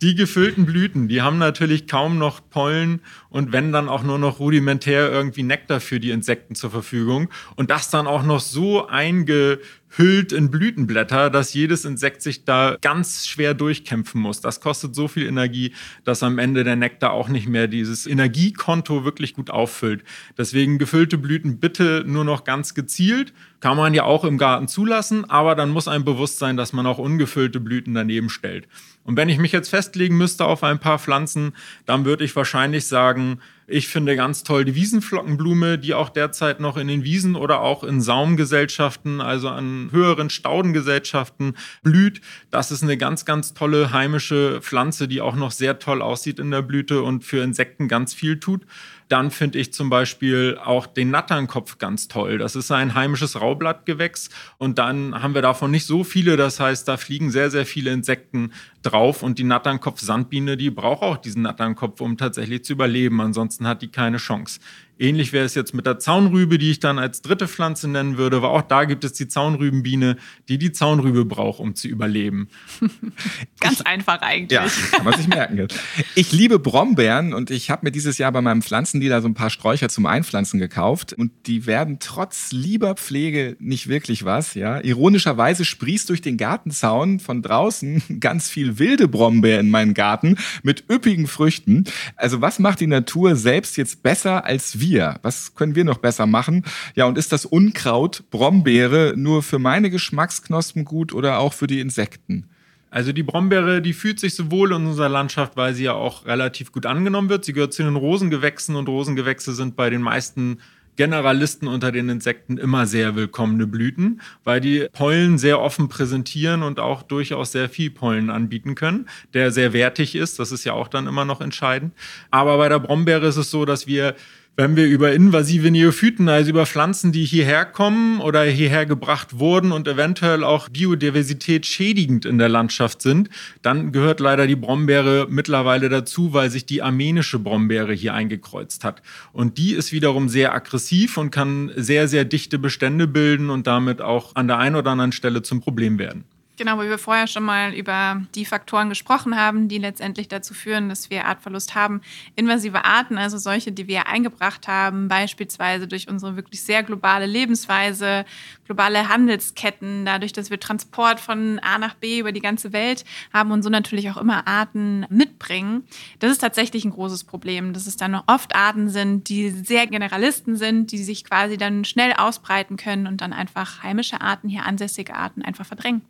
Die 0.02 0.16
gefüllten 0.16 0.66
Blüten, 0.66 1.08
die 1.08 1.22
haben 1.22 1.38
natürlich 1.38 1.88
kaum 1.88 2.18
noch 2.18 2.42
Pollen 2.50 3.02
und 3.30 3.52
wenn 3.52 3.72
dann 3.72 3.88
auch 3.88 4.02
nur 4.02 4.18
noch 4.18 4.40
rudimentär 4.40 5.12
irgendwie 5.12 5.44
Nektar 5.44 5.80
für 5.80 6.00
die 6.00 6.10
Insekten 6.10 6.56
zur 6.56 6.72
Verfügung. 6.72 7.30
Und 7.56 7.70
das 7.70 7.92
dann 7.92 8.08
auch 8.08 8.24
noch 8.24 8.40
so 8.40 8.88
eingehüllt 8.88 10.32
in 10.32 10.50
Blütenblätter, 10.50 11.30
dass 11.30 11.54
jedes 11.54 11.86
Insekt 11.86 12.24
sich 12.24 12.46
da 12.46 12.78
ganz 12.82 13.28
schwer 13.28 13.54
durchkämpfen 13.54 14.20
muss. 14.20 14.42
Das 14.42 14.60
kostet 14.60 14.96
so 14.96 15.08
viel 15.08 15.28
Energie, 15.28 15.76
dass 16.04 16.24
am 16.24 16.40
Ende 16.40 16.64
der 16.64 16.78
Nektar 16.78 17.12
auch 17.12 17.30
nicht 17.30 17.48
mehr 17.48 17.68
dieses 17.68 18.08
Energiekonto 18.08 19.06
wirklich 19.06 19.36
gut 19.36 19.52
auffüllt. 19.52 20.04
Deswegen 20.36 20.80
gefüllte 20.80 21.20
Blüten 21.20 21.60
bitte 21.60 22.04
nur 22.08 22.24
noch 22.26 22.44
ganz 22.44 22.74
gezielt. 22.74 23.34
Kann 23.62 23.78
man 23.78 23.94
ja 23.94 24.04
auch 24.04 24.24
im 24.24 24.40
Garten 24.40 24.68
zulassen, 24.68 25.30
aber 25.30 25.54
dann 25.56 25.70
muss 25.70 25.88
einem 25.88 26.04
bewusst 26.04 26.40
sein, 26.40 26.58
dass 26.58 26.74
man 26.74 26.88
auch 26.88 26.98
ungefüllte 26.98 27.60
Blüten 27.60 27.94
daneben 27.94 28.30
stellt. 28.30 28.68
Und 29.04 29.18
wenn 29.18 29.30
ich 29.30 29.38
mich 29.38 29.52
jetzt 29.52 29.70
festlegen 29.70 30.18
müsste 30.18 30.46
auf 30.46 30.64
ein 30.64 30.80
paar 30.80 31.00
Pflanzen, 31.00 31.54
dann 31.86 32.04
würde 32.04 32.24
ich 32.24 32.36
wahrscheinlich 32.36 32.88
sagen, 32.88 33.40
ich 33.68 33.88
finde 33.88 34.16
ganz 34.16 34.44
toll 34.44 34.66
die 34.66 34.76
Wiesenflockenblume, 34.76 35.78
die 35.78 35.94
auch 35.94 36.10
derzeit 36.10 36.60
noch 36.60 36.76
in 36.76 36.88
den 36.88 37.04
Wiesen 37.04 37.36
oder 37.36 37.62
auch 37.62 37.84
in 37.84 38.02
Saumgesellschaften, 38.02 39.22
also 39.22 39.48
an 39.48 39.90
höheren 39.92 40.30
Staudengesellschaften 40.30 41.56
blüht. 41.82 42.22
Das 42.50 42.72
ist 42.72 42.84
eine 42.84 42.98
ganz, 42.98 43.26
ganz 43.26 43.54
tolle 43.54 43.94
heimische 43.94 44.60
Pflanze, 44.62 45.08
die 45.08 45.22
auch 45.22 45.36
noch 45.36 45.52
sehr 45.52 45.80
toll 45.80 46.02
aussieht 46.02 46.40
in 46.40 46.52
der 46.52 46.64
Blüte 46.64 47.02
und 47.02 47.24
für 47.24 47.44
Insekten 47.44 47.88
ganz 47.88 48.14
viel 48.14 48.40
tut. 48.40 48.66
Dann 49.12 49.30
finde 49.30 49.60
ich 49.60 49.74
zum 49.74 49.90
Beispiel 49.90 50.58
auch 50.64 50.88
den 50.88 51.12
Natternkopf 51.12 51.80
ganz 51.80 52.08
toll. 52.08 52.38
Das 52.38 52.56
ist 52.56 52.72
ein 52.72 52.96
heimisches 52.96 53.42
Raublattgewächs 53.42 54.30
und 54.58 54.78
dann 54.78 55.22
haben 55.22 55.36
wir 55.36 55.42
davon 55.42 55.70
nicht 55.70 55.86
so 55.86 56.06
viele. 56.06 56.38
Das 56.38 56.62
heißt, 56.62 56.88
da 56.88 56.96
fliegen 56.96 57.30
sehr, 57.30 57.52
sehr 57.52 57.66
viele 57.66 57.92
Insekten 57.92 58.54
drauf 58.84 59.22
und 59.22 59.38
die 59.38 59.44
Natternkopf-Sandbiene, 59.44 60.56
die 60.56 60.70
braucht 60.70 61.02
auch 61.04 61.18
diesen 61.18 61.42
Natternkopf, 61.42 62.00
um 62.00 62.16
tatsächlich 62.16 62.64
zu 62.64 62.72
überleben. 62.72 63.20
Ansonsten 63.20 63.68
hat 63.68 63.82
die 63.82 63.92
keine 63.92 64.16
Chance. 64.16 64.62
Ähnlich 65.02 65.34
wäre 65.34 65.46
es 65.46 65.56
jetzt 65.56 65.74
mit 65.74 65.88
der 65.88 65.98
Zaunrübe, 65.98 66.60
die 66.60 66.70
ich 66.70 66.80
dann 66.80 67.00
als 67.00 67.24
dritte 67.24 67.48
Pflanze 67.48 67.88
nennen 67.88 68.20
würde, 68.20 68.38
aber 68.38 68.52
auch 68.52 68.62
da 68.62 68.84
gibt 68.84 69.04
es 69.04 69.14
die 69.14 69.28
Zaunrübenbiene, 69.28 70.16
die 70.48 70.60
die 70.60 70.72
Zaunrübe 70.72 71.26
braucht, 71.26 71.60
um 71.60 71.74
zu 71.74 71.88
überleben. 71.88 72.50
Ganz 73.60 73.82
einfach 73.82 74.22
eigentlich. 74.22 74.52
Ja, 74.52 74.68
kann 74.92 75.06
man 75.06 75.18
sich 75.18 75.28
merken. 75.28 75.68
Ich 76.14 76.32
liebe 76.32 76.60
Brombeeren 76.60 77.34
und 77.34 77.50
ich 77.50 77.72
habe 77.72 77.88
mir 77.88 77.92
dieses 77.92 78.20
Jahr 78.20 78.32
bei 78.32 78.42
meinem 78.42 78.62
Pflanzendealer 78.62 79.24
so 79.24 79.28
ein 79.28 79.34
paar 79.34 79.50
Sträucher 79.50 79.90
zum 79.90 80.06
Einpflanzen 80.06 80.60
gekauft 80.60 81.14
und 81.14 81.32
die 81.48 81.66
werden 81.66 81.98
trotz 82.00 82.52
lieber 82.52 82.94
Pflege 82.94 83.58
nicht 83.58 83.88
wirklich 83.88 84.24
was. 84.24 84.54
Ja, 84.54 84.82
ironischerweise 84.82 85.66
sprießt 85.66 86.10
durch 86.10 86.22
den 86.22 86.38
Gartenzaun 86.38 87.20
von 87.20 87.42
draußen 87.42 88.04
ganz 88.20 88.50
viel 88.50 88.78
wilde 88.78 89.08
Brombeer 89.08 89.62
in 89.62 89.72
meinen 89.72 89.96
Garten 89.96 90.38
mit 90.62 90.84
üppigen 90.92 91.26
Früchten. 91.26 91.86
Also 92.18 92.42
was 92.42 92.60
macht 92.60 92.82
die 92.82 92.88
Natur 92.88 93.36
selbst 93.36 93.78
jetzt 93.78 94.04
besser 94.04 94.46
als 94.46 94.80
wir 94.80 94.91
wir? 94.92 95.20
Was 95.22 95.56
können 95.56 95.76
wir 95.76 95.84
noch 95.84 95.98
besser 95.98 96.26
machen? 96.26 96.66
Ja, 96.96 97.06
und 97.06 97.18
ist 97.18 97.32
das 97.32 97.46
Unkraut 97.46 98.24
Brombeere 98.30 99.14
nur 99.16 99.42
für 99.42 99.60
meine 99.60 99.90
Geschmacksknospen 99.90 100.86
gut 100.86 101.14
oder 101.14 101.40
auch 101.40 101.54
für 101.54 101.68
die 101.68 101.80
Insekten? 101.80 102.48
Also 102.90 103.14
die 103.14 103.24
Brombeere, 103.24 103.82
die 103.82 103.94
fühlt 103.94 104.20
sich 104.20 104.36
so 104.36 104.52
wohl 104.52 104.74
in 104.74 104.86
unserer 104.86 105.08
Landschaft, 105.08 105.56
weil 105.56 105.74
sie 105.74 105.86
ja 105.86 105.94
auch 105.94 106.26
relativ 106.26 106.74
gut 106.74 106.86
angenommen 106.86 107.30
wird. 107.30 107.46
Sie 107.46 107.54
gehört 107.54 107.74
zu 107.74 107.84
den 107.84 107.96
Rosengewächsen 107.96 108.76
und 108.76 108.90
Rosengewächse 108.90 109.54
sind 109.54 109.78
bei 109.78 109.90
den 109.90 110.02
meisten 110.02 110.58
Generalisten 110.98 111.70
unter 111.70 111.94
den 111.94 112.10
Insekten 112.10 112.58
immer 112.58 112.86
sehr 112.86 113.16
willkommene 113.16 113.66
Blüten, 113.66 114.22
weil 114.44 114.60
die 114.60 114.88
Pollen 114.92 115.38
sehr 115.38 115.62
offen 115.62 115.88
präsentieren 115.88 116.64
und 116.64 116.82
auch 116.82 117.02
durchaus 117.02 117.54
sehr 117.54 117.70
viel 117.70 117.92
Pollen 117.92 118.30
anbieten 118.30 118.76
können, 118.76 119.08
der 119.34 119.52
sehr 119.52 119.72
wertig 119.72 120.16
ist. 120.16 120.38
Das 120.38 120.52
ist 120.52 120.66
ja 120.66 120.74
auch 120.74 120.90
dann 120.90 121.08
immer 121.08 121.24
noch 121.24 121.40
entscheidend. 121.40 121.94
Aber 122.30 122.58
bei 122.58 122.68
der 122.68 122.80
Brombeere 122.80 123.28
ist 123.28 123.38
es 123.38 123.52
so, 123.52 123.64
dass 123.64 123.88
wir 123.88 124.16
wenn 124.58 124.76
wir 124.76 124.86
über 124.86 125.14
invasive 125.14 125.72
Neophyten, 125.72 126.28
also 126.28 126.50
über 126.50 126.66
Pflanzen, 126.66 127.12
die 127.12 127.24
hierher 127.24 127.66
kommen 127.66 128.20
oder 128.20 128.44
hierher 128.44 128.86
gebracht 128.86 129.40
wurden 129.40 129.72
und 129.72 129.88
eventuell 129.88 130.44
auch 130.44 130.68
Biodiversität 130.68 131.66
schädigend 131.66 132.26
in 132.26 132.38
der 132.38 132.50
Landschaft 132.50 133.02
sind, 133.02 133.30
dann 133.62 133.92
gehört 133.92 134.20
leider 134.20 134.48
die 134.48 134.58
Brombeere 134.58 135.28
mittlerweile 135.30 135.88
dazu, 135.88 136.34
weil 136.34 136.50
sich 136.50 136.66
die 136.66 136.82
armenische 136.82 137.40
Brombeere 137.40 137.94
hier 137.94 138.14
eingekreuzt 138.14 138.84
hat. 138.84 139.02
Und 139.32 139.58
die 139.58 139.74
ist 139.74 139.94
wiederum 139.94 140.28
sehr 140.28 140.54
aggressiv 140.54 141.18
und 141.18 141.32
kann 141.32 141.72
sehr, 141.76 142.08
sehr 142.10 142.26
dichte 142.26 142.60
Bestände 142.60 143.08
bilden 143.08 143.50
und 143.50 143.68
damit 143.68 144.02
auch 144.02 144.36
an 144.36 144.48
der 144.48 144.58
einen 144.58 144.76
oder 144.76 144.92
anderen 144.92 145.14
Stelle 145.14 145.42
zum 145.44 145.62
Problem 145.62 145.98
werden. 145.98 146.26
Genau, 146.62 146.78
weil 146.78 146.90
wir 146.90 147.00
vorher 147.00 147.26
schon 147.26 147.42
mal 147.42 147.74
über 147.74 148.22
die 148.36 148.46
Faktoren 148.46 148.90
gesprochen 148.90 149.36
haben, 149.36 149.68
die 149.68 149.80
letztendlich 149.80 150.28
dazu 150.28 150.54
führen, 150.54 150.90
dass 150.90 151.10
wir 151.10 151.26
Artverlust 151.26 151.74
haben. 151.74 152.02
Invasive 152.36 152.86
Arten, 152.86 153.18
also 153.18 153.40
solche, 153.40 153.72
die 153.72 153.88
wir 153.88 154.06
eingebracht 154.06 154.68
haben, 154.68 155.08
beispielsweise 155.08 155.88
durch 155.88 156.08
unsere 156.08 156.36
wirklich 156.36 156.62
sehr 156.62 156.84
globale 156.84 157.26
Lebensweise, 157.26 158.26
globale 158.66 159.10
Handelsketten, 159.10 160.06
dadurch, 160.06 160.34
dass 160.34 160.52
wir 160.52 160.60
Transport 160.60 161.20
von 161.20 161.58
A 161.64 161.80
nach 161.80 161.96
B 161.96 162.20
über 162.20 162.32
die 162.32 162.42
ganze 162.42 162.74
Welt 162.74 163.06
haben 163.34 163.50
und 163.50 163.64
so 163.64 163.72
natürlich 163.72 164.12
auch 164.12 164.18
immer 164.18 164.48
Arten 164.48 165.08
mitbringen. 165.10 165.88
Das 166.20 166.32
ist 166.32 166.42
tatsächlich 166.42 166.86
ein 166.86 166.92
großes 166.92 167.24
Problem, 167.24 167.74
dass 167.74 167.88
es 167.88 167.98
dann 167.98 168.22
oft 168.28 168.56
Arten 168.56 168.88
sind, 168.88 169.30
die 169.30 169.50
sehr 169.50 169.88
Generalisten 169.88 170.58
sind, 170.58 170.92
die 170.92 171.00
sich 171.00 171.24
quasi 171.26 171.58
dann 171.58 171.86
schnell 171.86 172.14
ausbreiten 172.14 172.78
können 172.78 173.08
und 173.08 173.20
dann 173.20 173.34
einfach 173.34 173.82
heimische 173.82 174.22
Arten, 174.22 174.48
hier 174.48 174.64
ansässige 174.64 175.16
Arten 175.16 175.42
einfach 175.42 175.66
verdrängen. 175.66 176.04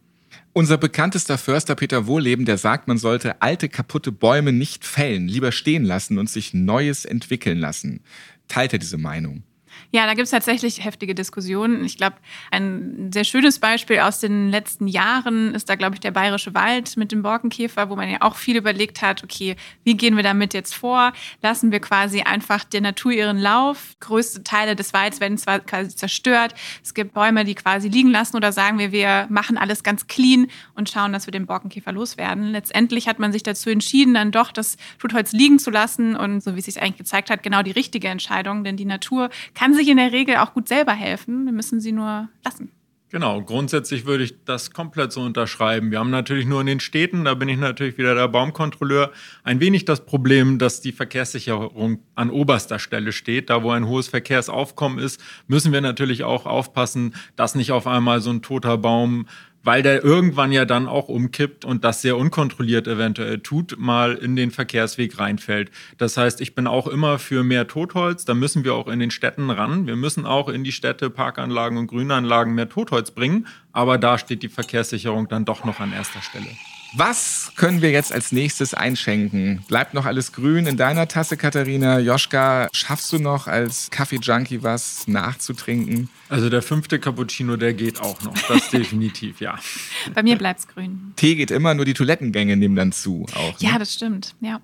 Unser 0.53 0.77
bekanntester 0.77 1.37
Förster 1.37 1.75
Peter 1.75 2.07
Wohleben, 2.07 2.45
der 2.45 2.57
sagt, 2.57 2.87
man 2.87 2.97
sollte 2.97 3.41
alte, 3.41 3.69
kaputte 3.69 4.11
Bäume 4.11 4.51
nicht 4.51 4.85
fällen, 4.85 5.27
lieber 5.27 5.51
stehen 5.51 5.85
lassen 5.85 6.17
und 6.17 6.29
sich 6.29 6.53
Neues 6.53 7.05
entwickeln 7.05 7.57
lassen. 7.57 8.01
Teilt 8.47 8.73
er 8.73 8.79
diese 8.79 8.97
Meinung? 8.97 9.43
Ja, 9.93 10.05
da 10.05 10.13
gibt 10.13 10.23
es 10.23 10.31
tatsächlich 10.31 10.83
heftige 10.83 11.13
Diskussionen. 11.13 11.83
Ich 11.83 11.97
glaube, 11.97 12.15
ein 12.49 13.11
sehr 13.13 13.25
schönes 13.25 13.59
Beispiel 13.59 13.99
aus 13.99 14.19
den 14.19 14.49
letzten 14.49 14.87
Jahren 14.87 15.53
ist 15.53 15.67
da, 15.69 15.75
glaube 15.75 15.95
ich, 15.95 15.99
der 15.99 16.11
Bayerische 16.11 16.53
Wald 16.53 16.95
mit 16.95 17.11
dem 17.11 17.23
Borkenkäfer, 17.23 17.89
wo 17.89 17.97
man 17.97 18.09
ja 18.09 18.21
auch 18.21 18.37
viel 18.37 18.55
überlegt 18.55 19.01
hat, 19.01 19.21
okay, 19.21 19.57
wie 19.83 19.97
gehen 19.97 20.15
wir 20.15 20.23
damit 20.23 20.53
jetzt 20.53 20.75
vor? 20.75 21.11
Lassen 21.41 21.73
wir 21.73 21.81
quasi 21.81 22.21
einfach 22.21 22.63
der 22.63 22.79
Natur 22.79 23.11
ihren 23.11 23.37
Lauf? 23.37 23.95
Größte 23.99 24.43
Teile 24.45 24.77
des 24.77 24.93
Walds 24.93 25.19
werden 25.19 25.37
zwar 25.37 25.59
quasi 25.59 25.93
zerstört. 25.93 26.55
Es 26.81 26.93
gibt 26.93 27.13
Bäume, 27.13 27.43
die 27.43 27.55
quasi 27.55 27.89
liegen 27.89 28.11
lassen 28.11 28.37
oder 28.37 28.53
sagen 28.53 28.79
wir, 28.79 28.93
wir 28.93 29.27
machen 29.29 29.57
alles 29.57 29.83
ganz 29.83 30.07
clean 30.07 30.47
und 30.73 30.89
schauen, 30.89 31.11
dass 31.11 31.27
wir 31.27 31.31
den 31.31 31.47
Borkenkäfer 31.47 31.91
loswerden. 31.91 32.45
Letztendlich 32.45 33.09
hat 33.09 33.19
man 33.19 33.33
sich 33.33 33.43
dazu 33.43 33.69
entschieden, 33.69 34.13
dann 34.13 34.31
doch 34.31 34.53
das 34.53 34.77
Totholz 34.99 35.33
liegen 35.33 35.59
zu 35.59 35.69
lassen 35.69 36.15
und 36.15 36.41
so 36.41 36.55
wie 36.55 36.59
es 36.59 36.65
sich 36.65 36.81
eigentlich 36.81 36.97
gezeigt 36.97 37.29
hat, 37.29 37.43
genau 37.43 37.61
die 37.61 37.71
richtige 37.71 38.07
Entscheidung, 38.07 38.63
denn 38.63 38.77
die 38.77 38.85
Natur 38.85 39.29
kann 39.53 39.73
sich 39.73 39.80
in 39.87 39.97
der 39.97 40.11
Regel 40.11 40.37
auch 40.37 40.53
gut 40.53 40.67
selber 40.67 40.93
helfen. 40.93 41.45
Wir 41.45 41.53
müssen 41.53 41.79
sie 41.79 41.91
nur 41.91 42.29
lassen. 42.43 42.71
Genau, 43.11 43.41
grundsätzlich 43.41 44.05
würde 44.05 44.23
ich 44.23 44.45
das 44.45 44.71
komplett 44.71 45.11
so 45.11 45.19
unterschreiben. 45.19 45.91
Wir 45.91 45.99
haben 45.99 46.11
natürlich 46.11 46.45
nur 46.45 46.61
in 46.61 46.67
den 46.67 46.79
Städten, 46.79 47.25
da 47.25 47.33
bin 47.33 47.49
ich 47.49 47.57
natürlich 47.57 47.97
wieder 47.97 48.15
der 48.15 48.29
Baumkontrolleur, 48.29 49.11
ein 49.43 49.59
wenig 49.59 49.83
das 49.83 50.05
Problem, 50.05 50.59
dass 50.59 50.79
die 50.79 50.93
Verkehrssicherung 50.93 51.99
an 52.15 52.29
oberster 52.29 52.79
Stelle 52.79 53.11
steht. 53.11 53.49
Da, 53.49 53.63
wo 53.63 53.71
ein 53.71 53.85
hohes 53.85 54.07
Verkehrsaufkommen 54.07 54.97
ist, 54.97 55.21
müssen 55.47 55.73
wir 55.73 55.81
natürlich 55.81 56.23
auch 56.23 56.45
aufpassen, 56.45 57.13
dass 57.35 57.53
nicht 57.53 57.73
auf 57.73 57.85
einmal 57.85 58.21
so 58.21 58.29
ein 58.29 58.41
toter 58.41 58.77
Baum 58.77 59.27
weil 59.63 59.83
der 59.83 60.03
irgendwann 60.03 60.51
ja 60.51 60.65
dann 60.65 60.87
auch 60.87 61.07
umkippt 61.07 61.65
und 61.65 61.83
das 61.83 62.01
sehr 62.01 62.17
unkontrolliert 62.17 62.87
eventuell 62.87 63.39
tut, 63.39 63.75
mal 63.77 64.13
in 64.13 64.35
den 64.35 64.51
Verkehrsweg 64.51 65.19
reinfällt. 65.19 65.71
Das 65.97 66.17
heißt, 66.17 66.41
ich 66.41 66.55
bin 66.55 66.67
auch 66.67 66.87
immer 66.87 67.19
für 67.19 67.43
mehr 67.43 67.67
Totholz. 67.67 68.25
Da 68.25 68.33
müssen 68.33 68.63
wir 68.63 68.75
auch 68.75 68.87
in 68.87 68.99
den 68.99 69.11
Städten 69.11 69.49
ran. 69.49 69.87
Wir 69.87 69.95
müssen 69.95 70.25
auch 70.25 70.49
in 70.49 70.63
die 70.63 70.71
Städte, 70.71 71.09
Parkanlagen 71.09 71.77
und 71.77 71.87
Grünanlagen 71.87 72.55
mehr 72.55 72.69
Totholz 72.69 73.11
bringen. 73.11 73.47
Aber 73.71 73.97
da 73.97 74.17
steht 74.17 74.43
die 74.43 74.49
Verkehrssicherung 74.49 75.27
dann 75.27 75.45
doch 75.45 75.63
noch 75.63 75.79
an 75.79 75.93
erster 75.93 76.21
Stelle. 76.21 76.47
Was 76.93 77.53
können 77.55 77.81
wir 77.81 77.91
jetzt 77.91 78.11
als 78.11 78.33
nächstes 78.33 78.73
einschenken? 78.73 79.63
Bleibt 79.69 79.93
noch 79.93 80.05
alles 80.05 80.33
grün 80.33 80.65
in 80.65 80.75
deiner 80.75 81.07
Tasse, 81.07 81.37
Katharina? 81.37 81.99
Joschka, 81.99 82.67
schaffst 82.73 83.13
du 83.13 83.19
noch 83.19 83.47
als 83.47 83.89
Kaffee-Junkie 83.91 84.61
was 84.61 85.07
nachzutrinken? 85.07 86.09
Also 86.27 86.49
der 86.49 86.61
fünfte 86.61 86.99
Cappuccino, 86.99 87.55
der 87.55 87.73
geht 87.73 88.01
auch 88.01 88.21
noch. 88.23 88.33
Das 88.49 88.69
definitiv, 88.71 89.39
ja. 89.39 89.57
Bei 90.13 90.21
mir 90.21 90.37
bleibt's 90.37 90.67
grün. 90.67 91.13
Tee 91.15 91.35
geht 91.35 91.49
immer, 91.49 91.73
nur 91.73 91.85
die 91.85 91.93
Toilettengänge 91.93 92.57
nehmen 92.57 92.75
dann 92.75 92.91
zu. 92.91 93.25
Auch, 93.35 93.57
ne? 93.61 93.69
Ja, 93.69 93.79
das 93.79 93.93
stimmt. 93.93 94.35
Ja. 94.41 94.59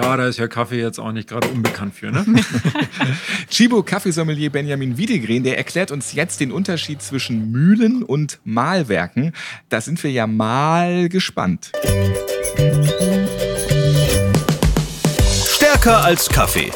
Ja, 0.00 0.16
da 0.16 0.28
ist 0.28 0.38
ja 0.38 0.46
Kaffee 0.46 0.80
jetzt 0.80 1.00
auch 1.00 1.10
nicht 1.10 1.28
gerade 1.28 1.48
unbekannt 1.48 1.92
für, 1.92 2.12
ne? 2.12 2.24
Chibo 3.50 3.82
Kaffeesommelier 3.82 4.48
Benjamin 4.48 4.96
Wiedegren, 4.96 5.42
der 5.42 5.58
erklärt 5.58 5.90
uns 5.90 6.12
jetzt 6.12 6.38
den 6.38 6.52
Unterschied 6.52 7.02
zwischen 7.02 7.50
Mühlen 7.50 8.04
und 8.04 8.38
Mahlwerken. 8.44 9.32
Da 9.70 9.80
sind 9.80 10.00
wir 10.04 10.12
ja 10.12 10.28
mal 10.28 11.08
gespannt. 11.08 11.72
Stärker 15.56 16.04
als 16.04 16.28
Kaffee. 16.28 16.70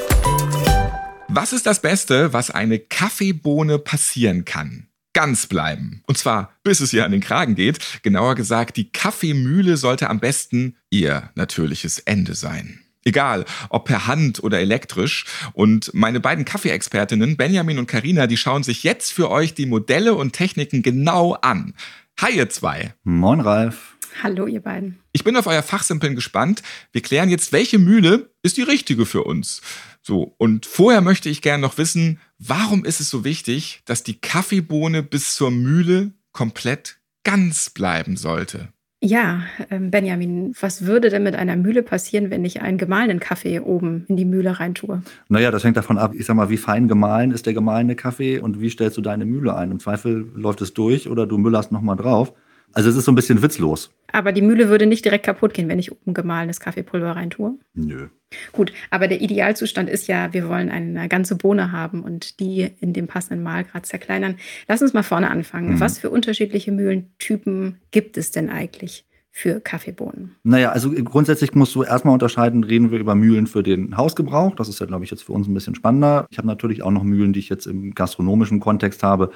Was 1.29 1.53
ist 1.53 1.67
das 1.67 1.81
Beste, 1.81 2.33
was 2.33 2.51
eine 2.51 2.81
Kaffeebohne 2.81 3.79
passieren 3.79 4.45
kann? 4.45 4.89
ganz 5.15 5.47
bleiben. 5.47 6.03
Und 6.07 6.17
zwar 6.17 6.55
bis 6.65 6.81
es 6.81 6.95
ihr 6.95 7.05
an 7.05 7.13
den 7.13 7.21
Kragen 7.21 7.55
geht. 7.55 8.03
Genauer 8.03 8.35
gesagt, 8.35 8.79
die 8.79 8.91
Kaffeemühle 8.91 9.77
sollte 9.77 10.09
am 10.09 10.21
besten 10.21 10.79
ihr 10.89 11.31
natürliches 11.35 11.99
Ende 11.99 12.35
sein. 12.35 12.82
Egal, 13.05 13.45
ob 13.69 13.87
per 13.87 14.07
Hand 14.07 14.43
oder 14.43 14.61
elektrisch. 14.61 15.25
Und 15.53 15.93
meine 15.93 16.21
beiden 16.21 16.45
Kaffeeexpertinnen, 16.45 17.37
Benjamin 17.37 17.79
und 17.79 17.87
Karina, 17.87 18.27
die 18.27 18.37
schauen 18.37 18.63
sich 18.63 18.83
jetzt 18.85 19.13
für 19.13 19.31
euch 19.31 19.55
die 19.55 19.67
Modelle 19.67 20.15
und 20.15 20.33
Techniken 20.33 20.83
genau 20.83 21.35
an. 21.35 21.75
Hi, 22.21 22.37
ihr 22.37 22.49
zwei. 22.49 22.95
Moin, 23.03 23.41
Ralf. 23.41 23.97
Hallo, 24.23 24.47
ihr 24.47 24.61
beiden. 24.61 24.99
Ich 25.13 25.25
bin 25.25 25.37
auf 25.37 25.47
euer 25.47 25.63
Fachsimpeln 25.63 26.15
gespannt. 26.15 26.63
Wir 26.93 27.01
klären 27.01 27.31
jetzt, 27.31 27.53
welche 27.53 27.79
Mühle 27.79 28.31
ist 28.43 28.57
die 28.57 28.63
richtige 28.63 29.07
für 29.07 29.25
uns. 29.25 29.63
So, 30.03 30.35
und 30.39 30.67
vorher 30.67 31.01
möchte 31.01 31.29
ich 31.29 31.43
gerne 31.43 31.63
noch 31.63 31.79
wissen, 31.79 32.21
warum 32.39 32.85
ist 32.85 33.01
es 33.01 33.09
so 33.09 33.25
wichtig, 33.25 33.83
dass 33.85 34.03
die 34.03 34.21
Kaffeebohne 34.21 35.03
bis 35.03 35.35
zur 35.35 35.51
Mühle 35.51 36.13
komplett 36.33 36.99
ganz 37.25 37.71
bleiben 37.71 38.17
sollte? 38.17 38.73
Ja, 39.05 39.43
ähm, 39.69 39.91
Benjamin, 39.91 40.55
was 40.61 40.87
würde 40.87 41.11
denn 41.11 41.25
mit 41.25 41.35
einer 41.35 41.57
Mühle 41.57 41.83
passieren, 41.83 42.31
wenn 42.31 42.45
ich 42.45 42.63
einen 42.63 42.79
gemahlenen 42.79 43.19
Kaffee 43.19 43.59
oben 43.59 44.05
in 44.07 44.17
die 44.17 44.25
Mühle 44.25 44.61
reintue? 44.61 45.03
Naja, 45.29 45.51
das 45.51 45.65
hängt 45.65 45.77
davon 45.77 45.99
ab, 45.99 46.13
ich 46.15 46.25
sag 46.25 46.37
mal, 46.37 46.51
wie 46.51 46.57
fein 46.57 46.87
gemahlen 46.87 47.33
ist 47.33 47.47
der 47.47 47.53
gemahlene 47.53 47.97
Kaffee 47.97 48.39
und 48.39 48.61
wie 48.61 48.71
stellst 48.71 48.97
du 48.97 49.01
deine 49.01 49.25
Mühle 49.25 49.57
ein? 49.57 49.73
Im 49.73 49.81
Zweifel 49.81 50.31
läuft 50.37 50.63
es 50.63 50.73
durch 50.73 51.09
oder 51.09 51.27
du 51.27 51.37
müllerst 51.37 51.73
nochmal 51.73 51.97
drauf. 51.97 52.33
Also 52.73 52.89
es 52.89 52.97
ist 52.97 53.05
so 53.05 53.13
ein 53.13 53.17
bisschen 53.17 53.43
witzlos. 53.43 53.91
Aber 54.13 54.33
die 54.33 54.43
Mühle 54.43 54.69
würde 54.69 54.87
nicht 54.87 55.05
direkt 55.05 55.25
kaputt 55.25 55.55
gehen, 55.55 55.69
wenn 55.69 55.79
ich 55.79 55.93
oben 55.93 56.15
gemahlenes 56.15 56.61
Kaffeepulver 56.61 57.17
reintue? 57.17 57.59
Nö. 57.75 58.09
Gut, 58.53 58.73
aber 58.91 59.09
der 59.09 59.21
Idealzustand 59.21 59.91
ist 59.91 60.09
ja, 60.09 60.33
wir 60.33 60.49
wollen 60.49 60.71
eine 60.71 61.09
ganze 61.09 61.37
Bohne 61.37 61.73
haben 61.73 62.03
und 62.03 62.41
die 62.41 62.71
in 62.81 62.93
dem 62.93 63.07
passenden 63.07 63.43
Mahlgrad 63.43 63.87
zerkleinern. 63.87 64.37
Lass 64.69 64.83
uns 64.83 64.95
mal 64.95 65.03
vorne 65.03 65.31
anfangen. 65.31 65.75
Mhm. 65.75 65.81
Was 65.81 65.99
für 65.99 66.11
unterschiedliche 66.11 66.73
Mühlentypen 66.73 67.79
gibt 67.91 68.17
es 68.17 68.31
denn 68.31 68.49
eigentlich? 68.49 69.05
für 69.35 69.61
Kaffeebohnen? 69.61 70.37
Naja, 70.45 70.73
also 70.73 70.91
grundsätzlich 70.91 71.55
musst 71.55 71.75
du 71.75 71.83
erstmal 71.83 72.13
unterscheiden, 72.13 72.65
reden 72.65 72.91
wir 72.91 72.99
über 72.99 73.15
Mühlen 73.15 73.47
für 73.47 73.63
den 73.63 73.97
Hausgebrauch. 73.97 74.55
Das 74.55 74.69
ist 74.69 74.79
ja, 74.79 74.87
glaube 74.87 75.05
ich, 75.05 75.11
jetzt 75.11 75.25
für 75.25 75.33
uns 75.33 75.49
ein 75.49 75.55
bisschen 75.55 75.75
spannender. 75.75 76.27
Ich 76.31 76.37
habe 76.37 76.47
natürlich 76.47 76.83
auch 76.83 76.91
noch 76.91 77.03
Mühlen, 77.03 77.33
die 77.33 77.41
ich 77.41 77.49
jetzt 77.49 77.67
im 77.67 77.95
gastronomischen 77.95 78.61
Kontext 78.61 79.03
habe. 79.03 79.31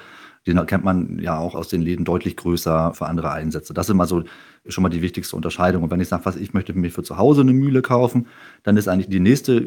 Den 0.47 0.65
kennt 0.65 0.83
man 0.83 1.19
ja 1.19 1.37
auch 1.37 1.55
aus 1.55 1.67
den 1.67 1.81
Läden 1.81 2.05
deutlich 2.05 2.35
größer 2.37 2.93
für 2.93 3.05
andere 3.05 3.31
Einsätze. 3.31 3.73
Das 3.73 3.87
ist 3.87 3.91
immer 3.91 4.07
so 4.07 4.23
schon 4.67 4.81
mal 4.81 4.89
die 4.89 5.01
wichtigste 5.01 5.35
Unterscheidung. 5.35 5.83
Und 5.83 5.91
wenn 5.91 5.99
ich 5.99 6.07
sage, 6.07 6.25
was 6.25 6.35
ich 6.35 6.53
möchte 6.53 6.73
mir 6.73 6.91
für 6.91 7.03
zu 7.03 7.17
Hause 7.17 7.41
eine 7.41 7.53
Mühle 7.53 7.81
kaufen, 7.81 8.27
dann 8.63 8.77
ist 8.77 8.87
eigentlich 8.87 9.09
die 9.09 9.19
nächste 9.19 9.57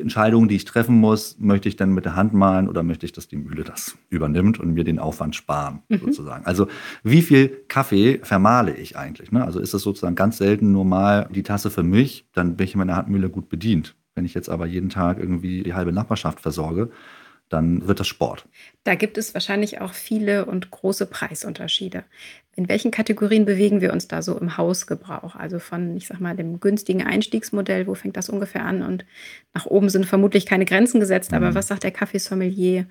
Entscheidung, 0.00 0.48
die 0.48 0.56
ich 0.56 0.64
treffen 0.64 0.96
muss, 0.96 1.36
möchte 1.38 1.68
ich 1.68 1.76
dann 1.76 1.92
mit 1.92 2.04
der 2.04 2.16
Hand 2.16 2.34
malen 2.34 2.68
oder 2.68 2.82
möchte 2.82 3.06
ich, 3.06 3.12
dass 3.12 3.28
die 3.28 3.36
Mühle 3.36 3.64
das 3.64 3.96
übernimmt 4.08 4.60
und 4.60 4.74
mir 4.74 4.84
den 4.84 4.98
Aufwand 4.98 5.36
sparen, 5.36 5.82
mhm. 5.88 5.98
sozusagen. 5.98 6.44
Also 6.46 6.66
wie 7.02 7.22
viel 7.22 7.48
Kaffee 7.68 8.20
vermahle 8.22 8.74
ich 8.74 8.96
eigentlich? 8.96 9.32
Ne? 9.32 9.44
Also 9.44 9.60
ist 9.60 9.74
es 9.74 9.82
sozusagen 9.82 10.14
ganz 10.14 10.38
selten 10.38 10.72
nur 10.72 10.84
mal 10.84 11.28
die 11.34 11.42
Tasse 11.42 11.70
für 11.70 11.82
mich, 11.82 12.26
dann 12.34 12.56
bin 12.56 12.64
ich 12.64 12.74
in 12.74 12.78
meiner 12.78 12.96
Handmühle 12.96 13.30
gut 13.30 13.48
bedient. 13.48 13.96
Wenn 14.14 14.24
ich 14.24 14.34
jetzt 14.34 14.50
aber 14.50 14.66
jeden 14.66 14.88
Tag 14.90 15.18
irgendwie 15.18 15.62
die 15.62 15.74
halbe 15.74 15.92
Nachbarschaft 15.92 16.40
versorge, 16.40 16.90
dann 17.50 17.86
wird 17.86 18.00
das 18.00 18.06
Sport. 18.08 18.46
Da 18.84 18.94
gibt 18.94 19.18
es 19.18 19.34
wahrscheinlich 19.34 19.80
auch 19.80 19.92
viele 19.92 20.46
und 20.46 20.70
große 20.70 21.04
Preisunterschiede. 21.06 22.04
In 22.56 22.68
welchen 22.68 22.90
Kategorien 22.90 23.44
bewegen 23.44 23.80
wir 23.80 23.92
uns 23.92 24.08
da 24.08 24.22
so 24.22 24.38
im 24.38 24.56
Hausgebrauch? 24.56 25.34
Also 25.36 25.58
von, 25.58 25.96
ich 25.96 26.06
sag 26.06 26.20
mal, 26.20 26.36
dem 26.36 26.60
günstigen 26.60 27.02
Einstiegsmodell, 27.02 27.86
wo 27.86 27.94
fängt 27.94 28.16
das 28.16 28.28
ungefähr 28.28 28.64
an? 28.64 28.82
Und 28.82 29.04
nach 29.52 29.66
oben 29.66 29.88
sind 29.88 30.06
vermutlich 30.06 30.46
keine 30.46 30.64
Grenzen 30.64 31.00
gesetzt, 31.00 31.32
aber 31.34 31.50
Mhm. 31.50 31.54
was 31.54 31.68
sagt 31.68 31.84
der 31.84 31.90
Kaffeesommelier? 31.90 32.86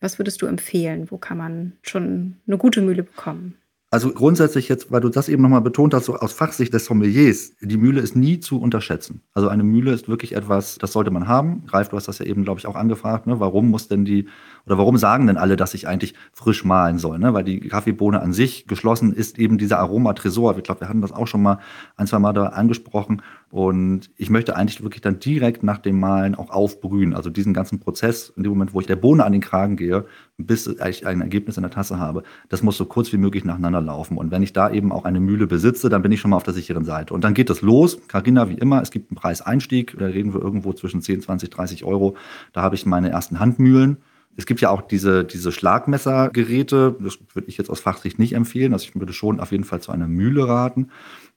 Was 0.00 0.18
würdest 0.18 0.42
du 0.42 0.46
empfehlen? 0.46 1.10
Wo 1.10 1.18
kann 1.18 1.38
man 1.38 1.72
schon 1.82 2.36
eine 2.46 2.58
gute 2.58 2.80
Mühle 2.82 3.02
bekommen? 3.04 3.56
Also 3.92 4.10
grundsätzlich 4.10 4.70
jetzt, 4.70 4.90
weil 4.90 5.02
du 5.02 5.10
das 5.10 5.28
eben 5.28 5.42
nochmal 5.42 5.60
betont 5.60 5.92
hast, 5.92 6.06
so 6.06 6.16
aus 6.16 6.32
Fachsicht 6.32 6.72
des 6.72 6.86
Sommeliers, 6.86 7.52
die 7.60 7.76
Mühle 7.76 8.00
ist 8.00 8.16
nie 8.16 8.40
zu 8.40 8.58
unterschätzen. 8.58 9.20
Also 9.34 9.48
eine 9.48 9.64
Mühle 9.64 9.92
ist 9.92 10.08
wirklich 10.08 10.34
etwas, 10.34 10.78
das 10.78 10.92
sollte 10.92 11.10
man 11.10 11.28
haben. 11.28 11.64
Ralf, 11.68 11.90
du 11.90 11.98
hast 11.98 12.08
das 12.08 12.18
ja 12.18 12.24
eben, 12.24 12.42
glaube 12.42 12.58
ich, 12.58 12.66
auch 12.66 12.74
angefragt. 12.74 13.26
Ne? 13.26 13.38
Warum 13.38 13.68
muss 13.68 13.88
denn 13.88 14.06
die, 14.06 14.28
oder 14.66 14.78
warum 14.78 14.96
sagen 14.96 15.26
denn 15.26 15.36
alle, 15.36 15.56
dass 15.56 15.74
ich 15.74 15.88
eigentlich 15.88 16.14
frisch 16.32 16.64
mahlen 16.64 16.98
soll? 16.98 17.18
Ne? 17.18 17.34
Weil 17.34 17.44
die 17.44 17.60
Kaffeebohne 17.60 18.20
an 18.20 18.32
sich 18.32 18.66
geschlossen 18.66 19.12
ist 19.12 19.38
eben 19.38 19.58
dieser 19.58 19.78
Aromatresor. 19.78 20.56
Ich 20.56 20.64
glaube, 20.64 20.82
wir 20.82 20.88
hatten 20.88 21.00
das 21.00 21.12
auch 21.12 21.26
schon 21.26 21.42
mal 21.42 21.58
ein, 21.96 22.06
zwei 22.06 22.18
Mal 22.18 22.32
da 22.32 22.46
angesprochen. 22.46 23.22
Und 23.50 24.10
ich 24.16 24.30
möchte 24.30 24.56
eigentlich 24.56 24.82
wirklich 24.82 25.02
dann 25.02 25.18
direkt 25.18 25.62
nach 25.62 25.78
dem 25.78 26.00
Mahlen 26.00 26.34
auch 26.34 26.50
aufbrühen. 26.50 27.14
Also 27.14 27.28
diesen 27.28 27.52
ganzen 27.52 27.80
Prozess, 27.80 28.32
in 28.36 28.44
dem 28.44 28.52
Moment, 28.52 28.72
wo 28.72 28.80
ich 28.80 28.86
der 28.86 28.96
Bohne 28.96 29.24
an 29.24 29.32
den 29.32 29.42
Kragen 29.42 29.76
gehe, 29.76 30.06
bis 30.38 30.66
ich 30.66 31.06
ein 31.06 31.20
Ergebnis 31.20 31.56
in 31.56 31.62
der 31.62 31.70
Tasse 31.70 31.98
habe, 31.98 32.22
das 32.48 32.62
muss 32.62 32.78
so 32.78 32.86
kurz 32.86 33.12
wie 33.12 33.18
möglich 33.18 33.44
nacheinander 33.44 33.80
laufen. 33.80 34.16
Und 34.16 34.30
wenn 34.30 34.42
ich 34.42 34.52
da 34.52 34.70
eben 34.70 34.90
auch 34.90 35.04
eine 35.04 35.20
Mühle 35.20 35.46
besitze, 35.46 35.88
dann 35.88 36.02
bin 36.02 36.12
ich 36.12 36.20
schon 36.20 36.30
mal 36.30 36.38
auf 36.38 36.44
der 36.44 36.54
sicheren 36.54 36.84
Seite. 36.84 37.12
Und 37.12 37.24
dann 37.24 37.34
geht 37.34 37.50
es 37.50 37.60
los. 37.60 37.98
Carina, 38.08 38.48
wie 38.48 38.54
immer, 38.54 38.80
es 38.80 38.90
gibt 38.90 39.10
einen 39.10 39.16
Preiseinstieg. 39.16 39.96
Da 39.98 40.06
reden 40.06 40.32
wir 40.32 40.40
irgendwo 40.40 40.72
zwischen 40.72 41.02
10, 41.02 41.20
20, 41.20 41.50
30 41.50 41.84
Euro. 41.84 42.16
Da 42.52 42.62
habe 42.62 42.74
ich 42.74 42.86
meine 42.86 43.10
ersten 43.10 43.38
Handmühlen. 43.38 43.98
Es 44.36 44.46
gibt 44.46 44.60
ja 44.60 44.70
auch 44.70 44.82
diese, 44.82 45.24
diese 45.24 45.52
Schlagmessergeräte. 45.52 46.96
Das 47.00 47.18
würde 47.34 47.48
ich 47.48 47.58
jetzt 47.58 47.70
aus 47.70 47.80
Fachsicht 47.80 48.18
nicht 48.18 48.32
empfehlen. 48.34 48.72
Also 48.72 48.86
ich 48.88 48.94
würde 48.98 49.12
schon 49.12 49.40
auf 49.40 49.52
jeden 49.52 49.64
Fall 49.64 49.80
zu 49.80 49.92
einer 49.92 50.08
Mühle 50.08 50.48
raten. 50.48 50.90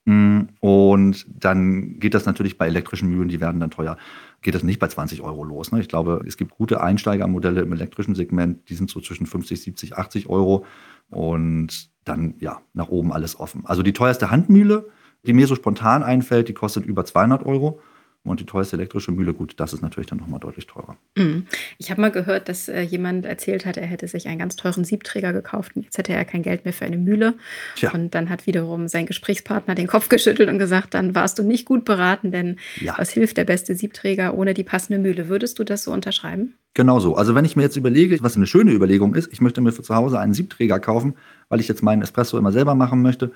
Mm, 0.05 0.41
Und 0.59 1.25
dann 1.27 1.99
geht 1.99 2.13
das 2.13 2.25
natürlich 2.25 2.57
bei 2.57 2.67
elektrischen 2.67 3.09
Mühlen, 3.09 3.27
die 3.27 3.41
werden 3.41 3.59
dann 3.59 3.71
teuer, 3.71 3.97
geht 4.41 4.53
das 4.53 4.61
nicht 4.63 4.79
bei 4.79 4.87
20 4.87 5.21
Euro 5.21 5.43
los. 5.43 5.71
Ne? 5.71 5.79
Ich 5.81 5.87
glaube, 5.89 6.23
es 6.27 6.37
gibt 6.37 6.51
gute 6.51 6.81
Einsteigermodelle 6.81 7.61
im 7.61 7.73
elektrischen 7.73 8.13
Segment, 8.13 8.69
die 8.69 8.75
sind 8.75 8.89
so 8.89 9.01
zwischen 9.01 9.25
50, 9.25 9.61
70, 9.61 9.97
80 9.97 10.29
Euro. 10.29 10.65
Und 11.09 11.89
dann, 12.03 12.35
ja, 12.39 12.61
nach 12.73 12.89
oben 12.89 13.11
alles 13.11 13.39
offen. 13.39 13.63
Also 13.65 13.81
die 13.81 13.93
teuerste 13.93 14.29
Handmühle, 14.29 14.89
die 15.25 15.33
mir 15.33 15.47
so 15.47 15.55
spontan 15.55 16.03
einfällt, 16.03 16.49
die 16.49 16.53
kostet 16.53 16.85
über 16.85 17.03
200 17.03 17.43
Euro. 17.45 17.79
Und 18.25 18.39
die 18.39 18.45
teuerste 18.45 18.75
elektrische 18.75 19.11
Mühle, 19.11 19.33
gut, 19.33 19.53
das 19.57 19.71
ist 19.71 19.81
natürlich 19.81 20.07
dann 20.09 20.17
nochmal 20.17 20.39
deutlich 20.39 20.65
teurer. 20.67 20.97
Mhm. 21.15 21.45
Ich 21.77 21.91
habe 21.91 22.01
mal 22.01 22.11
gehört, 22.11 22.49
dass 22.49 22.67
äh, 22.67 22.81
jemand 22.81 23.25
erzählt 23.25 23.65
hat, 23.65 23.77
er 23.77 23.85
hätte 23.85 24.07
sich 24.07 24.27
einen 24.27 24.39
ganz 24.39 24.55
teuren 24.55 24.83
Siebträger 24.83 25.31
gekauft 25.31 25.75
und 25.75 25.83
jetzt 25.83 25.97
hätte 25.97 26.11
er 26.13 26.25
kein 26.25 26.41
Geld 26.41 26.65
mehr 26.65 26.73
für 26.73 26.85
eine 26.85 26.97
Mühle. 26.97 27.35
Tja. 27.75 27.91
Und 27.93 28.15
dann 28.15 28.29
hat 28.29 28.47
wiederum 28.47 28.87
sein 28.87 29.05
Gesprächspartner 29.05 29.75
den 29.75 29.87
Kopf 29.87 30.09
geschüttelt 30.09 30.49
und 30.49 30.57
gesagt, 30.59 30.95
dann 30.95 31.13
warst 31.15 31.37
du 31.39 31.43
nicht 31.43 31.65
gut 31.65 31.85
beraten, 31.85 32.31
denn 32.31 32.57
Ja. 32.81 32.95
was 32.97 33.11
hilft 33.11 33.37
der 33.37 33.45
beste 33.45 33.75
Siebträger 33.75 34.33
ohne 34.35 34.53
die 34.53 34.63
passende 34.63 34.99
Mühle? 34.99 35.29
Würdest 35.29 35.59
du 35.59 35.63
das 35.63 35.83
so 35.83 35.91
unterschreiben? 35.91 36.55
Genau 36.73 36.99
so. 36.99 37.15
Also 37.15 37.35
wenn 37.35 37.45
ich 37.45 37.55
mir 37.55 37.61
jetzt 37.63 37.77
überlege, 37.77 38.17
was 38.21 38.35
eine 38.35 38.47
schöne 38.47 38.71
Überlegung 38.71 39.15
ist, 39.15 39.31
ich 39.31 39.39
möchte 39.39 39.61
mir 39.61 39.71
für 39.71 39.81
zu 39.83 39.95
Hause 39.95 40.19
einen 40.19 40.33
Siebträger 40.33 40.79
kaufen, 40.79 41.13
weil 41.47 41.59
ich 41.59 41.67
jetzt 41.67 41.83
meinen 41.83 42.01
Espresso 42.01 42.37
immer 42.37 42.51
selber 42.51 42.75
machen 42.75 43.01
möchte. 43.01 43.31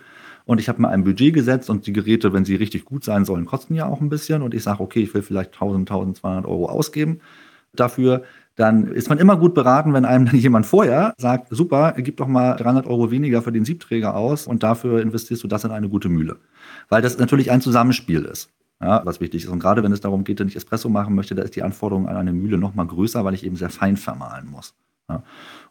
Und 0.46 0.60
ich 0.60 0.70
habe 0.70 0.82
mir 0.82 0.90
ein 0.90 1.04
Budget 1.04 1.34
gesetzt 1.34 1.70
und 1.70 1.86
die 1.86 1.94
Geräte, 1.94 2.34
wenn 2.34 2.46
sie 2.46 2.56
richtig 2.56 2.86
gut 2.86 3.04
sein 3.04 3.26
sollen, 3.26 3.46
kosten 3.46 3.76
ja 3.76 3.86
auch 3.86 4.02
ein 4.02 4.10
bisschen. 4.10 4.42
Und 4.42 4.54
ich 4.54 4.64
sage, 4.64 4.82
okay, 4.82 5.02
ich 5.02 5.14
will 5.14 5.22
vielleicht 5.22 5.54
1000, 5.54 5.90
1200 5.90 6.46
Euro 6.46 6.68
ausgeben 6.68 7.22
dafür. 7.74 8.24
Dann 8.56 8.88
ist 8.88 9.08
man 9.08 9.20
immer 9.20 9.38
gut 9.38 9.54
beraten, 9.54 9.94
wenn 9.94 10.04
einem 10.04 10.26
dann 10.26 10.36
jemand 10.36 10.66
vorher 10.66 11.14
sagt, 11.18 11.48
super, 11.50 11.94
gib 11.98 12.18
doch 12.18 12.28
mal 12.28 12.56
300 12.56 12.88
Euro 12.88 13.10
weniger 13.10 13.42
für 13.42 13.54
den 13.54 13.64
Siebträger 13.64 14.16
aus 14.16 14.48
und 14.48 14.64
dafür 14.64 15.02
investierst 15.02 15.44
du 15.44 15.48
das 15.48 15.64
in 15.64 15.72
eine 15.72 15.88
gute 15.88 16.10
Mühle. 16.10 16.38
Weil 16.90 17.02
das 17.02 17.18
natürlich 17.18 17.52
ein 17.52 17.62
Zusammenspiel 17.62 18.24
ist. 18.26 18.50
Ja, 18.82 19.02
was 19.06 19.20
wichtig 19.20 19.44
ist. 19.44 19.50
Und 19.50 19.60
gerade 19.60 19.84
wenn 19.84 19.92
es 19.92 20.00
darum 20.00 20.24
geht, 20.24 20.40
dass 20.40 20.48
ich 20.48 20.56
Espresso 20.56 20.90
machen 20.90 21.14
möchte, 21.14 21.36
da 21.36 21.44
ist 21.44 21.56
die 21.56 21.64
Anforderung 21.64 22.08
an 22.08 22.16
eine 22.16 22.32
Mühle 22.32 22.58
noch 22.58 22.76
mal 22.76 22.88
größer, 22.88 23.26
weil 23.26 23.34
ich 23.34 23.46
eben 23.46 23.58
sehr 23.58 23.70
fein 23.70 23.98
vermahlen 23.98 24.50
muss. 24.50 24.74
Ja. 25.10 25.24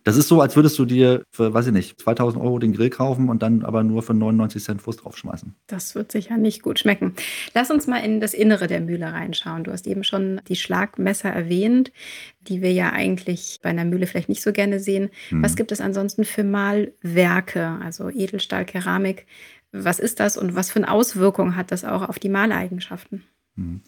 Das 0.05 0.16
ist 0.16 0.28
so, 0.28 0.41
als 0.41 0.57
würdest 0.57 0.78
du 0.78 0.84
dir 0.84 1.22
für, 1.30 1.53
weiß 1.53 1.66
ich 1.66 1.72
nicht, 1.72 2.01
2000 2.01 2.43
Euro 2.43 2.59
den 2.59 2.72
Grill 2.72 2.89
kaufen 2.89 3.28
und 3.28 3.43
dann 3.43 3.62
aber 3.62 3.82
nur 3.82 4.03
für 4.03 4.14
99 4.14 4.62
Cent 4.62 4.82
Fuß 4.82 4.97
draufschmeißen. 4.99 5.55
Das 5.66 5.95
wird 5.95 6.12
sicher 6.12 6.39
nicht 6.39 6.62
gut 6.62 6.78
schmecken. 6.78 7.14
Lass 7.55 7.70
uns 7.70 7.86
mal 7.86 7.99
in 7.99 8.20
das 8.20 8.32
Innere 8.32 8.68
der 8.68 8.80
Mühle 8.80 9.12
reinschauen. 9.12 9.64
Du 9.64 9.72
hast 9.72 9.86
eben 9.86 10.05
schon 10.05 10.41
die 10.49 10.57
Schlagmesser 10.57 11.28
erwähnt, 11.28 11.93
die 12.41 12.62
wir 12.62 12.72
ja 12.72 12.93
eigentlich 12.93 13.59
bei 13.62 13.70
einer 13.70 13.84
Mühle 13.84 14.07
vielleicht 14.07 14.28
nicht 14.28 14.43
so 14.43 14.53
gerne 14.53 14.80
sehen. 14.80 15.11
Hm. 15.28 15.43
Was 15.43 15.57
gibt 15.57 15.72
es 15.72 15.80
ansonsten 15.80 16.24
für 16.24 16.45
Malwerke, 16.45 17.78
also 17.82 18.09
Edelstahl, 18.09 18.64
Keramik? 18.64 19.26
Was 19.72 19.99
ist 19.99 20.20
das 20.20 20.39
und 20.39 20.55
was 20.55 20.70
für 20.70 20.78
eine 20.78 20.91
Auswirkung 20.91 21.55
hat 21.55 21.70
das 21.70 21.84
auch 21.84 22.09
auf 22.09 22.18
die 22.18 22.30
Maleigenschaften? 22.30 23.24
Mhm. 23.57 23.82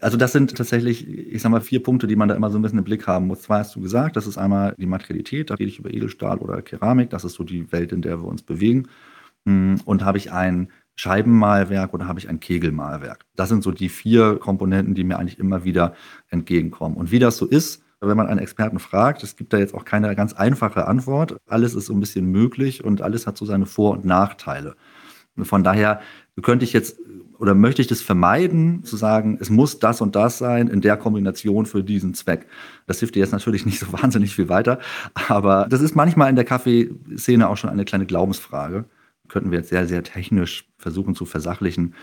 Also 0.00 0.16
das 0.16 0.32
sind 0.32 0.56
tatsächlich, 0.56 1.06
ich 1.08 1.42
sag 1.42 1.50
mal, 1.50 1.60
vier 1.60 1.82
Punkte, 1.82 2.06
die 2.06 2.16
man 2.16 2.28
da 2.28 2.34
immer 2.34 2.50
so 2.50 2.58
ein 2.58 2.62
bisschen 2.62 2.78
im 2.78 2.84
Blick 2.84 3.06
haben 3.06 3.26
muss. 3.26 3.42
Zwei 3.42 3.58
hast 3.58 3.74
du 3.76 3.80
gesagt, 3.80 4.16
das 4.16 4.26
ist 4.26 4.38
einmal 4.38 4.74
die 4.78 4.86
Materialität, 4.86 5.50
da 5.50 5.54
rede 5.54 5.68
ich 5.70 5.78
über 5.78 5.92
Edelstahl 5.92 6.38
oder 6.38 6.62
Keramik, 6.62 7.10
das 7.10 7.24
ist 7.24 7.34
so 7.34 7.44
die 7.44 7.70
Welt, 7.72 7.92
in 7.92 8.02
der 8.02 8.18
wir 8.22 8.26
uns 8.26 8.42
bewegen. 8.42 8.88
Mm, 9.44 9.76
Und 9.84 10.04
habe 10.04 10.18
ich 10.18 10.32
ein 10.32 10.70
Scheibenmalwerk 10.96 11.94
oder 11.94 12.06
habe 12.08 12.18
ich 12.18 12.28
ein 12.28 12.40
Kegelmalwerk? 12.40 13.24
Das 13.36 13.48
sind 13.48 13.62
so 13.62 13.72
die 13.72 13.88
vier 13.88 14.36
Komponenten, 14.38 14.94
die 14.94 15.04
mir 15.04 15.18
eigentlich 15.18 15.38
immer 15.38 15.64
wieder 15.64 15.94
entgegenkommen. 16.28 16.96
Und 16.96 17.10
wie 17.10 17.18
das 17.18 17.36
so 17.36 17.46
ist, 17.46 17.82
wenn 18.00 18.16
man 18.16 18.26
einen 18.26 18.40
Experten 18.40 18.78
fragt, 18.78 19.22
es 19.22 19.36
gibt 19.36 19.52
da 19.52 19.58
jetzt 19.58 19.74
auch 19.74 19.84
keine 19.84 20.14
ganz 20.16 20.32
einfache 20.32 20.86
Antwort. 20.88 21.36
Alles 21.46 21.74
ist 21.74 21.86
so 21.86 21.94
ein 21.94 22.00
bisschen 22.00 22.26
möglich 22.26 22.82
und 22.84 23.02
alles 23.02 23.26
hat 23.26 23.36
so 23.36 23.44
seine 23.44 23.66
Vor- 23.66 23.92
und 23.92 24.04
Nachteile. 24.06 24.76
Von 25.44 25.64
daher 25.64 26.00
könnte 26.42 26.64
ich 26.64 26.72
jetzt 26.72 26.98
oder 27.40 27.54
möchte 27.54 27.80
ich 27.80 27.88
das 27.88 28.02
vermeiden, 28.02 28.84
zu 28.84 28.96
sagen, 28.96 29.38
es 29.40 29.48
muss 29.48 29.78
das 29.78 30.02
und 30.02 30.14
das 30.14 30.36
sein 30.36 30.68
in 30.68 30.82
der 30.82 30.98
Kombination 30.98 31.64
für 31.64 31.82
diesen 31.82 32.12
Zweck. 32.12 32.46
Das 32.86 32.98
hilft 32.98 33.14
dir 33.14 33.20
jetzt 33.20 33.32
natürlich 33.32 33.64
nicht 33.64 33.78
so 33.78 33.90
wahnsinnig 33.92 34.34
viel 34.34 34.50
weiter, 34.50 34.78
aber 35.28 35.66
das 35.68 35.80
ist 35.80 35.96
manchmal 35.96 36.28
in 36.28 36.36
der 36.36 36.44
Kaffeeszene 36.44 37.48
auch 37.48 37.56
schon 37.56 37.70
eine 37.70 37.86
kleine 37.86 38.04
Glaubensfrage. 38.04 38.84
Könnten 39.28 39.50
wir 39.50 39.58
jetzt 39.58 39.70
sehr, 39.70 39.86
sehr 39.86 40.02
technisch 40.02 40.68
versuchen 40.76 41.14
zu 41.14 41.24
versachlichen. 41.24 41.94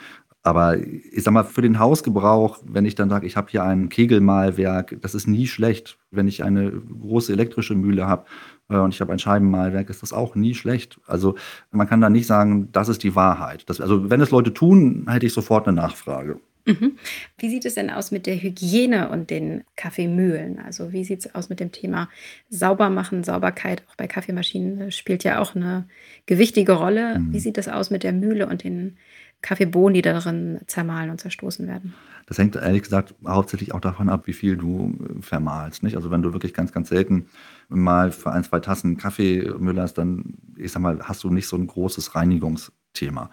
Aber 0.42 0.78
ich 0.78 1.24
sag 1.24 1.34
mal, 1.34 1.44
für 1.44 1.62
den 1.62 1.78
Hausgebrauch, 1.78 2.60
wenn 2.66 2.86
ich 2.86 2.96
dann 2.96 3.10
sage, 3.10 3.28
ich 3.28 3.36
habe 3.36 3.52
hier 3.52 3.64
ein 3.64 3.90
Kegelmalwerk, 3.90 4.98
das 5.02 5.14
ist 5.14 5.28
nie 5.28 5.46
schlecht. 5.46 5.98
Wenn 6.10 6.28
ich 6.28 6.44
eine 6.44 6.72
große 6.72 7.34
elektrische 7.34 7.76
Mühle 7.76 8.08
habe 8.08 8.26
und 8.68 8.94
ich 8.94 9.02
habe 9.02 9.14
ein 9.14 9.20
Scheibenmalwerk, 9.20 9.90
ist 9.90 10.02
das 10.02 10.14
auch 10.14 10.36
nie 10.36 10.54
schlecht. 10.54 11.00
Also 11.08 11.36
man 11.72 11.88
kann 11.88 12.02
da 12.02 12.10
nicht 12.10 12.28
sagen, 12.28 12.70
das 12.72 12.90
ist 12.90 13.04
die 13.04 13.16
Wahrheit. 13.16 13.70
Das, 13.70 13.80
also 13.80 14.10
wenn 14.10 14.22
es 14.22 14.32
Leute 14.32 14.54
tun, 14.54 15.06
hätte 15.10 15.26
ich 15.26 15.34
sofort 15.34 15.68
eine 15.68 15.76
Nachfrage. 15.76 16.40
Mhm. 16.68 16.98
Wie 17.38 17.50
sieht 17.50 17.66
es 17.66 17.76
denn 17.76 17.90
aus 17.90 18.12
mit 18.12 18.26
der 18.26 18.36
Hygiene 18.36 19.10
und 19.10 19.30
den 19.30 19.64
Kaffeemühlen? 19.78 20.60
Also 20.60 20.92
wie 20.92 21.06
sieht 21.06 21.20
es 21.20 21.34
aus 21.34 21.48
mit 21.48 21.62
dem 21.62 21.72
Thema 21.72 22.10
Saubermachen, 22.50 23.24
Sauberkeit? 23.24 23.84
Auch 23.90 23.96
bei 23.96 24.08
Kaffeemaschinen 24.08 24.82
äh, 24.82 24.92
spielt 24.92 25.24
ja 25.24 25.40
auch 25.40 25.56
eine 25.56 25.88
gewichtige 26.26 26.74
Rolle. 26.74 27.20
Mhm. 27.20 27.34
Wie 27.34 27.40
sieht 27.40 27.58
es 27.58 27.70
aus 27.70 27.90
mit 27.90 28.04
der 28.04 28.12
Mühle 28.12 28.48
und 28.48 28.66
den 28.66 28.98
Kaffeebohnen, 29.42 29.94
die 29.94 30.02
darin 30.02 30.60
zermahlen 30.68 31.10
und 31.10 31.22
zerstoßen 31.22 31.68
werden? 31.68 31.94
Das 32.26 32.38
hängt 32.38 32.56
ehrlich 32.56 32.84
gesagt 32.84 33.16
hauptsächlich 33.26 33.74
auch 33.74 33.80
davon 33.80 34.10
ab, 34.10 34.28
wie 34.28 34.34
viel 34.34 34.58
du 34.58 34.94
äh, 35.00 35.22
vermahlst. 35.22 35.84
Nicht? 35.84 35.96
Also 35.96 36.12
wenn 36.12 36.22
du 36.22 36.34
wirklich 36.34 36.54
ganz, 36.54 36.72
ganz 36.72 36.90
selten 36.90 37.28
mal 37.70 38.12
für 38.12 38.32
ein, 38.32 38.44
zwei 38.44 38.60
Tassen 38.60 38.98
Kaffee 38.98 39.52
müllerst, 39.58 39.98
dann, 39.98 40.36
ich 40.58 40.72
sag 40.72 40.82
mal, 40.82 41.00
hast 41.02 41.24
du 41.24 41.30
nicht 41.30 41.48
so 41.48 41.56
ein 41.56 41.68
großes 41.68 42.16
Reinigungsthema. 42.16 43.30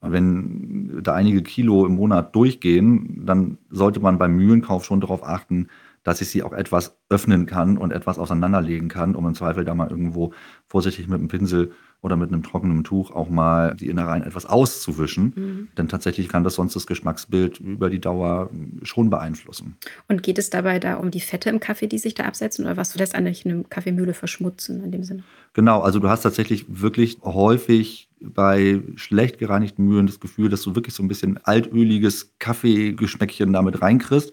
Wenn 0.00 1.00
da 1.02 1.14
einige 1.14 1.42
Kilo 1.42 1.86
im 1.86 1.94
Monat 1.94 2.34
durchgehen, 2.34 3.24
dann 3.24 3.58
sollte 3.70 4.00
man 4.00 4.18
beim 4.18 4.34
Mühlenkauf 4.34 4.84
schon 4.84 5.00
darauf 5.00 5.24
achten, 5.24 5.68
dass 6.04 6.20
ich 6.20 6.28
sie 6.28 6.42
auch 6.42 6.52
etwas 6.52 6.96
öffnen 7.08 7.46
kann 7.46 7.78
und 7.78 7.92
etwas 7.92 8.18
auseinanderlegen 8.18 8.88
kann, 8.88 9.14
um 9.14 9.26
im 9.26 9.34
Zweifel 9.34 9.64
da 9.64 9.74
mal 9.74 9.90
irgendwo 9.90 10.32
vorsichtig 10.66 11.08
mit 11.08 11.18
einem 11.18 11.28
Pinsel 11.28 11.72
oder 12.00 12.16
mit 12.16 12.32
einem 12.32 12.42
trockenen 12.42 12.82
Tuch 12.82 13.12
auch 13.12 13.30
mal 13.30 13.76
die 13.76 13.88
Innereien 13.88 14.24
etwas 14.24 14.44
auszuwischen. 14.44 15.32
Mhm. 15.36 15.68
Denn 15.78 15.88
tatsächlich 15.88 16.28
kann 16.28 16.42
das 16.42 16.56
sonst 16.56 16.74
das 16.74 16.88
Geschmacksbild 16.88 17.60
über 17.60 17.90
die 17.90 18.00
Dauer 18.00 18.50
schon 18.82 19.08
beeinflussen. 19.08 19.76
Und 20.08 20.24
geht 20.24 20.38
es 20.38 20.50
dabei 20.50 20.80
da 20.80 20.96
um 20.96 21.12
die 21.12 21.20
Fette 21.20 21.48
im 21.48 21.60
Kaffee, 21.60 21.86
die 21.86 21.98
sich 21.98 22.14
da 22.14 22.24
absetzen? 22.24 22.64
Oder 22.64 22.76
was 22.76 22.96
lässt 22.96 23.14
eigentlich 23.14 23.46
eine 23.46 23.62
Kaffeemühle 23.62 24.14
verschmutzen 24.14 24.82
in 24.82 24.90
dem 24.90 25.04
Sinne? 25.04 25.22
Genau, 25.52 25.80
also 25.80 26.00
du 26.00 26.08
hast 26.08 26.22
tatsächlich 26.22 26.64
wirklich 26.68 27.18
häufig 27.22 28.08
bei 28.20 28.82
schlecht 28.96 29.38
gereinigten 29.38 29.84
Mühlen 29.84 30.06
das 30.06 30.18
Gefühl, 30.18 30.48
dass 30.48 30.62
du 30.62 30.74
wirklich 30.74 30.94
so 30.94 31.02
ein 31.04 31.08
bisschen 31.08 31.38
altöliges 31.44 32.34
Kaffeegeschmäckchen 32.40 33.52
damit 33.52 33.80
reinkriegst. 33.80 34.32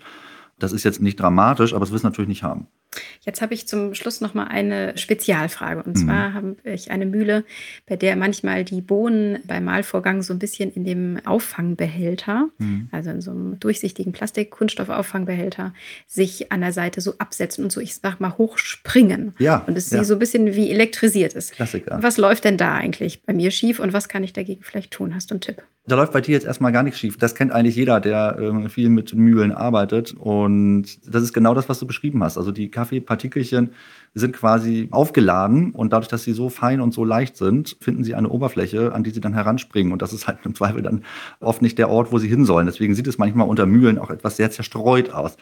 Das 0.60 0.74
ist 0.74 0.84
jetzt 0.84 1.02
nicht 1.02 1.20
dramatisch, 1.20 1.74
aber 1.74 1.84
es 1.84 1.92
will 1.92 1.98
es 1.98 2.04
natürlich 2.04 2.30
nicht 2.30 2.44
haben. 2.44 2.68
Jetzt 3.22 3.42
habe 3.42 3.54
ich 3.54 3.68
zum 3.68 3.94
Schluss 3.94 4.20
noch 4.20 4.34
mal 4.34 4.46
eine 4.46 4.98
Spezialfrage. 4.98 5.84
Und 5.84 5.96
mhm. 5.96 6.06
zwar 6.06 6.34
habe 6.34 6.56
ich 6.64 6.90
eine 6.92 7.06
Mühle, 7.06 7.44
bei 7.88 7.96
der 7.96 8.16
manchmal 8.16 8.64
die 8.64 8.82
Bohnen 8.82 9.40
beim 9.46 9.66
Mahlvorgang 9.66 10.24
so 10.24 10.34
ein 10.34 10.40
bisschen 10.40 10.72
in 10.72 10.86
dem 10.86 11.20
Auffangbehälter, 11.26 12.50
mhm. 12.58 12.90
also 12.92 13.12
in 13.12 13.22
so 13.22 13.32
einem 13.32 13.60
durchsichtigen 13.60 14.12
Plastik-Kunststoff-Auffangbehälter, 14.12 15.74
sich 16.08 16.52
an 16.52 16.62
der 16.62 16.74
Seite 16.74 17.02
so 17.02 17.14
absetzen 17.20 17.64
und 17.64 17.72
so, 17.72 17.80
ich 17.80 17.96
sag 17.96 18.20
mal, 18.20 18.38
hochspringen. 18.38 19.34
Ja. 19.38 19.64
Und 19.68 19.78
es 19.78 19.92
ja. 19.92 20.04
so 20.04 20.14
ein 20.14 20.20
bisschen 20.20 20.56
wie 20.56 20.72
elektrisiert 20.72 21.34
ist. 21.34 21.54
Klassiker. 21.54 22.02
Was 22.02 22.18
läuft 22.18 22.46
denn 22.46 22.58
da 22.58 22.76
eigentlich 22.76 23.24
bei 23.24 23.34
mir 23.34 23.52
schief 23.52 23.80
und 23.80 23.94
was 23.94 24.10
kann 24.10 24.24
ich 24.24 24.34
dagegen 24.34 24.64
vielleicht 24.64 24.92
tun? 24.92 25.14
Hast 25.14 25.30
du 25.30 25.36
einen 25.36 25.42
Tipp? 25.42 25.62
Da 25.90 25.96
läuft 25.96 26.14
bei 26.14 26.22
dir 26.22 26.34
jetzt 26.34 26.46
erstmal 26.46 26.72
gar 26.72 26.84
nichts 26.84 27.00
schief. 27.00 27.18
Das 27.18 27.34
kennt 27.34 27.52
eigentlich 27.52 27.76
jeder, 27.76 28.00
der 28.00 28.38
äh, 28.38 28.70
viel 28.70 28.90
mit 28.90 29.16
Mühlen 29.16 29.52
arbeitet. 29.52 30.14
Und 30.14 30.86
das 31.04 31.24
ist 31.24 31.34
genau 31.34 31.56
das, 31.56 31.68
was 31.68 31.80
du 31.80 31.88
beschrieben 31.88 32.24
hast. 32.24 32.38
Also 32.38 32.52
die 32.52 32.70
Kaffeepartikelchen 32.70 33.72
sind 34.14 34.36
quasi 34.36 34.88
aufgeladen 34.92 35.72
und 35.72 35.92
dadurch, 35.92 36.08
dass 36.08 36.24
sie 36.24 36.34
so 36.34 36.50
fein 36.50 36.80
und 36.80 36.94
so 36.94 37.04
leicht 37.04 37.38
sind, 37.38 37.76
finden 37.82 38.04
sie 38.04 38.14
eine 38.14 38.30
Oberfläche, 38.30 38.94
an 38.94 39.04
die 39.04 39.10
sie 39.10 39.20
dann 39.20 39.34
heranspringen. 39.34 39.92
Und 39.92 40.04
das 40.04 40.14
ist 40.14 40.28
halt 40.28 40.38
im 40.44 40.54
Zweifel 40.54 40.84
dann 40.84 41.04
oft 41.40 41.64
nicht 41.64 41.80
der 41.80 41.90
Ort, 41.90 42.12
wo 42.12 42.20
sie 42.20 42.28
hin 42.28 42.46
sollen. 42.46 42.68
Deswegen 42.68 42.94
sieht 42.94 43.08
es 43.08 43.18
manchmal 43.18 43.48
unter 43.48 43.66
Mühlen 43.66 43.98
auch 43.98 44.12
etwas 44.12 44.38
sehr 44.38 44.52
zerstreut 44.52 45.12
aus. 45.12 45.38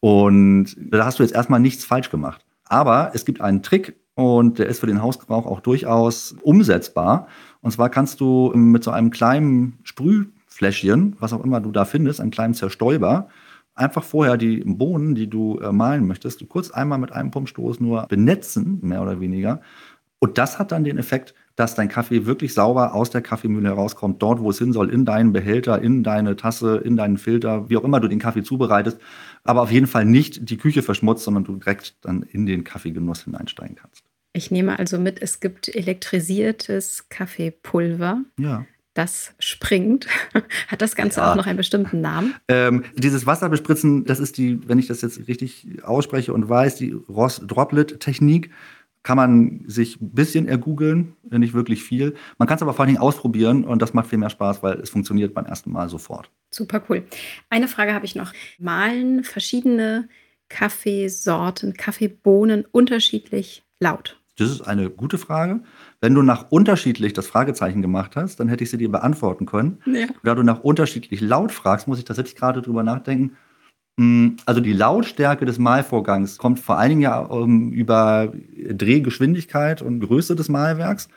Und 0.00 0.76
da 0.78 1.06
hast 1.06 1.18
du 1.18 1.22
jetzt 1.22 1.34
erstmal 1.34 1.60
nichts 1.60 1.86
falsch 1.86 2.10
gemacht. 2.10 2.44
Aber 2.66 3.12
es 3.14 3.24
gibt 3.24 3.40
einen 3.40 3.62
Trick 3.62 3.96
und 4.14 4.58
der 4.58 4.66
ist 4.66 4.80
für 4.80 4.86
den 4.86 5.00
Hausgebrauch 5.00 5.46
auch 5.46 5.60
durchaus 5.60 6.36
umsetzbar. 6.42 7.28
Und 7.66 7.72
zwar 7.72 7.90
kannst 7.90 8.20
du 8.20 8.52
mit 8.54 8.84
so 8.84 8.92
einem 8.92 9.10
kleinen 9.10 9.80
Sprühfläschchen, 9.82 11.16
was 11.18 11.32
auch 11.32 11.42
immer 11.42 11.60
du 11.60 11.72
da 11.72 11.84
findest, 11.84 12.20
einem 12.20 12.30
kleinen 12.30 12.54
Zerstäuber, 12.54 13.26
einfach 13.74 14.04
vorher 14.04 14.36
die 14.36 14.58
Bohnen, 14.64 15.16
die 15.16 15.28
du 15.28 15.58
äh, 15.58 15.72
malen 15.72 16.06
möchtest, 16.06 16.48
kurz 16.48 16.70
einmal 16.70 16.98
mit 16.98 17.10
einem 17.10 17.32
Pumpstoß 17.32 17.80
nur 17.80 18.06
benetzen, 18.06 18.78
mehr 18.82 19.02
oder 19.02 19.18
weniger. 19.18 19.62
Und 20.20 20.38
das 20.38 20.60
hat 20.60 20.70
dann 20.70 20.84
den 20.84 20.96
Effekt, 20.96 21.34
dass 21.56 21.74
dein 21.74 21.88
Kaffee 21.88 22.24
wirklich 22.24 22.54
sauber 22.54 22.94
aus 22.94 23.10
der 23.10 23.20
Kaffeemühle 23.20 23.70
herauskommt, 23.70 24.22
dort, 24.22 24.38
wo 24.38 24.50
es 24.50 24.58
hin 24.58 24.72
soll, 24.72 24.88
in 24.88 25.04
deinen 25.04 25.32
Behälter, 25.32 25.82
in 25.82 26.04
deine 26.04 26.36
Tasse, 26.36 26.76
in 26.76 26.96
deinen 26.96 27.18
Filter, 27.18 27.68
wie 27.68 27.76
auch 27.78 27.82
immer 27.82 27.98
du 27.98 28.06
den 28.06 28.20
Kaffee 28.20 28.44
zubereitest. 28.44 29.00
Aber 29.42 29.62
auf 29.62 29.72
jeden 29.72 29.88
Fall 29.88 30.04
nicht 30.04 30.48
die 30.48 30.56
Küche 30.56 30.82
verschmutzt, 30.82 31.24
sondern 31.24 31.42
du 31.42 31.56
direkt 31.56 31.96
dann 32.02 32.22
in 32.22 32.46
den 32.46 32.62
Kaffeegenuss 32.62 33.24
hineinsteigen 33.24 33.74
kannst. 33.74 34.05
Ich 34.36 34.50
nehme 34.50 34.78
also 34.78 34.98
mit, 34.98 35.22
es 35.22 35.40
gibt 35.40 35.74
elektrisiertes 35.74 37.08
Kaffeepulver. 37.08 38.20
Ja. 38.38 38.66
Das 38.92 39.34
springt. 39.38 40.06
Hat 40.68 40.82
das 40.82 40.94
Ganze 40.94 41.20
ja. 41.20 41.32
auch 41.32 41.36
noch 41.36 41.46
einen 41.46 41.56
bestimmten 41.56 42.02
Namen? 42.02 42.34
Ähm, 42.48 42.84
dieses 42.94 43.26
Wasserbespritzen, 43.26 44.04
das 44.04 44.20
ist 44.20 44.36
die, 44.36 44.60
wenn 44.68 44.78
ich 44.78 44.88
das 44.88 45.00
jetzt 45.00 45.26
richtig 45.26 45.82
ausspreche 45.84 46.34
und 46.34 46.48
weiß, 46.48 46.76
die 46.76 46.92
Ross-Droplet-Technik. 46.92 48.50
Kann 49.02 49.16
man 49.16 49.64
sich 49.68 50.00
ein 50.00 50.10
bisschen 50.10 50.48
ergoogeln, 50.48 51.14
nicht 51.30 51.54
wirklich 51.54 51.82
viel. 51.82 52.14
Man 52.38 52.48
kann 52.48 52.56
es 52.56 52.62
aber 52.62 52.74
vor 52.74 52.80
allen 52.80 52.88
Dingen 52.88 53.00
ausprobieren 53.00 53.64
und 53.64 53.80
das 53.80 53.94
macht 53.94 54.08
viel 54.08 54.18
mehr 54.18 54.30
Spaß, 54.30 54.62
weil 54.62 54.80
es 54.80 54.90
funktioniert 54.90 55.32
beim 55.32 55.46
ersten 55.46 55.70
Mal 55.70 55.88
sofort. 55.88 56.30
Super 56.50 56.82
cool. 56.88 57.04
Eine 57.48 57.68
Frage 57.68 57.94
habe 57.94 58.04
ich 58.04 58.16
noch. 58.16 58.32
Malen 58.58 59.22
verschiedene 59.22 60.08
Kaffeesorten, 60.48 61.74
Kaffeebohnen 61.74 62.66
unterschiedlich 62.70 63.62
laut? 63.78 64.20
Das 64.38 64.50
ist 64.50 64.62
eine 64.62 64.90
gute 64.90 65.18
Frage. 65.18 65.60
Wenn 66.00 66.14
du 66.14 66.22
nach 66.22 66.50
unterschiedlich 66.50 67.14
das 67.14 67.26
Fragezeichen 67.26 67.82
gemacht 67.82 68.16
hast, 68.16 68.38
dann 68.38 68.48
hätte 68.48 68.64
ich 68.64 68.70
sie 68.70 68.76
dir 68.76 68.90
beantworten 68.90 69.46
können. 69.46 69.78
Ja. 69.86 70.06
Da 70.22 70.34
du 70.34 70.42
nach 70.42 70.60
unterschiedlich 70.60 71.20
laut 71.20 71.52
fragst, 71.52 71.88
muss 71.88 71.98
ich 71.98 72.04
tatsächlich 72.04 72.36
gerade 72.36 72.60
drüber 72.60 72.82
nachdenken. 72.82 73.36
Hm, 73.98 74.36
also 74.44 74.60
die 74.60 74.74
Lautstärke 74.74 75.46
des 75.46 75.58
Malvorgangs 75.58 76.36
kommt 76.36 76.60
vor 76.60 76.78
allen 76.78 76.90
Dingen 76.90 77.00
ja 77.00 77.18
um, 77.18 77.72
über 77.72 78.30
Drehgeschwindigkeit 78.70 79.80
und 79.80 80.00
Größe 80.00 80.36
des 80.36 80.50
Malwerks. 80.50 81.08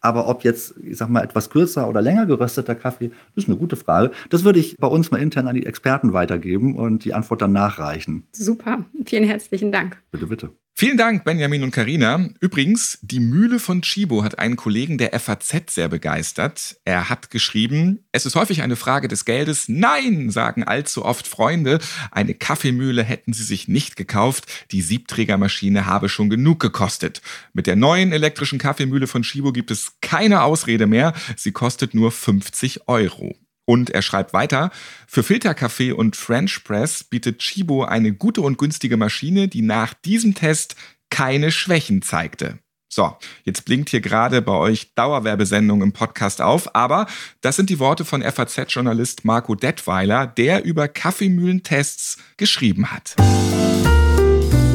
Aber 0.00 0.28
ob 0.28 0.44
jetzt, 0.44 0.76
ich 0.84 0.96
sag 0.96 1.08
mal, 1.08 1.24
etwas 1.24 1.50
kürzer 1.50 1.88
oder 1.88 2.00
länger 2.00 2.26
gerösteter 2.26 2.76
Kaffee, 2.76 3.08
das 3.34 3.44
ist 3.44 3.48
eine 3.48 3.58
gute 3.58 3.74
Frage. 3.74 4.12
Das 4.30 4.44
würde 4.44 4.60
ich 4.60 4.76
bei 4.76 4.86
uns 4.86 5.10
mal 5.10 5.18
intern 5.20 5.48
an 5.48 5.56
die 5.56 5.66
Experten 5.66 6.12
weitergeben 6.12 6.76
und 6.76 7.04
die 7.04 7.12
Antwort 7.12 7.42
dann 7.42 7.52
nachreichen. 7.52 8.28
Super, 8.30 8.84
vielen 9.04 9.24
herzlichen 9.24 9.72
Dank. 9.72 10.00
Bitte, 10.12 10.26
bitte. 10.28 10.50
Vielen 10.80 10.96
Dank, 10.96 11.24
Benjamin 11.24 11.64
und 11.64 11.72
Karina. 11.72 12.28
Übrigens, 12.38 13.00
die 13.02 13.18
Mühle 13.18 13.58
von 13.58 13.82
Chibo 13.82 14.22
hat 14.22 14.38
einen 14.38 14.54
Kollegen 14.54 14.96
der 14.96 15.18
FAZ 15.18 15.74
sehr 15.74 15.88
begeistert. 15.88 16.76
Er 16.84 17.08
hat 17.08 17.30
geschrieben, 17.32 18.04
es 18.12 18.26
ist 18.26 18.36
häufig 18.36 18.62
eine 18.62 18.76
Frage 18.76 19.08
des 19.08 19.24
Geldes. 19.24 19.68
Nein, 19.68 20.30
sagen 20.30 20.62
allzu 20.62 21.04
oft 21.04 21.26
Freunde. 21.26 21.80
Eine 22.12 22.34
Kaffeemühle 22.34 23.02
hätten 23.02 23.32
sie 23.32 23.42
sich 23.42 23.66
nicht 23.66 23.96
gekauft. 23.96 24.46
Die 24.70 24.80
Siebträgermaschine 24.80 25.84
habe 25.86 26.08
schon 26.08 26.30
genug 26.30 26.60
gekostet. 26.60 27.22
Mit 27.52 27.66
der 27.66 27.74
neuen 27.74 28.12
elektrischen 28.12 28.60
Kaffeemühle 28.60 29.08
von 29.08 29.22
Chibo 29.22 29.50
gibt 29.50 29.72
es 29.72 29.94
keine 30.00 30.42
Ausrede 30.42 30.86
mehr. 30.86 31.12
Sie 31.34 31.50
kostet 31.50 31.92
nur 31.92 32.12
50 32.12 32.86
Euro. 32.86 33.34
Und 33.68 33.90
er 33.90 34.00
schreibt 34.00 34.32
weiter, 34.32 34.70
für 35.06 35.22
Filterkaffee 35.22 35.92
und 35.92 36.16
French 36.16 36.64
Press 36.64 37.04
bietet 37.04 37.40
Chibo 37.40 37.84
eine 37.84 38.14
gute 38.14 38.40
und 38.40 38.56
günstige 38.56 38.96
Maschine, 38.96 39.46
die 39.46 39.60
nach 39.60 39.92
diesem 39.92 40.34
Test 40.34 40.74
keine 41.10 41.52
Schwächen 41.52 42.00
zeigte. 42.00 42.60
So, 42.88 43.14
jetzt 43.44 43.66
blinkt 43.66 43.90
hier 43.90 44.00
gerade 44.00 44.40
bei 44.40 44.54
euch 44.54 44.94
Dauerwerbesendung 44.94 45.82
im 45.82 45.92
Podcast 45.92 46.40
auf, 46.40 46.74
aber 46.74 47.06
das 47.42 47.56
sind 47.56 47.68
die 47.68 47.78
Worte 47.78 48.06
von 48.06 48.22
FAZ-Journalist 48.22 49.26
Marco 49.26 49.54
Detweiler, 49.54 50.26
der 50.26 50.64
über 50.64 50.88
Kaffeemühlentests 50.88 52.16
geschrieben 52.38 52.90
hat. 52.90 53.16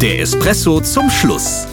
Der 0.04 0.20
Espresso 0.20 0.82
zum 0.82 1.10
Schluss. 1.10 1.66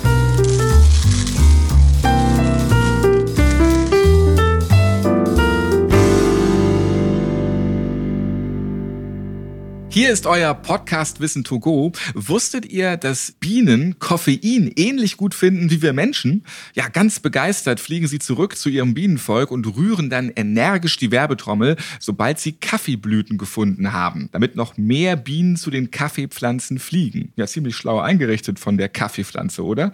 Hier 9.92 10.12
ist 10.12 10.28
euer 10.28 10.54
Podcast 10.54 11.18
Wissen 11.18 11.42
to 11.42 11.58
go. 11.58 11.90
Wusstet 12.14 12.64
ihr, 12.64 12.96
dass 12.96 13.32
Bienen 13.32 13.98
Koffein 13.98 14.70
ähnlich 14.76 15.16
gut 15.16 15.34
finden 15.34 15.68
wie 15.68 15.82
wir 15.82 15.92
Menschen? 15.92 16.44
Ja, 16.74 16.86
ganz 16.86 17.18
begeistert 17.18 17.80
fliegen 17.80 18.06
sie 18.06 18.20
zurück 18.20 18.56
zu 18.56 18.68
ihrem 18.68 18.94
Bienenvolk 18.94 19.50
und 19.50 19.66
rühren 19.66 20.08
dann 20.08 20.30
energisch 20.36 20.96
die 20.96 21.10
Werbetrommel, 21.10 21.74
sobald 21.98 22.38
sie 22.38 22.52
Kaffeeblüten 22.52 23.36
gefunden 23.36 23.92
haben, 23.92 24.28
damit 24.30 24.54
noch 24.54 24.76
mehr 24.76 25.16
Bienen 25.16 25.56
zu 25.56 25.72
den 25.72 25.90
Kaffeepflanzen 25.90 26.78
fliegen. 26.78 27.32
Ja, 27.34 27.48
ziemlich 27.48 27.74
schlau 27.74 27.98
eingerichtet 27.98 28.60
von 28.60 28.78
der 28.78 28.88
Kaffeepflanze, 28.88 29.64
oder? 29.64 29.92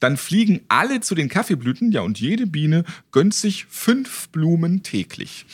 Dann 0.00 0.16
fliegen 0.16 0.60
alle 0.68 1.00
zu 1.00 1.14
den 1.14 1.28
Kaffeeblüten, 1.28 1.92
ja, 1.92 2.02
und 2.02 2.20
jede 2.20 2.46
Biene 2.46 2.84
gönnt 3.10 3.32
sich 3.32 3.64
fünf 3.70 4.28
Blumen 4.28 4.82
täglich. 4.82 5.46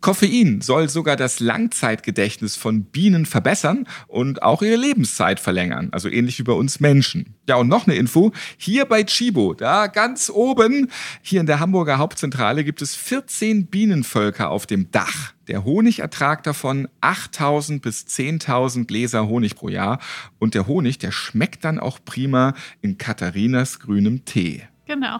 Koffein 0.00 0.60
soll 0.60 0.88
sogar 0.88 1.16
das 1.16 1.40
Langzeitgedächtnis 1.40 2.56
von 2.56 2.84
Bienen 2.84 3.26
verbessern 3.26 3.86
und 4.06 4.42
auch 4.42 4.62
ihre 4.62 4.76
Lebenszeit 4.76 5.40
verlängern, 5.40 5.88
also 5.92 6.08
ähnlich 6.08 6.38
wie 6.38 6.44
bei 6.44 6.52
uns 6.52 6.80
Menschen. 6.80 7.34
Ja, 7.48 7.56
und 7.56 7.68
noch 7.68 7.86
eine 7.86 7.96
Info, 7.96 8.32
hier 8.56 8.84
bei 8.84 9.04
Chibo, 9.04 9.54
da 9.54 9.86
ganz 9.86 10.30
oben, 10.30 10.90
hier 11.22 11.40
in 11.40 11.46
der 11.46 11.60
Hamburger 11.60 11.98
Hauptzentrale 11.98 12.64
gibt 12.64 12.82
es 12.82 12.94
14 12.94 13.66
Bienenvölker 13.66 14.50
auf 14.50 14.66
dem 14.66 14.90
Dach. 14.90 15.32
Der 15.48 15.64
Honigertrag 15.64 16.42
davon 16.42 16.88
8000 17.00 17.80
bis 17.80 18.04
10.000 18.06 18.86
Gläser 18.86 19.28
Honig 19.28 19.54
pro 19.54 19.68
Jahr 19.68 20.00
und 20.38 20.54
der 20.54 20.66
Honig, 20.66 20.98
der 20.98 21.12
schmeckt 21.12 21.64
dann 21.64 21.78
auch 21.78 22.00
prima 22.04 22.54
in 22.82 22.98
Katharinas 22.98 23.78
grünem 23.78 24.24
Tee. 24.24 24.62
Genau. 24.86 25.18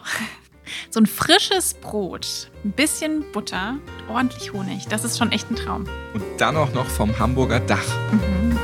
So 0.89 0.99
ein 0.99 1.05
frisches 1.05 1.73
Brot, 1.73 2.49
ein 2.63 2.71
bisschen 2.71 3.25
Butter, 3.31 3.77
ordentlich 4.09 4.53
Honig, 4.53 4.87
das 4.87 5.03
ist 5.03 5.17
schon 5.17 5.31
echt 5.31 5.49
ein 5.51 5.55
Traum. 5.55 5.85
Und 6.13 6.23
dann 6.37 6.55
auch 6.57 6.73
noch 6.73 6.85
vom 6.85 7.17
Hamburger 7.17 7.59
Dach. 7.59 7.85
Mhm. 8.11 8.57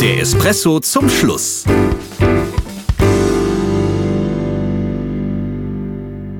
Der 0.00 0.20
Espresso 0.20 0.80
zum 0.80 1.08
Schluss. 1.08 1.64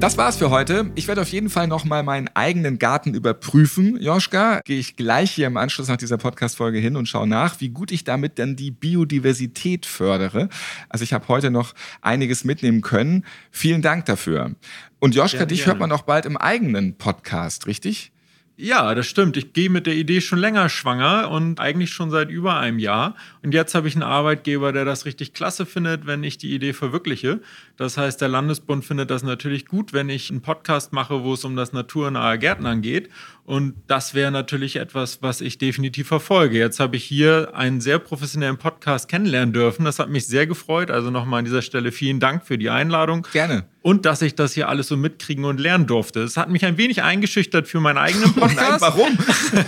Das 0.05 0.19
war's 0.19 0.37
für 0.37 0.51
heute. 0.51 0.91
Ich 0.97 1.09
werde 1.09 1.23
auf 1.23 1.31
jeden 1.31 1.49
Fall 1.49 1.67
nochmal 1.67 2.03
meinen 2.03 2.29
eigenen 2.35 2.79
Garten 2.79 3.15
überprüfen. 3.15 3.99
Joschka, 3.99 4.61
gehe 4.63 4.79
ich 4.79 4.97
gleich 4.97 5.31
hier 5.31 5.47
im 5.47 5.57
Anschluss 5.57 5.89
nach 5.89 5.97
dieser 5.97 6.19
Podcast-Folge 6.19 6.77
hin 6.77 6.97
und 6.97 7.09
schaue 7.09 7.27
nach, 7.27 7.59
wie 7.63 7.71
gut 7.71 7.91
ich 7.91 8.05
damit 8.05 8.39
dann 8.39 8.55
die 8.55 8.71
Biodiversität 8.71 9.87
fördere. 9.87 10.51
Also 10.91 11.05
ich 11.05 11.15
habe 11.15 11.27
heute 11.29 11.51
noch 11.51 11.73
einiges 12.03 12.45
mitnehmen 12.45 12.83
können. 12.83 13.25
Vielen 13.51 13.81
Dank 13.81 14.05
dafür. 14.05 14.51
Und 14.99 15.15
Joschka, 15.15 15.39
ja, 15.39 15.47
dich 15.47 15.65
hört 15.65 15.79
man 15.79 15.91
auch 15.91 16.03
bald 16.03 16.27
im 16.27 16.37
eigenen 16.37 16.99
Podcast, 16.99 17.67
richtig? 17.67 18.13
Ja, 18.57 18.95
das 18.95 19.07
stimmt. 19.09 19.37
Ich 19.37 19.53
gehe 19.53 19.69
mit 19.69 19.85
der 19.85 19.97
Idee 19.97 20.21
schon 20.21 20.39
länger 20.39 20.69
schwanger 20.69 21.29
und 21.29 21.59
eigentlich 21.59 21.91
schon 21.91 22.13
seit 22.13 22.31
über 22.31 22.57
einem 22.57 22.79
Jahr. 22.79 23.17
Und 23.43 23.53
jetzt 23.53 23.75
habe 23.75 23.89
ich 23.89 23.97
einen 23.97 24.05
Arbeitgeber, 24.05 24.73
der 24.73 24.85
das 24.85 25.07
richtig 25.07 25.35
klasse 25.35 25.67
findet, 25.67 26.07
wenn 26.07 26.23
ich 26.23 26.39
die 26.39 26.55
Idee 26.55 26.73
verwirkliche. 26.73 27.41
Das 27.77 27.97
heißt, 27.97 28.21
der 28.21 28.29
Landesbund 28.29 28.85
findet 28.85 29.11
das 29.11 29.25
natürlich 29.25 29.67
gut, 29.67 29.93
wenn 29.93 30.09
ich 30.09 30.31
einen 30.31 30.41
Podcast 30.41 30.93
mache, 30.93 31.25
wo 31.25 31.35
es 31.35 31.45
um 31.45 31.57
das 31.57 31.73
naturnahe 31.73 32.39
Gärtnern 32.39 32.81
geht. 32.81 33.11
Und 33.47 33.75
das 33.89 34.15
wäre 34.15 34.31
natürlich 34.31 34.77
etwas, 34.77 35.21
was 35.21 35.43
ich 35.43 35.59
definitiv 35.59 36.09
verfolge. 36.09 36.59
Jetzt 36.59 36.81
habe 36.81 36.97
ich 36.97 37.05
hier 37.05 37.51
einen 37.55 37.83
sehr 37.83 37.99
professionellen 37.99 38.57
Podcast 38.57 39.07
kennenlernen 39.07 39.53
dürfen. 39.53 39.85
Das 39.85 39.99
hat 39.99 40.09
mich 40.09 40.27
sehr 40.27 40.47
gefreut. 40.47 40.91
Also 40.91 41.11
nochmal 41.11 41.41
an 41.41 41.45
dieser 41.45 41.61
Stelle 41.61 41.93
vielen 41.93 42.21
Dank 42.21 42.47
für 42.47 42.57
die 42.57 42.71
Einladung. 42.71 43.27
Gerne. 43.33 43.67
Und 43.83 44.07
dass 44.07 44.23
ich 44.23 44.35
das 44.35 44.55
hier 44.55 44.71
alles 44.71 44.89
so 44.89 44.97
mitkriegen 44.97 45.45
und 45.45 45.61
lernen 45.61 45.87
durfte. 45.87 46.23
Es 46.23 46.39
hat 46.39 46.49
mich 46.49 46.65
ein 46.65 46.79
wenig 46.79 47.03
eingeschüchtert 47.03 47.69
für 47.69 47.81
meinen 47.81 47.99
eigenen 47.99 48.33
Podcast. 48.35 48.81
Nein, 48.81 48.81
warum? 48.81 49.19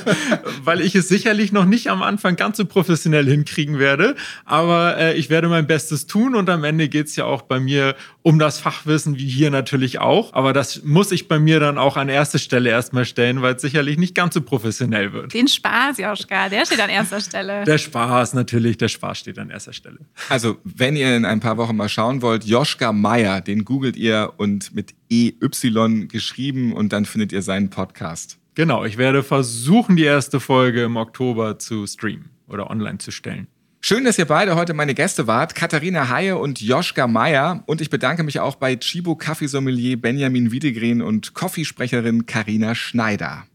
Weil 0.64 0.80
ich 0.80 0.94
es 0.94 1.08
sicherlich 1.08 1.52
noch 1.52 1.66
nicht 1.66 1.90
am 1.90 2.02
Anfang 2.02 2.36
ganz 2.36 2.56
so 2.56 2.64
professionell 2.64 3.26
hinkriegen 3.26 3.78
werde. 3.78 4.16
Aber 4.46 4.96
äh, 4.96 5.18
ich 5.18 5.28
werde 5.28 5.48
mein 5.48 5.66
Bestes 5.66 6.06
tun 6.06 6.34
und 6.34 6.48
am 6.48 6.64
Ende 6.64 6.88
geht 6.88 7.08
es 7.08 7.16
ja 7.16 7.26
auch 7.26 7.42
bei 7.42 7.60
mir 7.60 7.94
um 8.26 8.40
das 8.40 8.58
Fachwissen, 8.58 9.18
wie 9.18 9.28
hier 9.28 9.52
natürlich 9.52 10.00
auch. 10.00 10.32
Aber 10.32 10.52
das 10.52 10.82
muss 10.82 11.12
ich 11.12 11.28
bei 11.28 11.38
mir 11.38 11.60
dann 11.60 11.78
auch 11.78 11.96
an 11.96 12.08
erste 12.08 12.40
Stelle 12.40 12.70
erstmal 12.70 13.04
stellen, 13.04 13.40
weil 13.40 13.54
es 13.54 13.62
sicherlich 13.62 13.98
nicht 13.98 14.16
ganz 14.16 14.34
so 14.34 14.40
professionell 14.40 15.12
wird. 15.12 15.32
Den 15.32 15.46
Spaß, 15.46 15.98
Joschka, 15.98 16.48
der 16.48 16.66
steht 16.66 16.80
an 16.80 16.90
erster 16.90 17.20
Stelle. 17.20 17.62
Der 17.66 17.78
Spaß, 17.78 18.34
natürlich, 18.34 18.78
der 18.78 18.88
Spaß 18.88 19.20
steht 19.20 19.38
an 19.38 19.50
erster 19.50 19.72
Stelle. 19.72 19.98
Also, 20.28 20.56
wenn 20.64 20.96
ihr 20.96 21.16
in 21.16 21.24
ein 21.24 21.38
paar 21.38 21.56
Wochen 21.56 21.76
mal 21.76 21.88
schauen 21.88 22.20
wollt, 22.20 22.42
Joschka 22.42 22.92
Meier, 22.92 23.40
den 23.40 23.64
googelt 23.64 23.96
ihr 23.96 24.32
und 24.38 24.74
mit 24.74 24.94
EY 25.08 26.08
geschrieben 26.08 26.72
und 26.72 26.92
dann 26.92 27.04
findet 27.04 27.30
ihr 27.30 27.42
seinen 27.42 27.70
Podcast. 27.70 28.38
Genau, 28.56 28.84
ich 28.84 28.98
werde 28.98 29.22
versuchen, 29.22 29.94
die 29.94 30.02
erste 30.02 30.40
Folge 30.40 30.82
im 30.82 30.96
Oktober 30.96 31.60
zu 31.60 31.86
streamen 31.86 32.30
oder 32.48 32.70
online 32.70 32.98
zu 32.98 33.12
stellen. 33.12 33.46
Schön, 33.88 34.02
dass 34.02 34.18
ihr 34.18 34.24
beide 34.24 34.56
heute 34.56 34.74
meine 34.74 34.94
Gäste 34.94 35.28
wart, 35.28 35.54
Katharina 35.54 36.08
Haie 36.08 36.36
und 36.36 36.60
Joschka 36.60 37.06
Meier. 37.06 37.62
Und 37.66 37.80
ich 37.80 37.88
bedanke 37.88 38.24
mich 38.24 38.40
auch 38.40 38.56
bei 38.56 38.74
Chibo 38.74 39.14
Kaffeesommelier 39.14 39.96
Benjamin 39.96 40.50
Wiedegren 40.50 41.02
und 41.02 41.34
Coffeesprecherin 41.34 42.26
Karina 42.26 42.74
Schneider. 42.74 43.46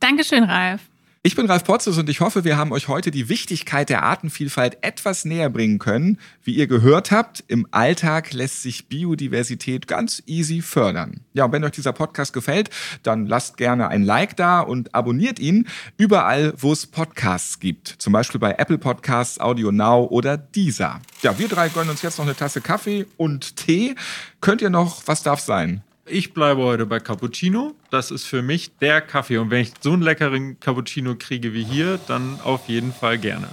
Dankeschön, 0.00 0.42
Ralf. 0.42 0.80
Ich 1.26 1.34
bin 1.34 1.46
Ralf 1.46 1.64
Potzus 1.64 1.98
und 1.98 2.08
ich 2.08 2.20
hoffe, 2.20 2.44
wir 2.44 2.56
haben 2.56 2.70
euch 2.70 2.86
heute 2.86 3.10
die 3.10 3.28
Wichtigkeit 3.28 3.88
der 3.88 4.04
Artenvielfalt 4.04 4.78
etwas 4.82 5.24
näher 5.24 5.50
bringen 5.50 5.80
können. 5.80 6.20
Wie 6.44 6.54
ihr 6.54 6.68
gehört 6.68 7.10
habt, 7.10 7.42
im 7.48 7.66
Alltag 7.72 8.32
lässt 8.32 8.62
sich 8.62 8.86
Biodiversität 8.86 9.88
ganz 9.88 10.22
easy 10.26 10.62
fördern. 10.62 11.22
Ja, 11.32 11.46
und 11.46 11.50
wenn 11.50 11.64
euch 11.64 11.72
dieser 11.72 11.92
Podcast 11.92 12.32
gefällt, 12.32 12.70
dann 13.02 13.26
lasst 13.26 13.56
gerne 13.56 13.88
ein 13.88 14.04
Like 14.04 14.36
da 14.36 14.60
und 14.60 14.94
abonniert 14.94 15.40
ihn 15.40 15.66
überall, 15.96 16.54
wo 16.58 16.70
es 16.70 16.86
Podcasts 16.86 17.58
gibt. 17.58 17.88
Zum 17.98 18.12
Beispiel 18.12 18.38
bei 18.38 18.52
Apple 18.52 18.78
Podcasts, 18.78 19.40
Audio 19.40 19.72
Now 19.72 20.06
oder 20.08 20.36
Deezer. 20.36 21.00
Ja, 21.22 21.36
wir 21.40 21.48
drei 21.48 21.70
gönnen 21.70 21.90
uns 21.90 22.02
jetzt 22.02 22.18
noch 22.18 22.24
eine 22.24 22.36
Tasse 22.36 22.60
Kaffee 22.60 23.04
und 23.16 23.56
Tee. 23.56 23.96
Könnt 24.40 24.62
ihr 24.62 24.70
noch, 24.70 25.02
was 25.06 25.24
darf 25.24 25.40
sein? 25.40 25.82
Ich 26.08 26.32
bleibe 26.32 26.62
heute 26.62 26.86
bei 26.86 27.00
Cappuccino. 27.00 27.74
Das 27.90 28.12
ist 28.12 28.26
für 28.26 28.40
mich 28.40 28.70
der 28.78 29.00
Kaffee. 29.00 29.38
Und 29.38 29.50
wenn 29.50 29.62
ich 29.62 29.72
so 29.80 29.92
einen 29.92 30.02
leckeren 30.02 30.60
Cappuccino 30.60 31.16
kriege 31.18 31.52
wie 31.52 31.64
hier, 31.64 31.98
dann 32.06 32.38
auf 32.44 32.68
jeden 32.68 32.92
Fall 32.92 33.18
gerne. 33.18 33.48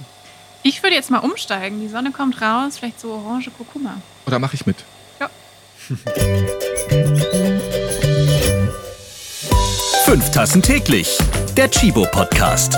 Ich 0.61 0.83
würde 0.83 0.95
jetzt 0.95 1.09
mal 1.09 1.17
umsteigen. 1.17 1.81
Die 1.81 1.87
Sonne 1.87 2.11
kommt 2.11 2.39
raus. 2.41 2.77
Vielleicht 2.77 2.99
so 2.99 3.11
orange 3.11 3.49
Kurkuma. 3.57 3.99
Oder 4.27 4.37
mache 4.37 4.55
ich 4.55 4.67
mit? 4.67 4.77
Ja. 5.19 5.31
Fünf 10.05 10.29
Tassen 10.29 10.61
täglich. 10.61 11.17
Der 11.57 11.71
Chibo 11.71 12.05
Podcast. 12.11 12.77